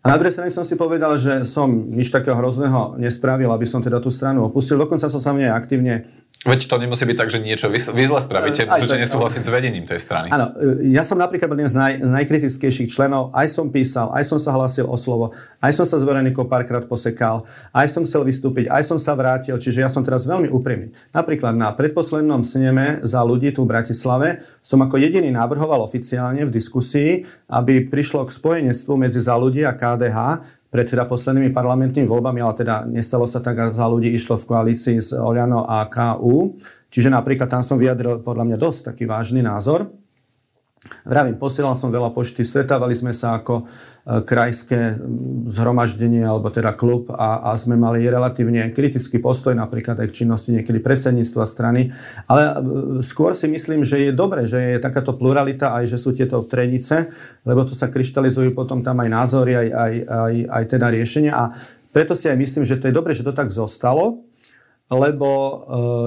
Na 0.08 0.16
druhej 0.16 0.40
strane 0.40 0.56
som 0.56 0.64
si 0.64 0.80
povedal, 0.80 1.20
že 1.20 1.44
som 1.44 1.68
nič 1.68 2.16
takého 2.16 2.40
hrozného 2.40 2.96
nespravil, 2.96 3.52
aby 3.52 3.68
som 3.68 3.84
teda 3.84 4.00
tú 4.00 4.08
stranu 4.08 4.48
opustil. 4.48 4.80
Dokonca 4.80 5.12
som 5.12 5.20
sa 5.20 5.36
v 5.36 5.44
nej 5.44 5.52
aktívne 5.52 6.08
Veď 6.46 6.70
to 6.70 6.78
nemusí 6.78 7.02
byť 7.02 7.18
tak, 7.18 7.34
že 7.34 7.42
niečo 7.42 7.66
vy, 7.66 7.82
vy 7.82 8.04
zle 8.06 8.22
spravíte, 8.22 8.70
uh, 8.70 8.78
môžete 8.78 9.02
nesúhlasiť 9.02 9.42
s 9.42 9.50
vedením 9.50 9.90
tej 9.90 9.98
strany. 9.98 10.30
Áno, 10.30 10.54
e, 10.54 10.94
ja 10.94 11.02
som 11.02 11.18
napríklad 11.18 11.50
jeden 11.50 11.66
z, 11.66 11.74
naj, 11.74 11.94
najkritickejších 11.98 12.94
členov, 12.94 13.34
aj 13.34 13.50
som 13.50 13.74
písal, 13.74 14.14
aj 14.14 14.22
som 14.22 14.38
sa 14.38 14.54
hlasil 14.54 14.86
o 14.86 14.94
slovo, 14.94 15.34
aj 15.58 15.74
som 15.74 15.90
sa 15.90 15.98
s 15.98 16.06
Veronikou 16.06 16.46
párkrát 16.46 16.86
posekal, 16.86 17.42
aj 17.74 17.90
som 17.90 18.06
chcel 18.06 18.22
vystúpiť, 18.22 18.70
aj 18.70 18.86
som 18.86 19.02
sa 19.02 19.18
vrátil, 19.18 19.58
čiže 19.58 19.82
ja 19.82 19.90
som 19.90 20.06
teraz 20.06 20.30
veľmi 20.30 20.54
úprimný. 20.54 20.94
Napríklad 21.10 21.58
na 21.58 21.74
predposlednom 21.74 22.46
sneme 22.46 23.02
za 23.02 23.26
ľudí 23.26 23.50
tu 23.50 23.66
v 23.66 23.74
Bratislave 23.74 24.46
som 24.62 24.78
ako 24.86 25.02
jediný 25.02 25.34
navrhoval 25.34 25.82
oficiálne 25.82 26.46
v 26.46 26.54
diskusii, 26.54 27.26
aby 27.50 27.90
prišlo 27.90 28.30
k 28.30 28.36
spojenectvu 28.36 28.94
medzi 28.94 29.18
za 29.18 29.34
ľudí 29.34 29.66
a 29.66 29.74
KDH, 29.74 30.46
pred 30.78 30.94
teda 30.94 31.10
poslednými 31.10 31.58
parlamentnými 31.58 32.06
voľbami, 32.06 32.38
ale 32.38 32.54
teda 32.54 32.86
nestalo 32.86 33.26
sa 33.26 33.42
tak 33.42 33.58
a 33.58 33.74
za 33.74 33.90
ľudí 33.90 34.14
išlo 34.14 34.38
v 34.38 34.46
koalícii 34.46 35.02
s 35.02 35.10
Oľano 35.10 35.66
a 35.66 35.90
KU. 35.90 36.54
Čiže 36.94 37.10
napríklad 37.10 37.50
tam 37.50 37.66
som 37.66 37.82
vyjadril 37.82 38.22
podľa 38.22 38.46
mňa 38.46 38.58
dosť 38.62 38.94
taký 38.94 39.10
vážny 39.10 39.42
názor. 39.42 39.90
Vravím, 41.08 41.40
posielal 41.40 41.76
som 41.76 41.88
veľa 41.88 42.12
pošty, 42.12 42.44
stretávali 42.44 42.92
sme 42.92 43.16
sa 43.16 43.40
ako 43.40 43.64
e, 43.64 43.64
krajské 44.28 45.00
zhromaždenie 45.48 46.24
alebo 46.24 46.52
teda 46.52 46.76
klub 46.76 47.12
a, 47.16 47.52
a 47.52 47.56
sme 47.56 47.80
mali 47.80 48.04
relatívne 48.04 48.72
kritický 48.76 49.24
postoj 49.24 49.56
napríklad 49.56 50.00
aj 50.04 50.08
k 50.12 50.24
činnosti 50.24 50.52
niekedy 50.52 50.84
predsedníctva 50.84 51.44
strany. 51.48 51.96
Ale 52.28 52.42
e, 52.44 52.54
skôr 53.04 53.36
si 53.36 53.48
myslím, 53.48 53.88
že 53.88 54.10
je 54.10 54.12
dobre, 54.12 54.44
že 54.44 54.76
je 54.76 54.84
takáto 54.84 55.16
pluralita 55.16 55.76
aj, 55.78 55.96
že 55.96 55.98
sú 56.02 56.12
tieto 56.12 56.44
trenice, 56.44 57.12
lebo 57.48 57.64
tu 57.64 57.76
sa 57.76 57.88
kryštalizujú 57.88 58.52
potom 58.52 58.84
tam 58.84 59.00
aj 59.00 59.10
názory, 59.12 59.54
aj, 59.56 59.68
aj, 59.72 59.94
aj, 60.08 60.34
aj 60.52 60.64
teda 60.68 60.88
riešenia 60.92 61.34
a 61.36 61.44
preto 61.98 62.14
si 62.14 62.30
aj 62.30 62.38
myslím, 62.38 62.64
že 62.68 62.78
to 62.78 62.92
je 62.92 62.94
dobre, 62.94 63.18
že 63.18 63.26
to 63.26 63.34
tak 63.34 63.50
zostalo, 63.50 64.28
lebo 64.92 65.30
e, 65.34 65.56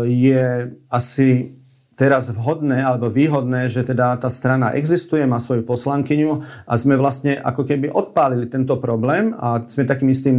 je 0.09 0.45
asi 0.89 1.59
teraz 2.01 2.33
vhodné 2.33 2.81
alebo 2.81 3.13
výhodné, 3.13 3.69
že 3.69 3.85
teda 3.85 4.17
tá 4.17 4.33
strana 4.33 4.73
existuje, 4.73 5.21
má 5.29 5.37
svoju 5.37 5.69
poslankyňu 5.69 6.65
a 6.65 6.73
sme 6.81 6.97
vlastne 6.97 7.37
ako 7.37 7.69
keby 7.69 7.93
odpálili 7.93 8.49
tento 8.49 8.81
problém 8.81 9.37
a 9.37 9.61
sme 9.69 9.85
takým 9.85 10.09
istým 10.09 10.37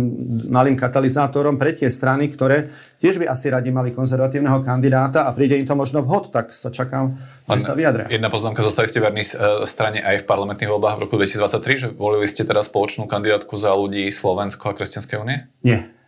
malým 0.50 0.74
katalizátorom 0.74 1.62
pre 1.62 1.78
tie 1.78 1.86
strany, 1.94 2.34
ktoré 2.34 2.74
tiež 2.98 3.22
by 3.22 3.30
asi 3.30 3.54
radi 3.54 3.70
mali 3.70 3.94
konzervatívneho 3.94 4.58
kandidáta 4.66 5.30
a 5.30 5.38
príde 5.38 5.62
im 5.62 5.70
to 5.70 5.78
možno 5.78 6.02
vhod, 6.02 6.34
tak 6.34 6.50
sa 6.50 6.74
čakám, 6.74 7.14
že 7.46 7.62
sa 7.62 7.78
vyjadria. 7.78 8.10
Jedna 8.10 8.34
poznámka, 8.34 8.66
zostali 8.66 8.90
ste 8.90 8.98
verní 8.98 9.22
e, 9.22 9.30
strane 9.70 10.02
aj 10.02 10.26
v 10.26 10.26
parlamentných 10.26 10.72
voľbách 10.74 10.98
v 10.98 11.02
roku 11.06 11.14
2023, 11.22 11.78
že 11.78 11.88
volili 11.94 12.26
ste 12.26 12.42
teda 12.42 12.66
spoločnú 12.66 13.06
kandidátku 13.06 13.54
za 13.54 13.78
ľudí 13.78 14.10
Slovensko 14.10 14.66
a 14.66 14.74
Kresťanskej 14.74 15.18
únie? 15.22 15.46
Nie. 15.62 16.01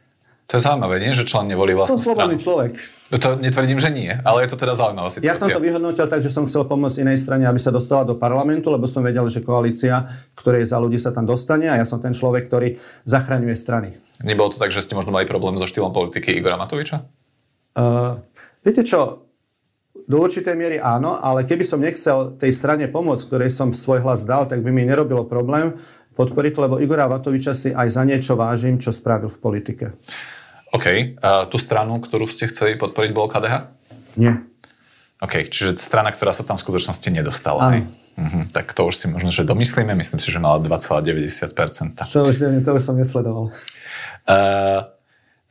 To 0.52 0.60
je 0.60 0.62
zaujímavé, 0.62 1.00
nie? 1.00 1.16
že 1.16 1.24
člen 1.24 1.48
nevolí 1.48 1.72
vlastnú 1.72 1.98
Som 1.98 2.14
slobodný 2.14 2.36
človek. 2.36 2.76
No 3.10 3.18
to 3.22 3.40
netvrdím, 3.40 3.80
že 3.80 3.90
nie, 3.94 4.12
ale 4.12 4.44
je 4.44 4.50
to 4.52 4.58
teda 4.60 4.76
zaujímavá 4.76 5.08
situácia. 5.08 5.32
Ja 5.32 5.40
som 5.40 5.48
to 5.48 5.64
vyhodnotil 5.64 6.06
tak, 6.10 6.20
že 6.20 6.28
som 6.28 6.44
chcel 6.50 6.68
pomôcť 6.68 7.00
inej 7.00 7.24
strane, 7.24 7.48
aby 7.48 7.62
sa 7.62 7.72
dostala 7.72 8.04
do 8.04 8.20
parlamentu, 8.20 8.68
lebo 8.68 8.84
som 8.84 9.00
vedel, 9.06 9.24
že 9.32 9.40
koalícia, 9.40 10.04
ktorej 10.36 10.68
za 10.68 10.82
ľudí 10.84 11.00
sa 11.00 11.16
tam 11.16 11.24
dostane 11.24 11.72
a 11.72 11.80
ja 11.80 11.86
som 11.88 12.04
ten 12.04 12.12
človek, 12.12 12.52
ktorý 12.52 12.76
zachraňuje 13.08 13.56
strany. 13.56 13.96
Nebolo 14.20 14.52
to 14.52 14.60
tak, 14.60 14.76
že 14.76 14.84
ste 14.84 15.00
možno 15.00 15.16
mali 15.16 15.24
problém 15.24 15.56
so 15.56 15.64
štýlom 15.64 15.96
politiky 15.96 16.36
Igora 16.36 16.60
Matoviča? 16.60 17.08
Uh, 17.74 18.20
viete 18.62 18.84
čo, 18.84 19.24
do 20.04 20.18
určitej 20.20 20.56
miery 20.58 20.78
áno, 20.84 21.16
ale 21.16 21.48
keby 21.48 21.64
som 21.64 21.80
nechcel 21.80 22.36
tej 22.36 22.52
strane 22.52 22.92
pomôcť, 22.92 23.24
ktorej 23.24 23.50
som 23.54 23.72
svoj 23.72 24.04
hlas 24.04 24.28
dal, 24.28 24.44
tak 24.50 24.60
by 24.60 24.70
mi 24.74 24.84
nerobilo 24.84 25.24
problém 25.24 25.80
podporiť, 26.14 26.54
lebo 26.62 26.78
Igora 26.78 27.10
Matoviča 27.10 27.54
si 27.58 27.70
aj 27.74 27.88
za 27.90 28.04
niečo 28.06 28.38
vážim, 28.38 28.78
čo 28.78 28.94
spravil 28.94 29.30
v 29.30 29.38
politike. 29.42 29.86
OK. 30.74 31.18
A 31.22 31.46
tú 31.46 31.62
stranu, 31.62 32.02
ktorú 32.02 32.26
ste 32.26 32.50
chceli 32.50 32.78
podporiť, 32.78 33.12
bol 33.14 33.30
KDH? 33.30 33.56
Nie. 34.18 34.42
OK, 35.24 35.48
čiže 35.48 35.80
strana, 35.80 36.12
ktorá 36.12 36.36
sa 36.36 36.44
tam 36.44 36.60
v 36.60 36.66
skutočnosti 36.68 37.08
nedostala. 37.08 37.78
Hej? 37.78 37.88
Uh-huh, 38.14 38.44
tak 38.52 38.76
to 38.76 38.86
už 38.86 39.00
si 39.00 39.06
možno, 39.08 39.32
že 39.32 39.48
domyslíme. 39.48 39.96
Myslím 39.96 40.20
si, 40.20 40.30
že 40.30 40.38
mala 40.38 40.60
2,90%. 40.60 42.12
Čo 42.12 42.28
už 42.28 42.38
neviem, 42.44 42.62
to 42.62 42.76
už 42.76 42.84
som 42.84 43.00
nesledoval. 43.00 43.50
Uh, 44.28 44.86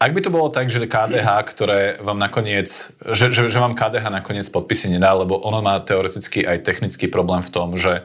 ak 0.03 0.11
by 0.11 0.21
to 0.21 0.35
bolo 0.35 0.51
tak, 0.51 0.67
že 0.67 0.83
KDH, 0.83 1.29
ktoré 1.47 1.81
vám 2.03 2.19
nakoniec, 2.19 2.69
že, 3.15 3.31
že, 3.31 3.47
že 3.47 3.59
vám 3.63 3.79
KDH 3.79 4.11
nakoniec 4.11 4.47
podpisy 4.51 4.91
nedá, 4.91 5.15
lebo 5.15 5.39
ono 5.39 5.63
má 5.63 5.79
teoreticky 5.79 6.43
aj 6.43 6.67
technický 6.67 7.07
problém 7.07 7.39
v 7.41 7.51
tom, 7.55 7.79
že 7.79 8.05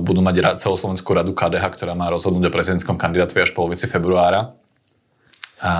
budú 0.00 0.24
mať 0.24 0.56
celoslovenskú 0.56 1.12
radu 1.12 1.36
KDH, 1.36 1.76
ktorá 1.76 1.92
má 1.92 2.08
rozhodnúť 2.08 2.48
o 2.48 2.54
prezidentskom 2.54 2.96
kandidátovi 2.96 3.44
až 3.44 3.52
polovici 3.52 3.84
februára 3.84 4.56
a 5.62 5.72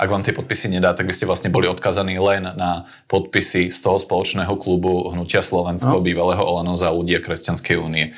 ak 0.00 0.08
vám 0.08 0.24
tie 0.24 0.32
podpisy 0.32 0.72
nedá, 0.72 0.96
tak 0.96 1.08
by 1.08 1.12
ste 1.12 1.28
vlastne 1.28 1.52
boli 1.52 1.68
odkazaní 1.68 2.16
len 2.16 2.44
na 2.56 2.88
podpisy 3.08 3.68
z 3.68 3.78
toho 3.84 4.00
spoločného 4.00 4.56
klubu 4.56 5.12
Hnutia 5.12 5.44
Slovensko, 5.44 6.00
no. 6.00 6.04
bývalého 6.04 6.40
Olano 6.40 6.72
za 6.72 6.88
ľudí 6.88 7.16
a 7.16 7.24
Kresťanskej 7.24 7.76
únie. 7.76 8.16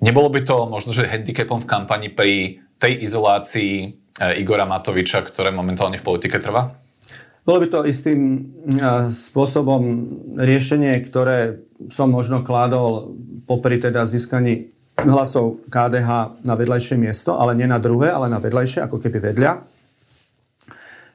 Nebolo 0.00 0.28
by 0.32 0.40
to 0.44 0.68
možno, 0.68 0.92
že 0.92 1.08
handicapom 1.08 1.60
v 1.60 1.68
kampani 1.68 2.08
pri 2.12 2.60
tej 2.80 3.00
izolácii 3.04 3.72
e, 3.80 3.88
Igora 4.40 4.68
Matoviča, 4.68 5.24
ktoré 5.24 5.52
momentálne 5.52 6.00
v 6.00 6.04
politike 6.04 6.40
trvá? 6.40 6.79
Bolo 7.40 7.64
by 7.64 7.66
to 7.72 7.88
istým 7.88 8.52
spôsobom 9.08 9.82
riešenie, 10.36 10.92
ktoré 11.00 11.64
som 11.88 12.12
možno 12.12 12.44
kládol 12.44 13.16
popri 13.48 13.80
teda 13.80 14.04
získaní 14.04 14.76
hlasov 15.00 15.64
KDH 15.72 16.44
na 16.44 16.54
vedľajšie 16.54 17.00
miesto, 17.00 17.40
ale 17.40 17.56
nie 17.56 17.64
na 17.64 17.80
druhé, 17.80 18.12
ale 18.12 18.28
na 18.28 18.36
vedľajšie, 18.36 18.84
ako 18.84 19.00
keby 19.00 19.32
vedľa. 19.32 19.64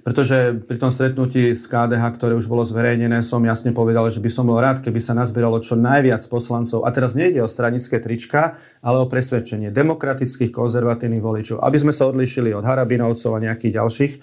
Pretože 0.06 0.62
pri 0.70 0.78
tom 0.78 0.94
stretnutí 0.94 1.58
s 1.58 1.66
KDH, 1.66 2.14
ktoré 2.14 2.38
už 2.38 2.46
bolo 2.46 2.62
zverejnené, 2.62 3.26
som 3.26 3.42
jasne 3.42 3.74
povedal, 3.74 4.06
že 4.14 4.22
by 4.22 4.30
som 4.30 4.46
bol 4.46 4.62
rád, 4.62 4.86
keby 4.86 5.02
sa 5.02 5.18
nazbieralo 5.18 5.58
čo 5.66 5.74
najviac 5.74 6.22
poslancov. 6.30 6.86
A 6.86 6.94
teraz 6.94 7.18
nejde 7.18 7.42
o 7.42 7.50
stranické 7.50 7.98
trička, 7.98 8.62
ale 8.86 9.02
o 9.02 9.10
presvedčenie 9.10 9.74
demokratických 9.74 10.54
konzervatívnych 10.54 11.26
voličov. 11.26 11.58
Aby 11.58 11.82
sme 11.82 11.94
sa 11.94 12.06
odlišili 12.06 12.54
od 12.54 12.62
Harabinovcov 12.62 13.34
a 13.34 13.44
nejakých 13.50 13.82
ďalších 13.82 14.14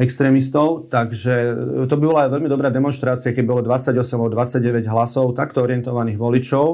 extrémistov, 0.00 0.88
takže 0.88 1.52
to 1.84 1.94
by 2.00 2.04
bola 2.08 2.20
aj 2.24 2.32
veľmi 2.32 2.48
dobrá 2.48 2.72
demonstrácia, 2.72 3.36
keď 3.36 3.44
bolo 3.44 3.60
28 3.60 3.92
alebo 4.16 4.32
29 4.32 4.88
hlasov 4.88 5.36
takto 5.36 5.60
orientovaných 5.60 6.16
voličov. 6.16 6.66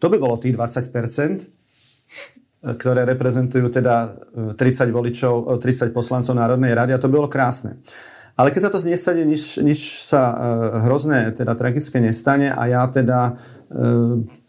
To 0.00 0.06
by 0.08 0.16
bolo 0.16 0.40
tých 0.40 0.56
20 0.56 0.88
ktoré 2.60 3.08
reprezentujú 3.08 3.72
teda 3.72 4.20
30 4.52 4.60
e, 4.60 4.92
voličov, 4.92 5.48
30 5.60 5.60
e, 5.60 5.96
poslancov 5.96 6.36
Národnej 6.36 6.76
rady 6.76 6.92
a 6.92 7.00
to 7.00 7.08
bolo 7.08 7.24
krásne. 7.24 7.80
Ale 8.36 8.52
keď 8.52 8.60
sa 8.68 8.72
to 8.72 8.80
nestane, 8.88 9.24
nič, 9.28 9.60
nič 9.60 10.00
sa 10.00 10.32
hrozné, 10.88 11.36
teda 11.36 11.52
tragické 11.52 12.00
nestane 12.00 12.48
a 12.48 12.62
ja 12.72 12.88
teda 12.88 13.36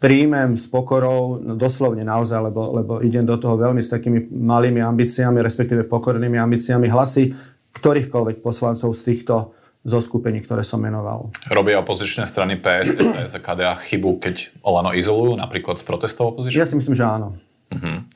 príjmem 0.00 0.56
s 0.56 0.64
pokorou, 0.64 1.36
no 1.36 1.52
doslovne 1.60 2.00
naozaj, 2.00 2.40
lebo, 2.40 2.72
lebo 2.72 2.92
idem 3.04 3.28
do 3.28 3.36
toho 3.36 3.52
veľmi 3.60 3.84
s 3.84 3.92
takými 3.92 4.32
malými 4.32 4.80
ambíciami, 4.80 5.44
respektíve 5.44 5.84
pokornými 5.92 6.40
ambíciami 6.40 6.88
hlasy 6.88 7.36
ktorýchkoľvek 7.76 8.44
poslancov 8.44 8.92
z 8.92 9.02
týchto 9.12 9.56
zo 9.82 9.98
skupení, 9.98 10.38
ktoré 10.38 10.62
som 10.62 10.78
menoval. 10.78 11.34
Robia 11.50 11.82
opozičné 11.82 12.30
strany 12.30 12.54
PS, 12.54 12.94
SAS 13.02 13.34
a 13.34 13.40
KDA 13.42 13.74
chybu, 13.82 14.22
keď 14.22 14.54
Olano 14.62 14.94
izolujú, 14.94 15.34
napríklad 15.34 15.82
z 15.82 15.84
protestov 15.84 16.38
opozičných? 16.38 16.62
Ja 16.62 16.70
si 16.70 16.78
myslím, 16.78 16.94
že 16.94 17.02
áno. 17.02 17.34
Uh-huh. 17.74 18.06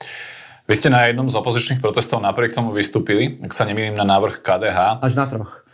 Vy 0.70 0.74
ste 0.78 0.94
na 0.94 1.10
jednom 1.10 1.26
z 1.26 1.34
opozičných 1.34 1.82
protestov 1.82 2.22
napriek 2.22 2.54
tomu 2.54 2.70
vystúpili, 2.70 3.38
ak 3.42 3.50
sa 3.50 3.66
nemýlim, 3.66 3.98
na 3.98 4.06
návrh 4.06 4.46
KDH. 4.46 5.02
Až 5.02 5.14
na 5.18 5.26
troch. 5.26 5.65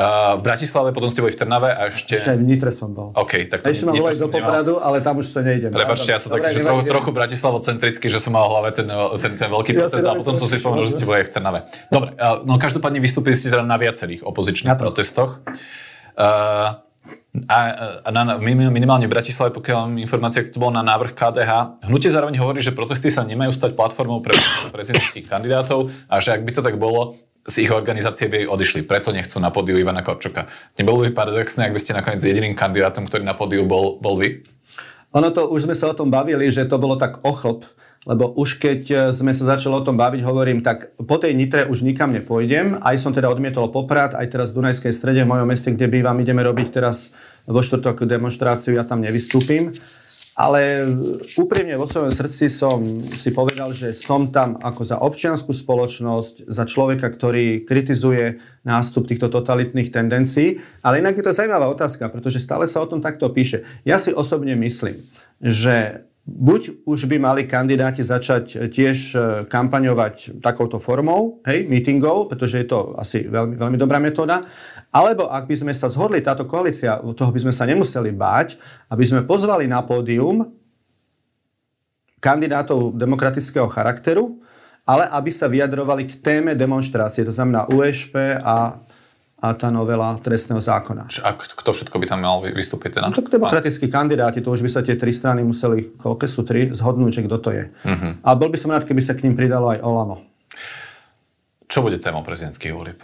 Uh, 0.00 0.40
v 0.40 0.48
Bratislave, 0.48 0.96
potom 0.96 1.12
ste 1.12 1.20
boli 1.20 1.36
v 1.36 1.44
Trnave 1.44 1.76
a 1.76 1.92
ešte... 1.92 2.16
Ešte 2.16 2.32
aj 2.32 2.40
v 2.40 2.46
Nitre 2.48 2.72
som 2.72 2.88
bol. 2.88 3.12
OK, 3.12 3.52
tak 3.52 3.60
to 3.60 3.68
ešte 3.68 3.84
ma 3.84 3.92
volali 3.92 4.16
do 4.16 4.32
Popradu, 4.32 4.80
ale 4.80 5.04
tam 5.04 5.20
už 5.20 5.28
to 5.28 5.44
nejdem. 5.44 5.68
Prepačte, 5.68 6.08
ja 6.08 6.16
som 6.16 6.32
taký, 6.32 6.56
že 6.56 6.64
trochu, 6.64 6.88
trochu 6.88 7.10
bratislavocentrický, 7.12 8.06
že 8.08 8.16
som 8.16 8.32
mal 8.32 8.48
v 8.48 8.50
hlave 8.56 8.68
ten, 8.72 8.88
ten, 9.20 9.32
ten 9.36 9.48
veľký 9.52 9.76
ja 9.76 9.84
protest 9.84 10.08
a 10.08 10.16
potom 10.16 10.40
som 10.40 10.48
si 10.48 10.56
spomenul, 10.56 10.88
že 10.88 10.96
ste 10.96 11.04
boli 11.04 11.20
aj 11.20 11.26
v 11.28 11.32
Trnave. 11.36 11.58
Dobre, 11.92 12.16
uh, 12.16 12.40
no 12.48 12.56
každopádne 12.56 12.96
vystúpili 12.96 13.36
ste 13.36 13.52
teda 13.52 13.60
na 13.60 13.76
viacerých 13.76 14.24
opozičných 14.24 14.72
na 14.72 14.80
protestoch. 14.80 15.44
Uh, 16.16 16.80
a, 17.46 17.58
a 18.02 18.08
na, 18.10 18.40
minimálne 18.42 19.06
v 19.06 19.12
Bratislave, 19.12 19.54
pokiaľ 19.54 19.76
mám 19.86 20.00
informácie, 20.02 20.50
to 20.50 20.58
bolo 20.58 20.74
na 20.74 20.82
návrh 20.82 21.14
KDH, 21.14 21.84
hnutie 21.86 22.10
zároveň 22.10 22.40
hovorí, 22.42 22.58
že 22.58 22.74
protesty 22.74 23.12
sa 23.12 23.22
nemajú 23.22 23.54
stať 23.54 23.78
platformou 23.78 24.18
pre 24.18 24.34
prezidentských 24.74 25.30
kandidátov 25.30 25.94
a 26.10 26.18
že 26.18 26.34
ak 26.34 26.42
by 26.42 26.50
to 26.56 26.64
tak 26.64 26.74
bolo, 26.80 27.20
z 27.46 27.54
ich 27.64 27.70
organizácie 27.72 28.28
by 28.28 28.44
odišli, 28.48 28.84
preto 28.84 29.10
nechcú 29.10 29.40
na 29.40 29.48
podiu 29.48 29.80
Ivana 29.80 30.04
Korčoka. 30.04 30.48
Nebolo 30.76 31.08
by 31.08 31.16
paradoxné, 31.16 31.68
ak 31.68 31.74
by 31.74 31.80
ste 31.80 31.96
nakoniec 31.96 32.20
jediným 32.20 32.52
kandidátom, 32.52 33.08
ktorý 33.08 33.24
na 33.24 33.32
podiu 33.32 33.64
bol, 33.64 33.96
bol 33.96 34.20
vy? 34.20 34.44
Ono 35.16 35.28
to, 35.34 35.48
už 35.50 35.66
sme 35.66 35.74
sa 35.74 35.90
o 35.90 35.96
tom 35.96 36.12
bavili, 36.12 36.46
že 36.52 36.68
to 36.68 36.78
bolo 36.78 36.94
tak 36.94 37.24
ochlp, 37.26 37.66
lebo 38.08 38.30
už 38.32 38.62
keď 38.62 38.80
e, 38.88 38.96
sme 39.10 39.34
sa 39.34 39.56
začali 39.56 39.74
o 39.76 39.84
tom 39.84 39.98
baviť, 39.98 40.20
hovorím, 40.24 40.64
tak 40.64 40.94
po 40.96 41.20
tej 41.20 41.36
Nitre 41.36 41.66
už 41.66 41.84
nikam 41.84 42.14
nepôjdem. 42.14 42.78
Aj 42.80 42.96
som 42.96 43.12
teda 43.12 43.28
odmietol 43.28 43.68
Poprad, 43.68 44.14
aj 44.16 44.30
teraz 44.30 44.54
v 44.54 44.62
Dunajskej 44.62 44.92
strede, 44.94 45.26
v 45.26 45.32
mojom 45.34 45.48
meste, 45.50 45.68
kde 45.68 45.90
bývam, 45.90 46.16
ideme 46.22 46.40
robiť 46.40 46.68
teraz 46.72 47.12
vo 47.44 47.60
štvrtok 47.60 48.08
demonstráciu, 48.08 48.72
ja 48.72 48.86
tam 48.86 49.02
nevystúpim. 49.04 49.74
Ale 50.40 50.88
úprimne 51.36 51.76
vo 51.76 51.84
svojom 51.84 52.08
srdci 52.08 52.48
som 52.48 52.80
si 53.04 53.28
povedal, 53.28 53.76
že 53.76 53.92
som 53.92 54.32
tam 54.32 54.56
ako 54.56 54.82
za 54.88 54.96
občianskú 54.96 55.52
spoločnosť, 55.52 56.48
za 56.48 56.64
človeka, 56.64 57.12
ktorý 57.12 57.68
kritizuje 57.68 58.40
nástup 58.64 59.04
týchto 59.04 59.28
totalitných 59.28 59.92
tendencií. 59.92 60.64
Ale 60.80 61.04
inak 61.04 61.20
je 61.20 61.28
to 61.28 61.36
zaujímavá 61.36 61.68
otázka, 61.68 62.08
pretože 62.08 62.40
stále 62.40 62.64
sa 62.64 62.80
o 62.80 62.88
tom 62.88 63.04
takto 63.04 63.28
píše. 63.28 63.68
Ja 63.84 64.00
si 64.00 64.16
osobne 64.16 64.56
myslím, 64.56 65.04
že 65.44 66.08
buď 66.24 66.86
už 66.86 67.04
by 67.04 67.16
mali 67.18 67.42
kandidáti 67.44 68.04
začať 68.06 68.70
tiež 68.70 68.98
e, 69.12 69.18
kampaňovať 69.48 70.38
takouto 70.38 70.78
formou, 70.78 71.42
hej, 71.48 71.66
meetingov, 71.66 72.30
pretože 72.30 72.60
je 72.60 72.66
to 72.68 72.94
asi 73.00 73.26
veľmi, 73.26 73.56
veľmi 73.56 73.78
dobrá 73.80 73.98
metóda, 73.98 74.44
alebo 74.90 75.30
ak 75.30 75.46
by 75.46 75.54
sme 75.54 75.72
sa 75.74 75.86
zhodli, 75.86 76.18
táto 76.18 76.42
koalícia, 76.50 76.98
toho 76.98 77.30
by 77.30 77.40
sme 77.40 77.54
sa 77.54 77.62
nemuseli 77.62 78.10
báť, 78.10 78.58
aby 78.90 79.04
sme 79.06 79.22
pozvali 79.22 79.70
na 79.70 79.86
pódium 79.86 80.50
kandidátov 82.18 82.98
demokratického 82.98 83.70
charakteru, 83.70 84.42
ale 84.84 85.06
aby 85.08 85.30
sa 85.30 85.46
vyjadrovali 85.46 86.10
k 86.10 86.18
téme 86.18 86.52
demonstrácie, 86.58 87.22
to 87.22 87.30
znamená 87.30 87.70
USP 87.70 88.18
a, 88.42 88.82
a 89.38 89.46
tá 89.54 89.70
novela 89.70 90.18
trestného 90.18 90.58
zákona. 90.58 91.06
A 91.22 91.38
kto 91.38 91.70
všetko 91.70 91.96
by 92.02 92.06
tam 92.10 92.26
mal 92.26 92.42
vystúpiť? 92.42 92.98
Teda? 92.98 93.06
No, 93.06 93.14
tak 93.14 93.30
demokratickí 93.30 93.86
kandidáti, 93.86 94.42
to 94.42 94.50
už 94.50 94.66
by 94.66 94.70
sa 94.74 94.82
tie 94.82 94.98
tri 94.98 95.14
strany 95.14 95.46
museli, 95.46 95.94
koľko 95.96 96.26
sú 96.26 96.42
tri, 96.42 96.74
zhodnúť, 96.74 97.22
že 97.22 97.22
kto 97.30 97.36
to 97.38 97.50
je. 97.54 97.64
Uh-huh. 97.70 98.12
A 98.26 98.30
bol 98.34 98.50
by 98.50 98.58
som 98.58 98.74
rád, 98.74 98.84
keby 98.84 99.00
sa 99.00 99.14
k 99.14 99.24
ním 99.30 99.38
pridalo 99.38 99.70
aj 99.70 99.78
Olano. 99.80 100.26
Čo 101.70 101.86
bude 101.86 102.02
téma 102.02 102.18
prezidentských 102.26 102.74
volieb? 102.74 102.98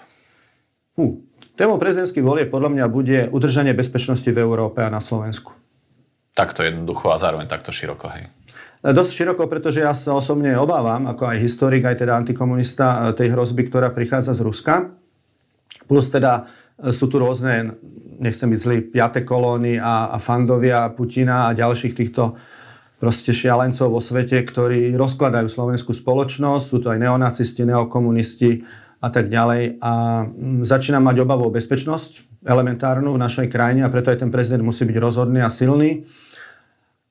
Uh, 0.99 1.23
Témou 1.57 1.81
prezidentských 1.81 2.21
volieb 2.21 2.53
podľa 2.53 2.69
mňa 2.69 2.87
bude 2.93 3.19
udržanie 3.33 3.73
bezpečnosti 3.73 4.29
v 4.29 4.37
Európe 4.37 4.85
a 4.85 4.93
na 4.93 5.01
Slovensku. 5.01 5.57
Takto 6.37 6.61
jednoducho 6.61 7.09
a 7.09 7.17
zároveň 7.17 7.49
takto 7.49 7.73
široko, 7.73 8.13
hej? 8.13 8.29
E, 8.85 8.93
dosť 8.93 9.25
široko, 9.25 9.49
pretože 9.49 9.81
ja 9.81 9.97
sa 9.97 10.13
osobne 10.13 10.53
obávam, 10.61 11.09
ako 11.09 11.33
aj 11.33 11.41
historik, 11.41 11.89
aj 11.89 12.05
teda 12.05 12.13
antikomunista, 12.13 13.09
e, 13.09 13.17
tej 13.17 13.33
hrozby, 13.33 13.73
ktorá 13.73 13.89
prichádza 13.89 14.37
z 14.37 14.45
Ruska. 14.45 14.93
Plus 15.89 16.13
teda 16.13 16.45
e, 16.77 16.93
sú 16.93 17.09
tu 17.09 17.17
rôzne, 17.17 17.81
nechcem 18.21 18.53
byť 18.53 18.61
zlý, 18.61 18.77
piate 18.93 19.25
kolóny 19.25 19.81
a, 19.81 20.13
a 20.13 20.21
fandovia 20.21 20.93
Putina 20.93 21.49
a 21.49 21.57
ďalších 21.57 21.97
týchto 21.97 22.37
proste 23.01 23.33
šialencov 23.33 23.97
vo 23.97 24.01
svete, 24.05 24.45
ktorí 24.45 24.93
rozkladajú 24.93 25.49
slovenskú 25.49 25.97
spoločnosť. 25.97 26.65
Sú 26.69 26.85
to 26.85 26.93
aj 26.93 27.01
neonacisti, 27.01 27.65
neokomunisti, 27.65 28.61
a 29.07 29.09
tak 29.15 29.31
ďalej. 29.31 29.79
A 29.79 30.27
mm, 30.27 30.67
začína 30.67 30.99
mať 30.99 31.23
obavu 31.23 31.47
o 31.47 31.55
bezpečnosť 31.55 32.43
elementárnu 32.43 33.15
v 33.15 33.23
našej 33.23 33.47
krajine 33.47 33.87
a 33.87 33.93
preto 33.93 34.11
aj 34.11 34.27
ten 34.27 34.35
prezident 34.35 34.67
musí 34.67 34.83
byť 34.83 34.97
rozhodný 34.99 35.47
a 35.47 35.51
silný. 35.51 36.11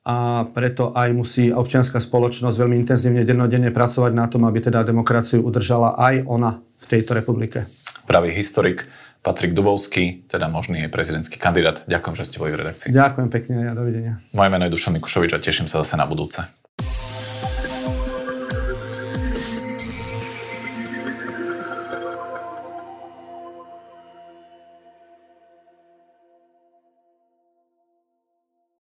A 0.06 0.46
preto 0.54 0.94
aj 0.94 1.10
musí 1.18 1.50
občianská 1.50 1.98
spoločnosť 1.98 2.56
veľmi 2.62 2.78
intenzívne 2.78 3.26
dennodenne 3.26 3.74
pracovať 3.74 4.12
na 4.14 4.30
tom, 4.30 4.46
aby 4.46 4.62
teda 4.62 4.86
demokraciu 4.86 5.42
udržala 5.42 5.98
aj 5.98 6.30
ona 6.30 6.62
v 6.62 6.86
tejto 6.86 7.18
republike. 7.18 7.66
Pravý 8.06 8.30
historik 8.30 8.86
Patrik 9.26 9.58
Dubovský, 9.58 10.30
teda 10.30 10.46
možný 10.46 10.86
je 10.86 10.90
prezidentský 10.94 11.42
kandidát. 11.42 11.82
Ďakujem, 11.90 12.16
že 12.22 12.24
ste 12.30 12.38
boli 12.38 12.54
v 12.54 12.62
redakcii. 12.62 12.94
Ďakujem 12.94 13.30
pekne 13.34 13.56
a 13.66 13.74
dovidenia. 13.74 14.22
Moje 14.38 14.50
meno 14.54 14.70
je 14.70 14.74
Dušan 14.78 14.94
Mikušovič 15.02 15.34
a 15.34 15.42
teším 15.42 15.66
sa 15.66 15.82
zase 15.82 15.98
na 15.98 16.06
budúce. 16.06 16.46